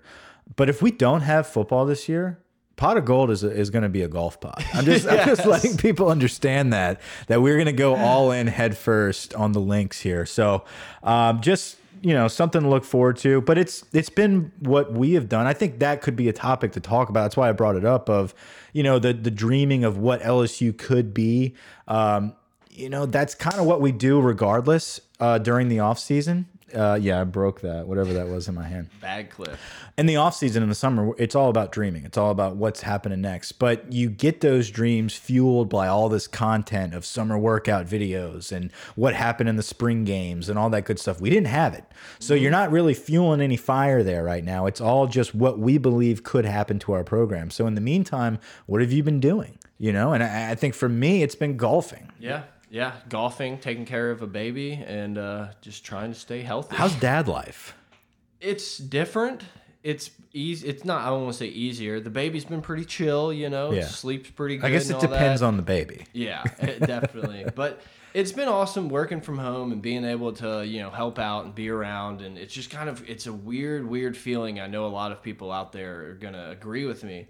but 0.56 0.68
if 0.68 0.82
we 0.82 0.90
don't 0.90 1.22
have 1.22 1.46
football 1.46 1.86
this 1.86 2.08
year, 2.08 2.41
pot 2.82 2.96
of 2.96 3.04
gold 3.04 3.30
is 3.30 3.44
is 3.44 3.70
going 3.70 3.84
to 3.84 3.88
be 3.88 4.02
a 4.02 4.08
golf 4.08 4.40
pot. 4.40 4.64
I'm 4.74 4.84
just 4.92 5.06
I'm 5.06 5.24
just 5.24 5.46
letting 5.46 5.76
people 5.76 6.08
understand 6.08 6.72
that 6.72 7.00
that 7.28 7.40
we're 7.40 7.54
going 7.54 7.66
to 7.66 7.72
go 7.72 7.94
all 7.94 8.32
in 8.32 8.48
head 8.48 8.76
first 8.76 9.34
on 9.34 9.52
the 9.52 9.60
links 9.60 10.00
here. 10.00 10.26
So, 10.26 10.64
um, 11.04 11.40
just 11.40 11.76
you 12.02 12.12
know 12.12 12.26
something 12.26 12.62
to 12.62 12.68
look 12.68 12.84
forward 12.84 13.18
to. 13.18 13.40
But 13.40 13.56
it's 13.56 13.84
it's 13.92 14.10
been 14.10 14.50
what 14.58 14.92
we 14.92 15.12
have 15.12 15.28
done. 15.28 15.46
I 15.46 15.52
think 15.52 15.78
that 15.78 16.02
could 16.02 16.16
be 16.16 16.28
a 16.28 16.32
topic 16.32 16.72
to 16.72 16.80
talk 16.80 17.08
about. 17.08 17.22
That's 17.22 17.36
why 17.36 17.48
I 17.48 17.52
brought 17.52 17.76
it 17.76 17.84
up. 17.84 18.10
Of 18.10 18.34
you 18.72 18.82
know 18.82 18.98
the 18.98 19.12
the 19.12 19.30
dreaming 19.30 19.84
of 19.84 19.96
what 19.98 20.20
LSU 20.22 20.76
could 20.76 21.14
be. 21.14 21.54
Um, 21.86 22.34
you 22.68 22.88
know 22.88 23.06
that's 23.06 23.36
kind 23.36 23.60
of 23.60 23.66
what 23.66 23.80
we 23.80 23.92
do 23.92 24.20
regardless 24.20 25.00
uh, 25.20 25.38
during 25.38 25.68
the 25.68 25.78
off 25.78 26.00
season. 26.00 26.48
Uh, 26.74 26.98
yeah, 27.00 27.20
I 27.20 27.24
broke 27.24 27.60
that, 27.62 27.86
whatever 27.86 28.12
that 28.14 28.28
was 28.28 28.48
in 28.48 28.54
my 28.54 28.66
hand. 28.66 28.88
Bag 29.00 29.30
clip. 29.30 29.56
In 29.98 30.06
the 30.06 30.16
off 30.16 30.34
season 30.34 30.62
in 30.62 30.68
the 30.68 30.74
summer, 30.74 31.14
it's 31.18 31.34
all 31.34 31.48
about 31.48 31.72
dreaming. 31.72 32.04
It's 32.04 32.16
all 32.16 32.30
about 32.30 32.56
what's 32.56 32.82
happening 32.82 33.20
next. 33.20 33.52
But 33.52 33.92
you 33.92 34.08
get 34.10 34.40
those 34.40 34.70
dreams 34.70 35.14
fueled 35.14 35.68
by 35.68 35.88
all 35.88 36.08
this 36.08 36.26
content 36.26 36.94
of 36.94 37.04
summer 37.04 37.38
workout 37.38 37.86
videos 37.86 38.52
and 38.52 38.72
what 38.96 39.14
happened 39.14 39.48
in 39.48 39.56
the 39.56 39.62
spring 39.62 40.04
games 40.04 40.48
and 40.48 40.58
all 40.58 40.70
that 40.70 40.84
good 40.84 40.98
stuff. 40.98 41.20
We 41.20 41.30
didn't 41.30 41.48
have 41.48 41.74
it. 41.74 41.84
So 42.18 42.34
you're 42.34 42.50
not 42.50 42.70
really 42.70 42.94
fueling 42.94 43.40
any 43.40 43.56
fire 43.56 44.02
there 44.02 44.24
right 44.24 44.44
now. 44.44 44.66
It's 44.66 44.80
all 44.80 45.06
just 45.06 45.34
what 45.34 45.58
we 45.58 45.78
believe 45.78 46.22
could 46.22 46.44
happen 46.44 46.78
to 46.80 46.92
our 46.92 47.04
program. 47.04 47.50
So 47.50 47.66
in 47.66 47.74
the 47.74 47.80
meantime, 47.80 48.38
what 48.66 48.80
have 48.80 48.92
you 48.92 49.02
been 49.02 49.20
doing? 49.20 49.58
You 49.78 49.92
know, 49.92 50.12
and 50.12 50.22
I, 50.22 50.52
I 50.52 50.54
think 50.54 50.74
for 50.74 50.88
me, 50.88 51.24
it's 51.24 51.34
been 51.34 51.56
golfing. 51.56 52.12
Yeah, 52.20 52.44
yeah. 52.72 52.94
Golfing, 53.08 53.58
taking 53.58 53.84
care 53.86 54.10
of 54.10 54.22
a 54.22 54.26
baby, 54.26 54.72
and 54.84 55.16
uh, 55.18 55.48
just 55.60 55.84
trying 55.84 56.12
to 56.12 56.18
stay 56.18 56.40
healthy. 56.42 56.74
How's 56.74 56.94
dad 56.96 57.28
life? 57.28 57.74
it's 58.40 58.76
different. 58.78 59.42
It's 59.84 60.10
easy. 60.32 60.66
It's 60.68 60.84
not. 60.84 61.02
I 61.02 61.10
don't 61.10 61.22
want 61.22 61.32
to 61.34 61.38
say 61.38 61.46
easier. 61.46 62.00
The 62.00 62.10
baby's 62.10 62.44
been 62.44 62.62
pretty 62.62 62.84
chill. 62.84 63.32
You 63.32 63.48
know, 63.50 63.70
Yeah. 63.72 63.86
sleeps 63.86 64.30
pretty 64.30 64.56
good. 64.56 64.66
I 64.66 64.70
guess 64.70 64.90
it 64.90 64.98
depends 65.00 65.40
that. 65.40 65.46
on 65.46 65.56
the 65.56 65.62
baby. 65.62 66.06
Yeah, 66.12 66.42
it- 66.60 66.80
definitely. 66.86 67.46
but 67.54 67.80
it's 68.14 68.32
been 68.32 68.48
awesome 68.48 68.88
working 68.88 69.20
from 69.20 69.38
home 69.38 69.72
and 69.72 69.80
being 69.80 70.04
able 70.04 70.32
to, 70.34 70.64
you 70.66 70.80
know, 70.80 70.90
help 70.90 71.18
out 71.18 71.44
and 71.46 71.54
be 71.54 71.68
around. 71.68 72.20
And 72.20 72.36
it's 72.38 72.52
just 72.52 72.70
kind 72.70 72.88
of, 72.88 73.08
it's 73.08 73.26
a 73.26 73.32
weird, 73.32 73.86
weird 73.88 74.16
feeling. 74.16 74.60
I 74.60 74.66
know 74.66 74.86
a 74.86 74.88
lot 74.88 75.12
of 75.12 75.22
people 75.22 75.50
out 75.50 75.72
there 75.72 76.10
are 76.10 76.14
going 76.14 76.34
to 76.34 76.50
agree 76.50 76.84
with 76.84 77.02
me. 77.04 77.26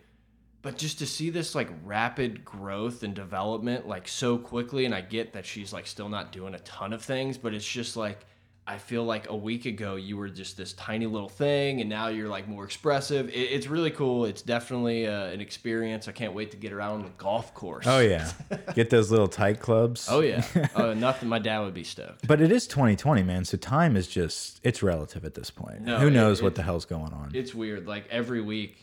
But 0.63 0.79
just 0.79 0.99
to 1.01 1.07
see 1.07 1.31
this 1.31 1.55
like 1.57 1.69
rapid 1.85 2.45
growth 2.45 3.03
and 3.03 3.15
development 3.15 3.89
like 3.89 4.07
so 4.07 4.39
quickly, 4.39 4.85
and 4.85 4.95
I 4.95 5.01
get 5.01 5.33
that 5.33 5.45
she's 5.45 5.73
like 5.73 5.87
still 5.89 6.09
not 6.09 6.31
doing 6.33 6.55
a 6.55 6.61
ton 6.61 6.93
of 6.93 7.03
things, 7.03 7.37
but 7.37 7.53
it's 7.53 7.67
just 7.67 7.97
like 7.97 8.21
I 8.65 8.79
feel 8.79 9.03
like 9.03 9.29
a 9.29 9.35
week 9.35 9.67
ago 9.67 9.97
you 9.97 10.17
were 10.17 10.29
just 10.29 10.57
this 10.57 10.73
tiny 10.75 11.07
little 11.07 11.29
thing, 11.29 11.81
and 11.81 11.91
now 11.91 12.07
you're 12.07 12.29
like 12.29 12.47
more 12.47 12.63
expressive. 12.65 13.29
It, 13.31 13.33
it's 13.33 13.67
really 13.67 13.91
cool. 13.91 14.25
It's 14.25 14.41
definitely 14.41 15.09
uh, 15.09 15.25
an 15.27 15.41
experience. 15.41 16.07
I 16.07 16.13
can't 16.13 16.33
wait 16.33 16.53
to 16.53 16.57
get 16.57 16.71
her 16.71 16.81
out 16.81 16.93
on 16.93 17.03
the 17.03 17.11
golf 17.19 17.53
course. 17.55 17.85
Oh 17.89 17.99
yeah, 17.99 18.31
get 18.77 18.89
those 18.89 19.11
little 19.11 19.27
tight 19.27 19.59
clubs. 19.59 20.07
Oh 20.09 20.21
yeah. 20.21 20.45
Oh, 20.77 20.95
nothing. 20.95 21.29
My 21.29 21.41
dad 21.41 21.59
would 21.63 21.75
be 21.75 21.83
stoked. 21.83 22.29
But 22.29 22.41
it 22.41 22.53
is 22.53 22.69
2020, 22.69 23.25
man. 23.25 23.45
So 23.45 23.57
time 23.57 23.97
is 23.97 24.07
just 24.07 24.61
it's 24.63 24.81
relative 24.81 25.25
at 25.25 25.35
this 25.35 25.51
point. 25.51 25.81
No, 25.81 25.99
Who 25.99 26.07
it- 26.07 26.13
knows 26.13 26.41
what 26.41 26.53
it- 26.53 26.55
the 26.55 26.63
hell's 26.63 26.85
going 26.85 27.13
on? 27.13 27.33
It's 27.35 27.53
weird. 27.53 27.89
Like 27.89 28.07
every 28.11 28.41
week, 28.41 28.82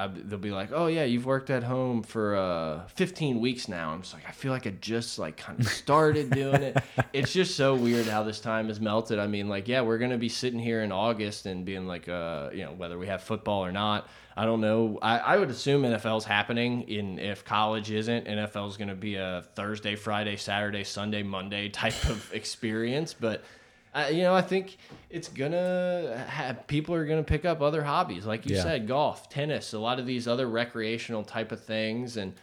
I, 0.00 0.06
they'll 0.08 0.38
be 0.38 0.50
like, 0.50 0.70
"Oh 0.72 0.86
yeah, 0.86 1.04
you've 1.04 1.26
worked 1.26 1.50
at 1.50 1.62
home 1.62 2.02
for 2.02 2.36
uh, 2.36 2.86
15 2.88 3.40
weeks 3.40 3.68
now." 3.68 3.90
I'm 3.90 4.02
just 4.02 4.14
like, 4.14 4.28
I 4.28 4.32
feel 4.32 4.52
like 4.52 4.66
I 4.66 4.70
just 4.70 5.18
like 5.18 5.36
kind 5.36 5.60
of 5.60 5.68
started 5.68 6.30
doing 6.30 6.62
it. 6.62 6.76
It's 7.12 7.32
just 7.32 7.56
so 7.56 7.74
weird 7.74 8.06
how 8.06 8.22
this 8.22 8.40
time 8.40 8.68
has 8.68 8.80
melted. 8.80 9.18
I 9.18 9.26
mean, 9.26 9.48
like, 9.48 9.66
yeah, 9.66 9.80
we're 9.80 9.98
gonna 9.98 10.16
be 10.16 10.28
sitting 10.28 10.60
here 10.60 10.82
in 10.82 10.92
August 10.92 11.46
and 11.46 11.64
being 11.64 11.86
like, 11.86 12.08
uh, 12.08 12.50
you 12.52 12.64
know, 12.64 12.72
whether 12.72 12.98
we 12.98 13.08
have 13.08 13.22
football 13.22 13.64
or 13.64 13.72
not. 13.72 14.08
I 14.36 14.44
don't 14.46 14.60
know. 14.60 14.98
I, 15.02 15.18
I 15.18 15.36
would 15.36 15.50
assume 15.50 15.82
NFL's 15.82 16.24
happening. 16.24 16.82
In 16.82 17.18
if 17.18 17.44
college 17.44 17.90
isn't, 17.90 18.26
NFL's 18.26 18.76
going 18.76 18.88
to 18.88 18.94
be 18.94 19.16
a 19.16 19.44
Thursday, 19.54 19.96
Friday, 19.96 20.36
Saturday, 20.36 20.84
Sunday, 20.84 21.22
Monday 21.22 21.68
type 21.68 22.04
of 22.08 22.30
experience. 22.32 23.12
But 23.12 23.44
uh, 23.94 24.08
you 24.10 24.22
know, 24.22 24.34
I 24.34 24.42
think 24.42 24.76
it's 25.10 25.28
gonna 25.28 26.24
have 26.28 26.66
people 26.66 26.94
are 26.94 27.04
gonna 27.06 27.22
pick 27.22 27.44
up 27.44 27.60
other 27.60 27.82
hobbies, 27.82 28.26
like 28.26 28.46
you 28.46 28.56
Yeah. 28.56 28.62
said, 28.62 28.86
golf, 28.88 29.28
tennis, 29.28 29.72
a 29.72 29.78
lot 29.78 29.98
of 29.98 30.06
these 30.06 30.26
other 30.28 30.48
recreational 30.48 31.22
type 31.24 31.52
of 31.52 31.62
things, 31.62 32.16
and. 32.16 32.34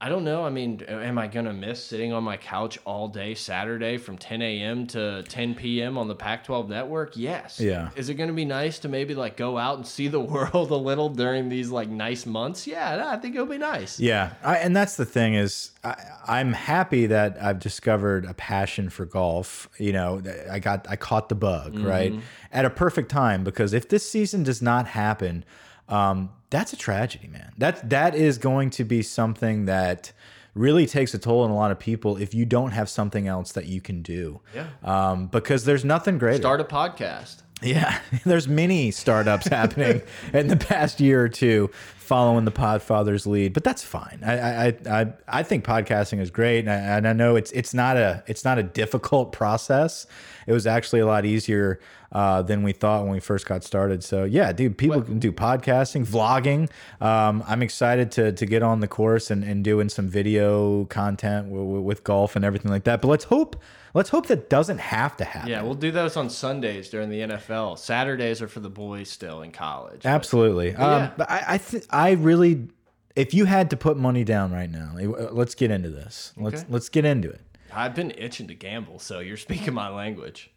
I 0.00 0.08
don't 0.08 0.22
know. 0.22 0.44
I 0.44 0.50
mean, 0.50 0.80
am 0.82 1.18
I 1.18 1.26
gonna 1.26 1.52
miss 1.52 1.82
sitting 1.82 2.12
on 2.12 2.22
my 2.22 2.36
couch 2.36 2.78
all 2.84 3.08
day 3.08 3.34
Saturday 3.34 3.98
from 3.98 4.16
10 4.16 4.42
a.m. 4.42 4.86
to 4.88 5.24
10 5.24 5.56
p.m. 5.56 5.98
on 5.98 6.06
the 6.06 6.14
Pac-12 6.14 6.68
network? 6.68 7.16
Yes. 7.16 7.58
Yeah. 7.58 7.90
Is 7.96 8.08
it 8.08 8.14
gonna 8.14 8.32
be 8.32 8.44
nice 8.44 8.78
to 8.80 8.88
maybe 8.88 9.16
like 9.16 9.36
go 9.36 9.58
out 9.58 9.76
and 9.76 9.84
see 9.84 10.06
the 10.06 10.20
world 10.20 10.70
a 10.70 10.76
little 10.76 11.08
during 11.08 11.48
these 11.48 11.70
like 11.70 11.88
nice 11.88 12.26
months? 12.26 12.64
Yeah, 12.64 13.08
I 13.08 13.16
think 13.16 13.34
it'll 13.34 13.48
be 13.48 13.58
nice. 13.58 13.98
Yeah, 13.98 14.34
I, 14.44 14.58
and 14.58 14.76
that's 14.76 14.96
the 14.96 15.04
thing 15.04 15.34
is 15.34 15.72
I, 15.82 15.96
I'm 16.28 16.52
happy 16.52 17.06
that 17.06 17.36
I've 17.42 17.58
discovered 17.58 18.24
a 18.24 18.34
passion 18.34 18.90
for 18.90 19.04
golf. 19.04 19.68
You 19.78 19.92
know, 19.92 20.22
I 20.48 20.60
got 20.60 20.86
I 20.88 20.94
caught 20.94 21.28
the 21.28 21.34
bug 21.34 21.76
right 21.76 22.12
mm-hmm. 22.12 22.20
at 22.52 22.64
a 22.64 22.70
perfect 22.70 23.10
time 23.10 23.42
because 23.42 23.72
if 23.72 23.88
this 23.88 24.08
season 24.08 24.44
does 24.44 24.62
not 24.62 24.86
happen, 24.86 25.44
um, 25.88 26.30
that's 26.50 26.72
a 26.72 26.76
tragedy, 26.76 27.28
man. 27.28 27.52
That 27.58 27.90
that 27.90 28.14
is 28.14 28.38
going 28.38 28.70
to 28.70 28.84
be 28.84 29.02
something 29.02 29.66
that 29.66 30.12
really 30.54 30.86
takes 30.86 31.14
a 31.14 31.18
toll 31.18 31.42
on 31.42 31.50
a 31.50 31.54
lot 31.54 31.70
of 31.70 31.78
people 31.78 32.16
if 32.16 32.34
you 32.34 32.44
don't 32.44 32.72
have 32.72 32.88
something 32.88 33.28
else 33.28 33.52
that 33.52 33.66
you 33.66 33.80
can 33.80 34.02
do. 34.02 34.40
Yeah. 34.54 34.66
Um, 34.82 35.26
because 35.28 35.64
there's 35.64 35.84
nothing 35.84 36.18
greater. 36.18 36.38
Start 36.38 36.60
a 36.60 36.64
podcast. 36.64 37.42
Yeah, 37.62 37.98
there's 38.24 38.48
many 38.48 38.90
startups 38.90 39.48
happening 39.48 40.02
in 40.32 40.48
the 40.48 40.56
past 40.56 41.00
year 41.00 41.22
or 41.22 41.28
two 41.28 41.70
following 41.96 42.44
the 42.46 42.52
Podfather's 42.52 43.26
lead, 43.26 43.52
but 43.52 43.64
that's 43.64 43.82
fine. 43.82 44.20
I 44.24 44.68
I 44.68 44.76
I, 44.90 45.12
I 45.28 45.42
think 45.42 45.64
podcasting 45.64 46.20
is 46.20 46.30
great, 46.30 46.60
and 46.60 46.70
I, 46.70 46.74
and 46.74 47.08
I 47.08 47.12
know 47.12 47.36
it's 47.36 47.50
it's 47.52 47.74
not 47.74 47.96
a 47.96 48.22
it's 48.26 48.44
not 48.44 48.58
a 48.58 48.62
difficult 48.62 49.32
process. 49.32 50.06
It 50.46 50.52
was 50.52 50.66
actually 50.66 51.00
a 51.00 51.06
lot 51.06 51.26
easier 51.26 51.80
uh, 52.12 52.40
than 52.40 52.62
we 52.62 52.72
thought 52.72 53.02
when 53.02 53.12
we 53.12 53.20
first 53.20 53.46
got 53.46 53.62
started. 53.62 54.02
So 54.02 54.24
yeah, 54.24 54.52
dude, 54.52 54.78
people 54.78 55.02
can 55.02 55.18
do 55.18 55.32
podcasting, 55.32 56.06
vlogging. 56.06 56.70
Um, 57.04 57.44
I'm 57.46 57.62
excited 57.62 58.10
to 58.12 58.32
to 58.32 58.46
get 58.46 58.62
on 58.62 58.80
the 58.80 58.88
course 58.88 59.30
and, 59.30 59.44
and 59.44 59.62
doing 59.62 59.88
some 59.88 60.08
video 60.08 60.84
content 60.86 61.48
with 61.50 62.04
golf 62.04 62.36
and 62.36 62.44
everything 62.44 62.70
like 62.70 62.84
that. 62.84 63.02
But 63.02 63.08
let's 63.08 63.24
hope 63.24 63.56
let's 63.94 64.10
hope 64.10 64.26
that 64.28 64.48
doesn't 64.50 64.78
have 64.78 65.16
to 65.18 65.24
happen. 65.24 65.50
Yeah, 65.50 65.62
we'll 65.62 65.74
do 65.74 65.90
those 65.90 66.16
on 66.16 66.30
Sundays 66.30 66.88
during 66.88 67.10
the 67.10 67.20
NFL. 67.20 67.78
Saturdays 67.78 68.40
are 68.42 68.48
for 68.48 68.60
the 68.60 68.70
boys 68.70 69.10
still 69.10 69.42
in 69.42 69.50
college. 69.52 70.02
but- 70.02 70.08
Absolutely. 70.08 70.70
yeah. 70.72 70.86
Um, 71.06 71.10
but 71.16 71.30
I 71.30 71.44
I, 71.54 71.58
th 71.58 71.84
I 71.90 72.10
really, 72.12 72.68
if 73.16 73.34
you 73.34 73.44
had 73.46 73.70
to 73.70 73.76
put 73.76 73.96
money 73.96 74.24
down 74.24 74.52
right 74.52 74.70
now, 74.70 74.96
uh, 74.98 75.28
let's 75.32 75.54
get 75.54 75.70
into 75.70 75.90
this. 75.90 76.32
Let's 76.36 76.64
let's 76.68 76.88
get 76.88 77.04
into 77.04 77.30
it. 77.30 77.40
I've 77.72 77.94
been 77.94 78.12
itching 78.16 78.48
to 78.48 78.54
gamble, 78.54 78.98
so 78.98 79.18
you're 79.20 79.36
speaking 79.36 79.74
my 79.74 79.88
language. 79.88 80.50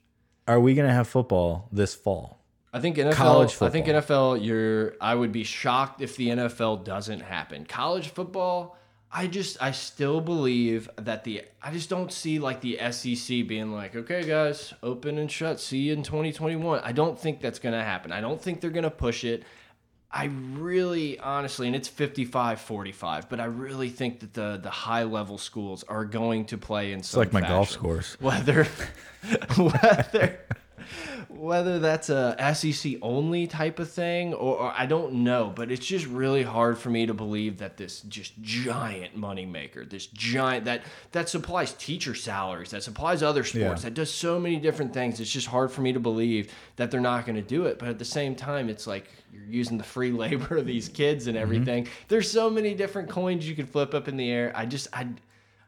Are 0.48 0.60
we 0.60 0.74
gonna 0.74 0.94
have 0.94 1.08
football 1.08 1.68
this 1.72 1.94
fall? 1.96 2.40
I 2.74 2.80
think 2.80 2.96
NFL. 2.98 3.14
College 3.14 3.52
football. 3.52 3.68
I 3.68 3.72
think. 3.72 3.86
NFL. 3.88 4.46
You're. 4.46 4.94
I 5.02 5.14
would 5.14 5.32
be 5.34 5.44
shocked 5.44 6.02
if 6.02 6.16
the 6.16 6.30
NFL 6.30 6.86
doesn't 6.86 7.20
happen. 7.20 7.66
College 7.66 8.10
football. 8.10 8.78
I 9.14 9.28
just. 9.28 9.62
I 9.62 9.72
still 9.72 10.22
believe 10.22 10.90
that 10.96 11.24
the. 11.26 11.44
I 11.62 11.72
just 11.72 11.90
don't 11.90 12.12
see 12.12 12.40
like 12.40 12.62
the 12.62 12.80
SEC 12.92 13.46
being 13.48 13.72
like, 13.74 13.96
okay, 13.96 14.24
guys, 14.24 14.74
open 14.82 15.18
and 15.18 15.30
shut. 15.30 15.60
See 15.60 15.80
you 15.80 15.94
in 15.94 16.04
2021. 16.04 16.80
I 16.84 16.92
don't 16.94 17.20
think 17.20 17.42
that's 17.42 17.60
gonna 17.60 17.84
happen. 17.84 18.12
I 18.12 18.22
don't 18.22 18.42
think 18.42 18.62
they're 18.62 18.70
gonna 18.70 18.90
push 18.90 19.24
it. 19.24 19.44
I 20.14 20.26
really 20.26 21.18
honestly, 21.20 21.68
and 21.68 21.76
it's 21.76 21.88
55 21.88 22.60
45, 22.62 23.30
but 23.30 23.40
I 23.40 23.46
really 23.46 23.90
think 23.90 24.20
that 24.22 24.34
the 24.34 24.60
the 24.62 24.70
high 24.70 25.04
level 25.04 25.38
schools 25.38 25.84
are 25.88 26.04
going 26.06 26.46
to 26.46 26.58
play 26.58 26.92
in 26.92 27.00
It's 27.00 27.10
some 27.10 27.20
like 27.20 27.34
my 27.34 27.42
golf 27.42 27.68
fashion. 27.70 27.80
scores. 27.80 28.18
Whether 28.20 28.66
whether 29.58 30.40
whether 31.42 31.80
that's 31.80 32.10
a 32.10 32.36
SEC 32.54 32.94
only 33.02 33.48
type 33.48 33.80
of 33.80 33.90
thing 33.90 34.32
or, 34.36 34.58
or 34.58 34.74
I 34.78 34.86
don't 34.86 35.12
know, 35.24 35.52
but 35.56 35.72
it's 35.72 35.84
just 35.88 36.06
really 36.06 36.44
hard 36.44 36.78
for 36.78 36.92
me 36.92 37.08
to 37.08 37.16
believe 37.16 37.58
that 37.58 37.78
this 37.78 38.02
just 38.02 38.40
giant 38.44 39.20
moneymaker, 39.20 39.90
this 39.90 40.06
giant 40.06 40.66
that 40.66 40.84
that 41.14 41.30
supplies 41.30 41.74
teacher 41.74 42.14
salaries, 42.14 42.70
that 42.70 42.84
supplies 42.84 43.24
other 43.24 43.44
sports, 43.44 43.82
Yeah. 43.82 43.90
that 43.90 43.96
does 43.96 44.14
so 44.14 44.40
many 44.40 44.58
different 44.58 44.94
things. 44.94 45.20
It's 45.20 45.32
just 45.32 45.48
hard 45.48 45.72
for 45.72 45.82
me 45.82 45.92
to 45.94 46.00
believe 46.00 46.54
that 46.76 46.92
they're 46.92 47.02
not 47.02 47.26
going 47.26 47.38
to 47.38 47.42
do 47.42 47.66
it. 47.66 47.80
But 47.80 47.88
at 47.88 47.98
the 47.98 48.06
same 48.06 48.36
time, 48.36 48.70
it's 48.70 48.86
like 48.86 49.10
you're 49.34 49.42
using 49.44 49.80
the 49.80 49.84
free 49.84 50.12
labor 50.24 50.58
of 50.58 50.68
these 50.68 50.90
kids 50.90 51.26
and 51.26 51.36
mm-hmm. 51.36 51.42
everything. 51.42 51.88
There's 52.08 52.30
so 52.30 52.52
many 52.52 52.76
different 52.76 53.10
coins 53.10 53.50
you 53.50 53.56
could 53.56 53.68
flip 53.68 53.96
up 53.96 54.08
in 54.08 54.16
the 54.16 54.30
air. 54.30 54.52
I 54.56 54.68
just 54.68 54.90
I 54.94 55.08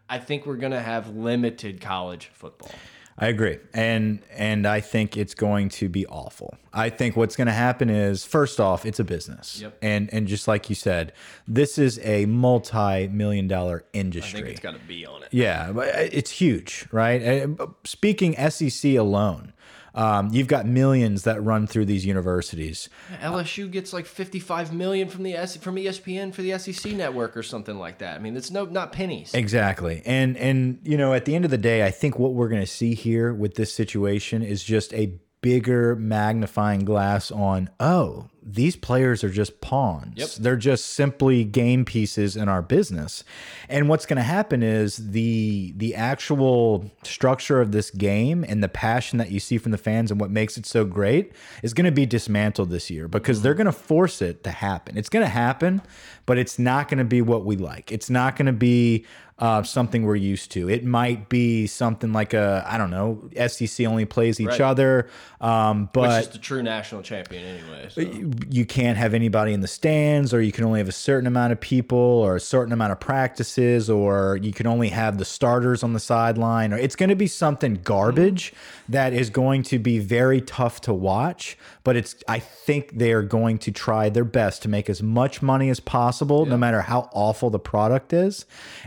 I 0.07 0.19
think 0.19 0.45
we're 0.45 0.57
going 0.57 0.74
to 0.74 0.82
have 0.82 1.15
limited 1.15 1.82
college 1.82 2.30
football. 2.32 2.69
I 3.18 3.28
agree, 3.28 3.59
and 3.76 4.20
and 4.36 4.66
I 4.66 4.80
think 4.82 5.18
it's 5.18 5.36
going 5.36 5.70
to 5.70 5.88
be 5.88 6.07
awful. 6.07 6.55
I 6.74 6.89
think 6.89 7.16
what's 7.16 7.36
going 7.36 7.45
to 7.47 7.53
happen 7.53 7.89
is 7.91 8.26
first 8.26 8.59
off, 8.59 8.86
it's 8.88 8.99
a 8.99 9.03
business, 9.03 9.61
Yep. 9.61 9.78
and 9.84 10.09
and 10.11 10.28
just 10.28 10.47
like 10.47 10.68
you 10.68 10.76
said, 10.76 11.14
this 11.47 11.78
is 11.78 11.99
a 12.03 12.26
multi-million 12.26 13.47
dollar 13.47 13.84
I 13.93 13.97
industry. 13.97 14.41
think 14.41 14.51
it's 14.53 14.59
got 14.59 14.74
to 14.74 14.80
be 14.88 15.05
on 15.05 15.22
it. 15.24 15.30
Yeah, 15.32 15.72
it's 15.80 16.32
huge, 16.32 16.88
right? 16.91 17.22
Uh, 17.59 17.68
Speaking 17.84 18.36
SEC 18.49 18.95
alone, 18.95 19.53
um, 19.95 20.29
you've 20.31 20.47
got 20.47 20.65
millions 20.65 21.23
that 21.23 21.43
run 21.43 21.67
through 21.67 21.85
these 21.85 22.05
universities. 22.05 22.89
LSU 23.21 23.69
gets 23.69 23.93
like 23.93 24.05
55 24.05 24.73
million 24.73 25.07
from 25.07 25.23
the 25.23 25.35
S 25.35 25.55
from 25.57 25.75
ESPN 25.75 26.33
for 26.33 26.41
the 26.41 26.57
SEC 26.57 26.93
network 26.93 27.37
or 27.37 27.43
something 27.43 27.77
like 27.77 27.99
that. 27.99 28.15
I 28.15 28.19
mean, 28.19 28.35
it's 28.35 28.51
no 28.51 28.65
not 28.65 28.91
pennies. 28.91 29.33
Exactly. 29.33 30.01
And 30.05 30.35
and 30.37 30.79
you 30.83 30.97
know, 30.97 31.13
at 31.13 31.25
the 31.25 31.35
end 31.35 31.45
of 31.45 31.51
the 31.51 31.57
day, 31.57 31.85
I 31.85 31.91
think 31.91 32.17
what 32.17 32.33
we're 32.33 32.49
going 32.49 32.61
to 32.61 32.67
see 32.67 32.95
here 32.95 33.33
with 33.33 33.55
this 33.55 33.73
situation 33.73 34.41
is 34.41 34.63
just 34.63 34.93
a 34.93 35.13
bigger 35.41 35.95
magnifying 35.95 36.85
glass 36.85 37.29
on 37.29 37.69
oh, 37.79 38.29
these 38.45 38.75
players 38.75 39.23
are 39.23 39.29
just 39.29 39.61
pawns. 39.61 40.13
Yep. 40.17 40.29
They're 40.39 40.55
just 40.55 40.87
simply 40.87 41.43
game 41.43 41.85
pieces 41.85 42.35
in 42.35 42.49
our 42.49 42.61
business. 42.61 43.23
And 43.69 43.87
what's 43.89 44.05
going 44.05 44.17
to 44.17 44.23
happen 44.23 44.61
is 44.63 44.97
the 44.97 45.73
the 45.77 45.95
actual 45.95 46.91
structure 47.03 47.61
of 47.61 47.71
this 47.71 47.89
game 47.91 48.43
and 48.47 48.63
the 48.63 48.69
passion 48.69 49.17
that 49.19 49.31
you 49.31 49.39
see 49.39 49.57
from 49.57 49.71
the 49.71 49.77
fans 49.77 50.11
and 50.11 50.19
what 50.19 50.31
makes 50.31 50.57
it 50.57 50.65
so 50.65 50.85
great 50.85 51.31
is 51.61 51.73
going 51.73 51.85
to 51.85 51.91
be 51.91 52.05
dismantled 52.05 52.69
this 52.69 52.89
year 52.89 53.07
because 53.07 53.41
they're 53.41 53.53
going 53.53 53.65
to 53.65 53.71
force 53.71 54.21
it 54.21 54.43
to 54.43 54.51
happen. 54.51 54.97
It's 54.97 55.09
going 55.09 55.25
to 55.25 55.29
happen, 55.31 55.81
but 56.25 56.37
it's 56.37 56.59
not 56.59 56.89
going 56.89 56.99
to 56.99 57.03
be 57.05 57.21
what 57.21 57.45
we 57.45 57.55
like. 57.55 57.91
It's 57.91 58.09
not 58.09 58.35
going 58.35 58.47
to 58.47 58.53
be 58.53 59.05
uh, 59.39 59.63
something 59.63 60.03
we're 60.03 60.15
used 60.15 60.51
to. 60.51 60.69
It 60.69 60.85
might 60.85 61.27
be 61.27 61.65
something 61.67 62.13
like 62.13 62.33
a 62.33 62.63
I 62.67 62.77
don't 62.77 62.91
know. 62.91 63.29
SEC 63.47 63.85
only 63.87 64.05
plays 64.05 64.39
each 64.39 64.47
Right. 64.47 64.61
other, 64.61 65.09
um, 65.41 65.85
which 65.85 65.89
but 65.93 66.21
is 66.21 66.29
the 66.29 66.37
true 66.37 66.61
national 66.61 67.01
champion 67.01 67.43
anyway. 67.43 67.89
So. 67.89 68.01
You 68.49 68.65
can't 68.65 68.97
have 68.97 69.13
anybody 69.13 69.53
in 69.53 69.61
the 69.61 69.67
stands 69.67 70.34
or 70.34 70.41
you 70.41 70.51
can 70.51 70.63
only 70.65 70.79
have 70.79 70.89
a 70.89 70.93
certain 70.93 71.27
amount 71.27 71.53
of 71.53 71.59
people 71.59 71.97
or 71.97 72.36
a 72.36 72.39
certain 72.39 72.73
amount 72.73 72.91
of 72.91 72.99
practices 72.99 73.89
or 73.89 74.38
you 74.41 74.51
can 74.51 74.67
only 74.67 74.89
have 74.89 75.17
the 75.17 75.25
starters 75.25 75.84
on 75.84 75.93
the 75.93 75.99
sideline 75.99 76.73
or 76.73 76.77
it's 76.77 76.95
going 76.95 77.09
to 77.09 77.15
be 77.15 77.27
something 77.27 77.75
garbage 77.84 78.53
that 78.89 79.13
is 79.13 79.29
going 79.29 79.63
to 79.63 79.79
be 79.79 79.99
very 79.99 80.41
tough 80.41 80.81
to 80.81 80.93
watch 80.93 81.57
but 81.84 81.95
it's 81.95 82.15
i 82.27 82.39
think 82.39 82.97
they 82.97 83.13
are 83.13 83.21
going 83.21 83.57
to 83.57 83.71
try 83.71 84.09
their 84.09 84.25
best 84.25 84.61
to 84.61 84.69
make 84.69 84.89
as 84.89 85.01
much 85.01 85.41
money 85.41 85.69
as 85.69 85.79
possible 85.79 86.45
no 86.45 86.57
matter 86.57 86.81
how 86.81 87.09
awful 87.13 87.49
the 87.49 87.59
product 87.59 88.11
is 88.11 88.45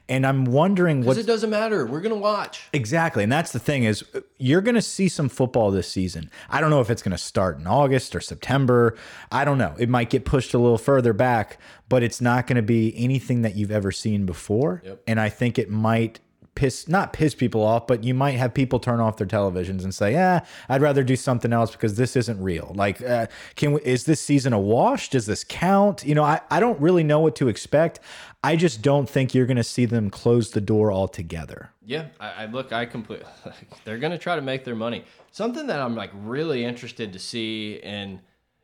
and 0.09 0.26
i'm 0.26 0.44
wondering 0.44 1.05
what 1.05 1.18
it 1.18 1.26
doesn't 1.26 1.51
matter. 1.51 1.86
We're 1.86 2.01
gonna 2.01 2.16
watch. 2.16 2.68
Exactly. 2.72 3.22
And 3.22 3.32
that's 3.32 3.53
the 3.53 3.59
thing 3.59 3.84
is 3.84 4.05
you're 4.38 4.61
going 4.61 4.74
to 4.74 4.82
see 4.82 5.09
some 5.09 5.28
football 5.28 5.70
this 5.70 5.88
season. 5.88 6.30
I 6.51 6.61
don't 6.61 6.70
know 6.70 6.80
if 6.80 6.90
it's 6.90 7.03
going 7.03 7.16
to 7.16 7.18
start 7.18 7.59
in 7.59 7.66
August 7.66 8.14
or 8.14 8.20
September. 8.20 8.94
I 9.37 9.45
don't 9.45 9.59
know. 9.59 9.74
It 9.78 9.89
might 9.91 10.09
get 10.09 10.24
pushed 10.24 10.55
a 10.55 10.59
little 10.59 10.78
further 10.78 11.12
back, 11.12 11.59
but 11.91 12.03
it's 12.03 12.20
not 12.22 12.47
going 12.47 12.57
to 12.57 12.62
be 12.62 12.95
anything 12.97 13.43
that 13.43 13.55
you've 13.55 13.70
ever 13.70 13.93
seen 13.93 14.24
before. 14.24 14.82
Yep. 14.84 15.03
And 15.07 15.20
I 15.20 15.28
think 15.28 15.59
it 15.59 15.70
might 15.70 16.20
piss 16.55 16.89
not 16.89 17.12
piss 17.12 17.34
people 17.34 17.62
off, 17.62 17.87
but 17.87 18.03
you 18.03 18.14
might 18.14 18.32
have 18.32 18.55
people 18.55 18.80
turn 18.80 18.99
off 18.99 19.18
their 19.18 19.26
televisions 19.26 19.84
and 19.84 19.95
say, 19.95 20.12
"Yeah, 20.12 20.41
I'd 20.68 20.80
rather 20.80 21.05
do 21.05 21.14
something 21.14 21.53
else 21.53 21.70
because 21.70 21.97
this 21.97 22.16
isn't 22.16 22.43
real." 22.43 22.72
Like, 22.74 23.01
uh, 23.03 23.26
can 23.55 23.72
we, 23.72 23.82
is 23.82 24.05
this 24.05 24.20
season 24.20 24.53
a 24.53 24.59
wash? 24.59 25.11
Does 25.11 25.26
this 25.26 25.45
count? 25.45 26.05
You 26.05 26.14
know, 26.14 26.24
I 26.24 26.41
I 26.51 26.59
don't 26.59 26.80
really 26.80 27.05
know 27.05 27.20
what 27.20 27.37
to 27.37 27.49
expect. 27.49 28.01
I 28.43 28.57
just 28.57 28.80
don't 28.80 29.09
think 29.09 29.34
you're 29.34 29.47
going 29.47 29.57
to 29.59 29.64
see 29.64 29.84
them 29.84 30.09
close 30.09 30.53
the 30.53 30.61
door 30.61 30.93
altogether. 30.93 31.70
Yeah, 31.84 32.07
I, 32.18 32.45
I 32.45 32.47
look. 32.47 32.72
I 32.72 32.87
completely. 32.87 33.26
They're 33.84 33.99
gonna 33.99 34.18
try 34.18 34.34
to 34.34 34.43
make 34.43 34.64
their 34.64 34.74
money. 34.74 35.05
Something 35.30 35.66
that 35.66 35.80
I'm 35.80 35.95
like 35.95 36.11
really 36.14 36.64
interested 36.64 37.12
to 37.12 37.18
see, 37.18 37.80
and 37.82 38.20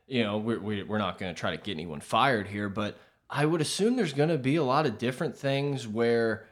you 0.07 0.23
know, 0.23 0.37
we're 0.37 0.59
we- 0.59 0.83
we're 0.83 0.97
not 0.97 1.17
gonna 1.17 1.33
try 1.33 1.51
to 1.51 1.57
get 1.57 1.73
anyone 1.73 1.99
fired 1.99 2.47
here, 2.47 2.69
but 2.69 2.97
I 3.29 3.45
would 3.45 3.61
assume 3.61 3.95
there's 3.95 4.13
gonna 4.13 4.37
be 4.37 4.55
a 4.57 4.63
lot 4.63 4.85
of 4.85 4.97
different 4.97 5.37
things 5.37 5.87
where 5.87 6.45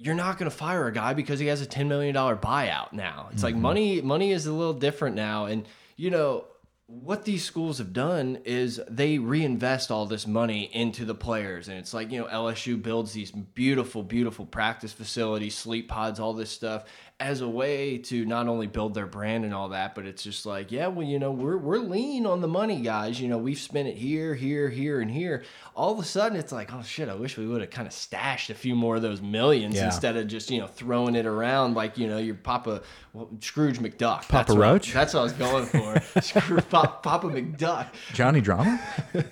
you're 0.00 0.14
not 0.14 0.38
going 0.38 0.50
to 0.50 0.56
fire 0.56 0.86
a 0.86 0.92
guy 0.92 1.12
because 1.12 1.38
he 1.38 1.46
has 1.48 1.60
a 1.60 1.66
$10 1.66 1.86
million 1.86 2.14
buyout 2.14 2.92
now. 2.92 3.28
It's 3.32 3.42
like 3.42 3.54
mm-hmm. 3.54 3.62
money 3.62 4.00
money 4.00 4.32
is 4.32 4.46
a 4.46 4.52
little 4.52 4.72
different 4.72 5.14
now. 5.14 5.44
And 5.44 5.66
you 5.96 6.10
know 6.10 6.46
what 6.86 7.24
these 7.24 7.44
schools 7.44 7.78
have 7.78 7.92
done 7.92 8.38
is 8.44 8.80
they 8.88 9.18
reinvest 9.18 9.90
all 9.90 10.06
this 10.06 10.26
money 10.26 10.70
into 10.72 11.04
the 11.04 11.14
players. 11.14 11.68
And 11.68 11.78
it's 11.78 11.92
like 11.92 12.10
you 12.10 12.18
know 12.18 12.26
LSU 12.26 12.82
builds 12.82 13.12
these 13.12 13.30
beautiful 13.30 14.02
beautiful 14.02 14.46
practice 14.46 14.92
facilities, 14.92 15.54
sleep 15.54 15.88
pods, 15.88 16.18
all 16.18 16.32
this 16.32 16.50
stuff 16.50 16.84
as 17.20 17.42
a 17.42 17.48
way 17.48 17.98
to 17.98 18.24
not 18.24 18.48
only 18.48 18.66
build 18.66 18.94
their 18.94 19.06
brand 19.06 19.44
and 19.44 19.52
all 19.54 19.68
that, 19.68 19.94
but 19.94 20.06
it's 20.06 20.22
just 20.22 20.46
like, 20.46 20.72
yeah, 20.72 20.86
well, 20.86 21.06
you 21.06 21.18
know, 21.18 21.30
we're 21.30 21.58
we're 21.58 21.78
lean 21.78 22.24
on 22.26 22.40
the 22.40 22.48
money, 22.48 22.80
guys. 22.80 23.20
You 23.20 23.28
know, 23.28 23.36
we've 23.38 23.58
spent 23.58 23.86
it 23.88 23.96
here, 23.96 24.34
here, 24.34 24.68
here, 24.70 25.00
and 25.00 25.10
here. 25.10 25.44
All 25.76 25.92
of 25.92 25.98
a 25.98 26.04
sudden, 26.04 26.38
it's 26.38 26.50
like, 26.52 26.72
oh 26.72 26.82
shit, 26.82 27.08
I 27.08 27.14
wish 27.14 27.36
we 27.36 27.46
would 27.46 27.60
have 27.60 27.70
kind 27.70 27.86
of 27.86 27.92
stashed 27.92 28.48
a 28.50 28.54
few 28.54 28.74
more 28.74 28.96
of 28.96 29.02
those 29.02 29.20
millions 29.20 29.74
Yeah. 29.76 29.84
instead 29.86 30.16
of 30.16 30.26
just 30.28 30.50
you 30.50 30.60
know 30.60 30.66
throwing 30.66 31.14
it 31.14 31.26
around 31.26 31.74
like 31.74 31.98
you 31.98 32.06
know 32.08 32.18
your 32.18 32.34
Papa 32.36 32.82
well, 33.12 33.28
Scrooge 33.40 33.78
McDuck. 33.78 34.22
Papa 34.22 34.32
that's 34.32 34.50
what- 34.50 34.58
Roach? 34.58 34.92
that's 34.92 35.14
what 35.14 35.20
I 35.20 35.22
was 35.24 35.32
going 35.34 35.66
for. 35.66 36.20
Scrooge, 36.22 36.68
Papa, 36.70 36.98
Papa 37.02 37.26
McDuck. 37.28 37.88
Johnny 38.14 38.40
Drama? 38.40 38.80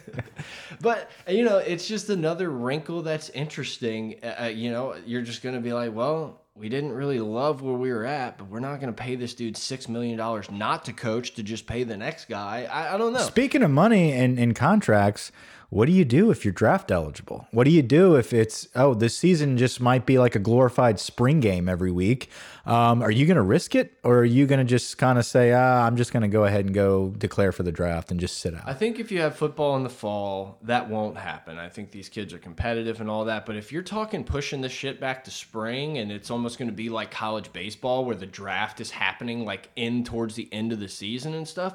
But 0.81 1.11
you 1.29 1.45
know, 1.45 1.59
it's 1.59 1.89
just 1.89 2.09
another 2.09 2.51
wrinkle 2.51 3.03
that's 3.03 3.31
interesting. 3.31 4.17
Uh, 4.23 4.43
uh, 4.43 4.47
you 4.47 4.71
know, 4.71 4.95
you're 5.05 5.23
just 5.23 5.43
going 5.43 5.55
to 5.57 5.61
be 5.61 5.73
like, 5.73 5.93
well, 5.95 6.41
we 6.59 6.69
didn't 6.69 6.93
really 6.93 7.21
love 7.21 7.63
where 7.63 7.77
we 7.77 7.93
were 7.93 8.05
at, 8.05 8.37
but 8.37 8.49
we're 8.49 8.61
not 8.61 8.81
going 8.81 8.93
to 8.93 9.03
pay 9.03 9.15
this 9.15 9.35
dude 9.35 9.57
six 9.57 9.89
million 9.89 10.19
dollars 10.19 10.51
not 10.51 10.85
to 10.87 10.93
coach 10.93 11.35
to 11.35 11.43
just 11.43 11.67
pay 11.67 11.85
the 11.85 11.97
next 11.97 12.29
guy. 12.29 12.65
I, 12.71 12.95
I 12.95 12.99
don't 12.99 13.13
know. 13.13 13.21
Speaking 13.21 13.63
of 13.63 13.71
money 13.71 14.13
and, 14.13 14.39
and 14.39 14.57
contracts, 14.57 15.31
what 15.71 15.85
do 15.85 15.93
you 15.93 16.05
do 16.07 16.31
if 16.31 16.47
you're 16.47 16.53
draft 16.53 16.91
eligible? 16.91 17.47
What 17.51 17.65
do 17.65 17.71
you 17.71 17.83
do 17.83 18.17
if 18.17 18.33
it's, 18.33 18.69
oh, 18.75 18.95
this 18.95 19.15
season 19.15 19.59
just 19.59 19.83
might 19.83 20.07
be 20.07 20.19
like 20.19 20.35
a 20.35 20.39
glorified 20.39 20.99
spring 20.99 21.41
game 21.41 21.69
every 21.69 21.91
week? 21.91 22.31
Um, 22.65 23.03
are 23.03 23.11
you 23.11 23.27
going 23.27 23.37
to 23.37 23.43
risk 23.43 23.75
it 23.75 23.93
or 24.03 24.21
are 24.21 24.25
you 24.25 24.47
going 24.47 24.61
to 24.61 24.65
just 24.65 24.97
kind 24.97 25.19
of 25.19 25.27
say, 25.27 25.53
ah, 25.53 25.87
I'm 25.87 25.99
just 25.99 26.11
going 26.11 26.23
to 26.23 26.29
go 26.29 26.45
ahead 26.45 26.65
and 26.65 26.73
go 26.73 27.11
declare 27.19 27.53
for 27.53 27.65
the 27.65 27.73
draft 27.73 28.11
and 28.11 28.19
just 28.19 28.39
sit 28.39 28.55
out? 28.55 28.63
I 28.65 28.73
think 28.73 28.99
if 28.99 29.13
you 29.13 29.21
have 29.21 29.37
football 29.37 29.77
in 29.77 29.83
the 29.83 29.91
fall, 29.91 30.59
that 30.63 30.89
won't 30.89 31.19
happen. 31.19 31.59
I 31.59 31.69
think 31.69 31.91
these 31.91 32.09
kids 32.09 32.33
are 32.33 32.39
competitive 32.39 33.03
and 33.03 33.11
all 33.11 33.27
that. 33.27 33.45
But 33.45 33.57
if 33.57 33.71
you're 33.71 33.83
talking 33.83 34.25
pushing 34.25 34.63
this 34.63 34.73
shit 34.73 34.99
back 34.99 35.23
to 35.25 35.31
spring 35.31 35.99
and 35.99 36.11
it's 36.11 36.31
almost 36.31 36.59
going 36.59 36.71
to 36.71 36.75
be 36.75 36.89
like 36.89 37.11
college 37.11 37.53
baseball 37.53 38.07
where 38.07 38.17
the 38.17 38.27
draft 38.27 38.81
is 38.81 38.91
happening 38.91 39.45
like 39.45 39.69
in 39.77 40.03
towards 40.03 40.35
the 40.35 40.49
end 40.51 40.73
of 40.73 40.81
the 40.81 40.89
season 40.89 41.35
and 41.35 41.47
stuff, 41.47 41.75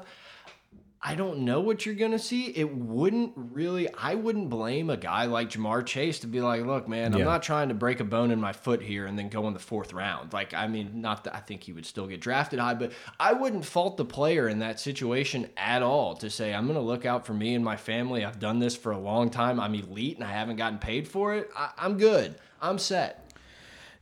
I 1.06 1.16
don't 1.16 1.40
know 1.40 1.60
what 1.60 1.84
you're 1.84 1.94
gonna 1.94 2.18
see. 2.18 2.46
It 2.46 2.74
wouldn't 2.74 3.34
really. 3.36 3.92
I 3.92 4.14
wouldn't 4.14 4.48
blame 4.48 4.88
a 4.88 4.96
guy 4.96 5.26
like 5.26 5.50
Ja'Marr 5.50 5.84
Chase 5.84 6.20
to 6.20 6.26
be 6.26 6.40
like, 6.40 6.64
"Look, 6.64 6.88
man, 6.88 7.12
I'm 7.12 7.20
not 7.26 7.42
trying 7.42 7.68
to 7.68 7.74
break 7.74 8.00
a 8.00 8.04
bone 8.04 8.30
in 8.30 8.40
my 8.40 8.54
foot 8.54 8.80
here 8.80 9.04
and 9.04 9.18
then 9.18 9.28
go 9.28 9.46
in 9.46 9.52
the 9.52 9.60
fourth 9.60 9.92
round." 9.92 10.32
Like, 10.32 10.54
I 10.54 10.66
mean, 10.66 11.02
not 11.02 11.24
that 11.24 11.36
I 11.36 11.40
think 11.40 11.62
he 11.62 11.74
would 11.74 11.84
still 11.84 12.06
get 12.06 12.22
drafted 12.22 12.58
high, 12.58 12.72
but 12.72 12.92
I 13.20 13.34
wouldn't 13.34 13.66
fault 13.66 13.98
the 13.98 14.06
player 14.06 14.48
in 14.48 14.60
that 14.60 14.80
situation 14.80 15.50
at 15.58 15.82
all 15.82 16.14
to 16.16 16.30
say, 16.30 16.54
"I'm 16.54 16.66
gonna 16.66 16.80
look 16.80 17.04
out 17.04 17.26
for 17.26 17.34
me 17.34 17.54
and 17.54 17.62
my 17.62 17.76
family. 17.76 18.24
I've 18.24 18.40
done 18.40 18.58
this 18.58 18.74
for 18.74 18.90
a 18.90 18.98
long 18.98 19.28
time. 19.28 19.60
I'm 19.60 19.74
elite 19.74 20.16
and 20.16 20.24
I 20.24 20.32
haven't 20.32 20.56
gotten 20.56 20.78
paid 20.78 21.06
for 21.06 21.34
it. 21.34 21.50
I, 21.54 21.70
I'm 21.76 21.98
good. 21.98 22.36
I'm 22.62 22.78
set." 22.78 23.23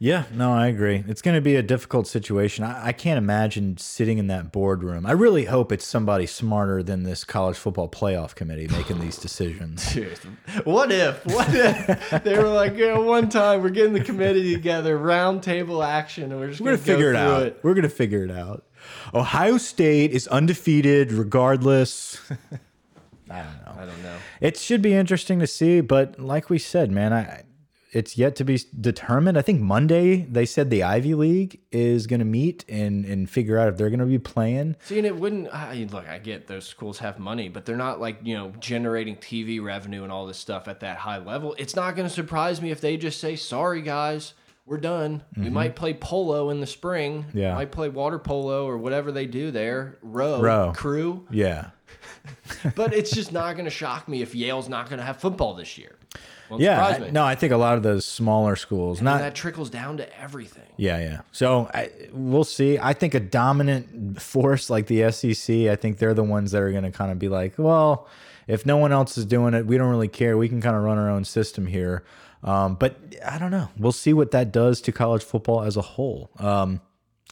Yeah, 0.02 0.24
no, 0.34 0.52
I 0.52 0.66
agree. 0.66 1.04
It's 1.06 1.22
going 1.22 1.36
to 1.36 1.40
be 1.40 1.54
a 1.54 1.62
difficult 1.62 2.08
situation. 2.08 2.64
I, 2.64 2.88
I 2.88 2.92
can't 2.92 3.18
imagine 3.18 3.76
sitting 3.76 4.18
in 4.18 4.26
that 4.26 4.50
boardroom. 4.50 5.06
I 5.06 5.12
really 5.12 5.44
hope 5.44 5.70
it's 5.70 5.86
somebody 5.86 6.26
smarter 6.26 6.82
than 6.82 7.04
this 7.04 7.22
college 7.22 7.56
football 7.56 7.88
playoff 7.88 8.34
committee 8.34 8.66
making 8.66 8.98
these 8.98 9.16
decisions. 9.16 9.92
Dude, 9.94 10.18
what 10.64 10.90
if? 10.90 11.24
What 11.26 11.46
if 11.50 12.10
they 12.24 12.36
were 12.36 12.48
like, 12.48 12.76
yeah, 12.76 12.98
one 12.98 13.28
time 13.28 13.62
we're 13.62 13.70
getting 13.70 13.92
the 13.92 14.02
committee 14.02 14.52
together, 14.52 14.98
round 14.98 15.44
table 15.44 15.84
action, 15.84 16.32
and 16.32 16.40
we're 16.40 16.48
just 16.48 16.60
We're 16.60 16.72
gonna, 16.72 16.78
figure 16.82 17.10
it 17.10 17.16
out. 17.16 17.42
It. 17.44 17.60
We're 17.62 17.74
going 17.74 17.82
to 17.84 17.88
figure 17.88 18.24
it 18.24 18.32
out. 18.32 18.64
Ohio 19.14 19.56
State 19.56 20.10
is 20.10 20.26
undefeated 20.26 21.12
regardless. 21.12 22.20
I 23.30 23.40
don't 23.40 23.64
know. 23.64 23.82
I 23.82 23.86
don't 23.86 24.02
know. 24.02 24.16
It 24.40 24.56
should 24.56 24.82
be 24.82 24.94
interesting 24.94 25.38
to 25.38 25.46
see, 25.46 25.80
but 25.80 26.18
like 26.18 26.50
we 26.50 26.58
said, 26.58 26.90
man, 26.90 27.12
I 27.12 27.44
it's 27.92 28.16
yet 28.16 28.34
to 28.36 28.44
be 28.44 28.58
determined. 28.80 29.36
I 29.36 29.42
think 29.42 29.60
Monday 29.60 30.22
they 30.22 30.46
said 30.46 30.70
the 30.70 30.82
Ivy 30.82 31.14
League 31.14 31.60
is 31.70 32.06
going 32.06 32.20
to 32.20 32.26
meet 32.26 32.64
and 32.68 33.04
and 33.04 33.28
figure 33.28 33.58
out 33.58 33.68
if 33.68 33.76
they're 33.76 33.90
going 33.90 34.00
to 34.00 34.06
be 34.06 34.18
playing. 34.18 34.76
See, 34.80 34.96
and 34.96 35.06
it 35.06 35.14
wouldn't. 35.14 35.54
I 35.54 35.86
look, 35.90 36.08
I 36.08 36.18
get 36.18 36.46
those 36.46 36.66
schools 36.66 36.98
have 36.98 37.18
money, 37.18 37.50
but 37.50 37.66
they're 37.66 37.76
not 37.76 38.00
like 38.00 38.18
you 38.22 38.34
know 38.34 38.52
generating 38.58 39.16
TV 39.16 39.62
revenue 39.62 40.02
and 40.02 40.10
all 40.10 40.26
this 40.26 40.38
stuff 40.38 40.68
at 40.68 40.80
that 40.80 40.96
high 40.96 41.18
level. 41.18 41.54
It's 41.58 41.76
not 41.76 41.94
going 41.94 42.08
to 42.08 42.14
surprise 42.14 42.62
me 42.62 42.70
if 42.70 42.80
they 42.80 42.96
just 42.96 43.20
say, 43.20 43.36
"Sorry, 43.36 43.82
guys, 43.82 44.32
we're 44.64 44.78
done. 44.78 45.22
We 45.36 45.44
mm-hmm. 45.44 45.54
might 45.54 45.76
play 45.76 45.92
polo 45.92 46.48
in 46.48 46.60
the 46.60 46.66
spring. 46.66 47.26
Yeah. 47.34 47.54
might 47.54 47.72
play 47.72 47.90
water 47.90 48.18
polo 48.18 48.66
or 48.66 48.78
whatever 48.78 49.12
they 49.12 49.26
do 49.26 49.50
there, 49.50 49.98
row, 50.00 50.40
Row. 50.40 50.72
crew." 50.74 51.26
Yeah. 51.30 51.70
But 52.76 52.94
it's 52.94 53.10
just 53.10 53.32
not 53.32 53.54
going 53.54 53.64
to 53.64 53.70
shock 53.70 54.08
me 54.08 54.22
if 54.22 54.34
Yale's 54.34 54.68
not 54.68 54.88
going 54.88 54.98
to 54.98 55.04
have 55.04 55.18
football 55.18 55.54
this 55.54 55.76
year. 55.76 55.96
Won't 56.52 56.62
Yeah, 56.62 56.86
surprise 56.86 57.08
I- 57.08 57.10
no, 57.12 57.24
I 57.24 57.34
think 57.34 57.52
a 57.52 57.56
lot 57.56 57.76
of 57.76 57.82
those 57.82 58.04
smaller 58.04 58.56
schools, 58.56 58.98
And 58.98 59.06
not 59.06 59.20
that 59.20 59.34
trickles 59.34 59.70
down 59.70 59.96
to 59.96 60.20
everything. 60.20 60.62
Yeah, 60.76 60.98
yeah. 60.98 61.20
So 61.32 61.70
I, 61.72 61.90
we'll 62.12 62.44
see. 62.44 62.78
I 62.78 62.92
think 62.92 63.14
a 63.14 63.20
dominant 63.20 64.20
force 64.20 64.68
like 64.68 64.86
the 64.86 65.10
SEC, 65.10 65.68
I 65.68 65.76
think 65.76 65.98
they're 65.98 66.14
the 66.14 66.22
ones 66.22 66.52
that 66.52 66.60
are 66.62 66.70
going 66.70 66.84
to 66.84 66.90
kind 66.90 67.10
of 67.10 67.18
be 67.18 67.28
like, 67.28 67.54
well, 67.58 68.06
if 68.46 68.66
no 68.66 68.76
one 68.76 68.92
else 68.92 69.16
is 69.16 69.24
doing 69.24 69.54
it, 69.54 69.66
we 69.66 69.78
don't 69.78 69.88
really 69.88 70.08
care. 70.08 70.36
We 70.36 70.48
can 70.48 70.60
kind 70.60 70.76
of 70.76 70.82
run 70.82 70.98
our 70.98 71.08
own 71.08 71.24
system 71.24 71.66
here. 71.66 72.04
Um, 72.42 72.74
but 72.74 72.96
I 73.24 73.38
don't 73.38 73.50
know. 73.50 73.68
We'll 73.78 73.92
see 73.92 74.12
what 74.12 74.32
that 74.32 74.52
does 74.52 74.80
to 74.82 74.92
college 74.92 75.22
football 75.22 75.62
as 75.62 75.76
a 75.76 75.82
whole. 75.82 76.30
Um, 76.38 76.80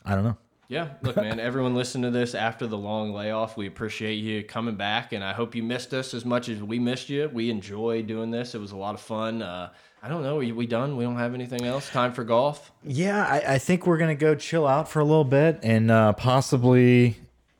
I 0.04 0.14
don't 0.14 0.24
know. 0.24 0.38
Yeah, 0.70 0.90
look, 1.02 1.16
man, 1.16 1.40
everyone 1.40 1.74
listen 1.74 2.02
to 2.02 2.12
this 2.12 2.32
after 2.32 2.68
the 2.68 2.78
long 2.78 3.12
layoff. 3.12 3.56
We 3.56 3.66
appreciate 3.66 4.14
you 4.14 4.44
coming 4.44 4.76
back, 4.76 5.12
and 5.12 5.24
I 5.24 5.32
hope 5.32 5.56
you 5.56 5.64
missed 5.64 5.92
us 5.92 6.14
as 6.14 6.24
much 6.24 6.48
as 6.48 6.62
we 6.62 6.78
missed 6.78 7.08
you. 7.08 7.28
We 7.32 7.50
enjoy 7.50 8.02
doing 8.02 8.30
this. 8.30 8.54
It 8.54 8.60
was 8.60 8.70
a 8.70 8.76
lot 8.76 8.94
of 8.94 9.00
fun. 9.00 9.42
Uh, 9.42 9.70
I 10.00 10.08
don't 10.08 10.22
know. 10.22 10.36
Are 10.36 10.54
we 10.54 10.68
done? 10.68 10.96
We 10.96 11.02
don't 11.02 11.16
have 11.16 11.34
anything 11.34 11.64
else? 11.64 11.90
Time 11.90 12.12
for 12.12 12.22
golf? 12.22 12.70
Yeah, 12.84 13.26
I, 13.26 13.54
I 13.54 13.58
think 13.58 13.84
we're 13.84 13.98
going 13.98 14.16
to 14.16 14.20
go 14.20 14.36
chill 14.36 14.64
out 14.64 14.88
for 14.88 15.00
a 15.00 15.04
little 15.04 15.24
bit 15.24 15.58
and 15.64 15.90
uh, 15.90 16.12
possibly 16.12 17.16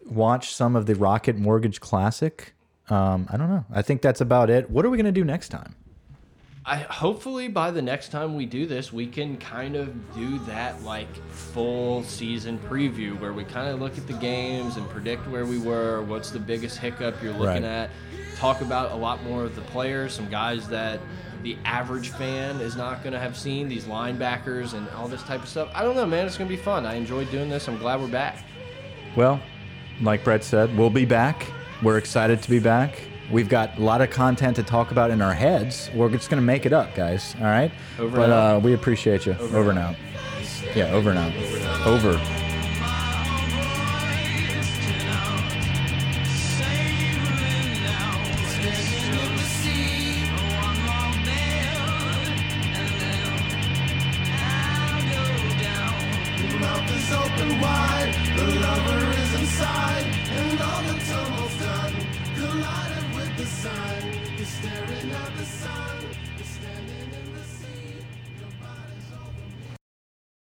watch 0.07 0.55
some 0.55 0.77
of 0.77 0.87
the 0.87 0.95
Rocket 0.95 1.37
Mortgage 1.37 1.81
Classic. 1.81 2.53
Um, 2.91 3.27
I 3.29 3.37
don't 3.37 3.51
know. 3.51 3.65
I 3.73 3.83
think 3.83 4.03
that's 4.03 4.21
about 4.21 4.51
it. 4.51 4.71
What 4.71 4.85
are 4.85 4.89
we 4.89 4.97
going 4.97 5.13
to 5.13 5.13
do 5.13 5.25
next 5.25 5.49
time? 5.49 5.75
I 6.65 6.77
hopefully 6.77 7.49
by 7.49 7.71
the 7.71 7.81
next 7.81 8.11
time 8.11 8.37
we 8.37 8.45
do 8.45 8.67
this, 8.67 8.93
we 8.93 9.07
can 9.07 9.39
kind 9.39 9.77
of 9.77 10.15
do 10.15 10.39
that 10.41 10.83
like 10.83 11.09
full 11.31 12.03
season 12.05 12.59
preview 12.69 13.19
where 13.19 13.33
we 13.33 13.45
kind 13.45 13.69
of 13.69 13.81
look 13.81 13.97
at 13.97 14.07
the 14.07 14.13
games 14.13 14.77
and 14.77 14.89
predict 14.91 15.27
where 15.29 15.47
we 15.47 15.59
were, 15.59 16.03
what's 16.03 16.31
the 16.31 16.39
biggest 16.39 16.77
hiccup 16.79 17.21
you're 17.23 17.33
looking 17.33 17.63
Right. 17.63 17.89
at, 17.89 17.91
talk 18.37 18.61
about 18.61 18.93
a 18.93 18.95
lot 18.95 19.23
more 19.25 19.45
of 19.45 19.55
the 19.57 19.63
players, 19.63 20.13
some 20.13 20.29
guys 20.29 20.69
that 20.69 21.01
the 21.43 21.57
average 21.65 22.11
fan 22.11 22.61
is 22.61 22.77
not 22.77 23.03
going 23.03 23.15
to 23.15 23.19
have 23.19 23.37
seen, 23.39 23.67
these 23.67 23.85
linebackers 23.85 24.75
and 24.75 24.87
all 24.91 25.09
this 25.09 25.23
type 25.23 25.43
of 25.43 25.49
stuff. 25.49 25.71
I 25.75 25.83
don't 25.83 25.97
know, 25.97 26.05
man. 26.07 26.27
It's 26.27 26.37
going 26.37 26.51
to 26.51 26.55
be 26.55 26.61
fun. 26.63 26.85
I 26.85 26.95
enjoyed 26.95 27.31
doing 27.31 27.49
this. 27.49 27.67
I'm 27.69 27.79
glad 27.79 28.01
we're 28.03 28.09
back. 28.09 28.45
Well, 29.17 29.41
like 30.03 30.23
Brett 30.23 30.45
said, 30.45 30.77
we'll 30.77 30.91
be 30.91 31.07
back. 31.07 31.47
We're 31.83 31.97
excited 31.97 32.43
to 32.43 32.51
be 32.51 32.59
back. 32.59 33.01
We've 33.31 33.49
got 33.49 33.79
a 33.79 33.81
lot 33.81 34.01
of 34.01 34.11
content 34.11 34.57
to 34.57 34.63
talk 34.63 34.91
about 34.91 35.11
in 35.11 35.23
our 35.23 35.35
heads. 35.35 35.91
We're 35.95 36.09
just 36.11 36.31
going 36.31 36.41
to 36.41 36.47
make 36.47 36.67
it 36.67 36.73
up, 36.73 36.95
guys. 36.95 37.37
All 37.39 37.45
right? 37.45 37.71
Over 37.99 38.17
but 38.17 38.25
and 38.25 38.33
out. 38.33 38.57
uh, 38.57 38.59
we 38.61 38.75
appreciate 38.75 39.25
you. 39.27 39.35
Over, 39.35 39.71
and 39.71 39.79
out. 39.79 39.95
Yeah, 40.75 40.91
over 40.93 41.11
and 41.11 41.19
out. 41.19 41.87
Over. 41.87 42.40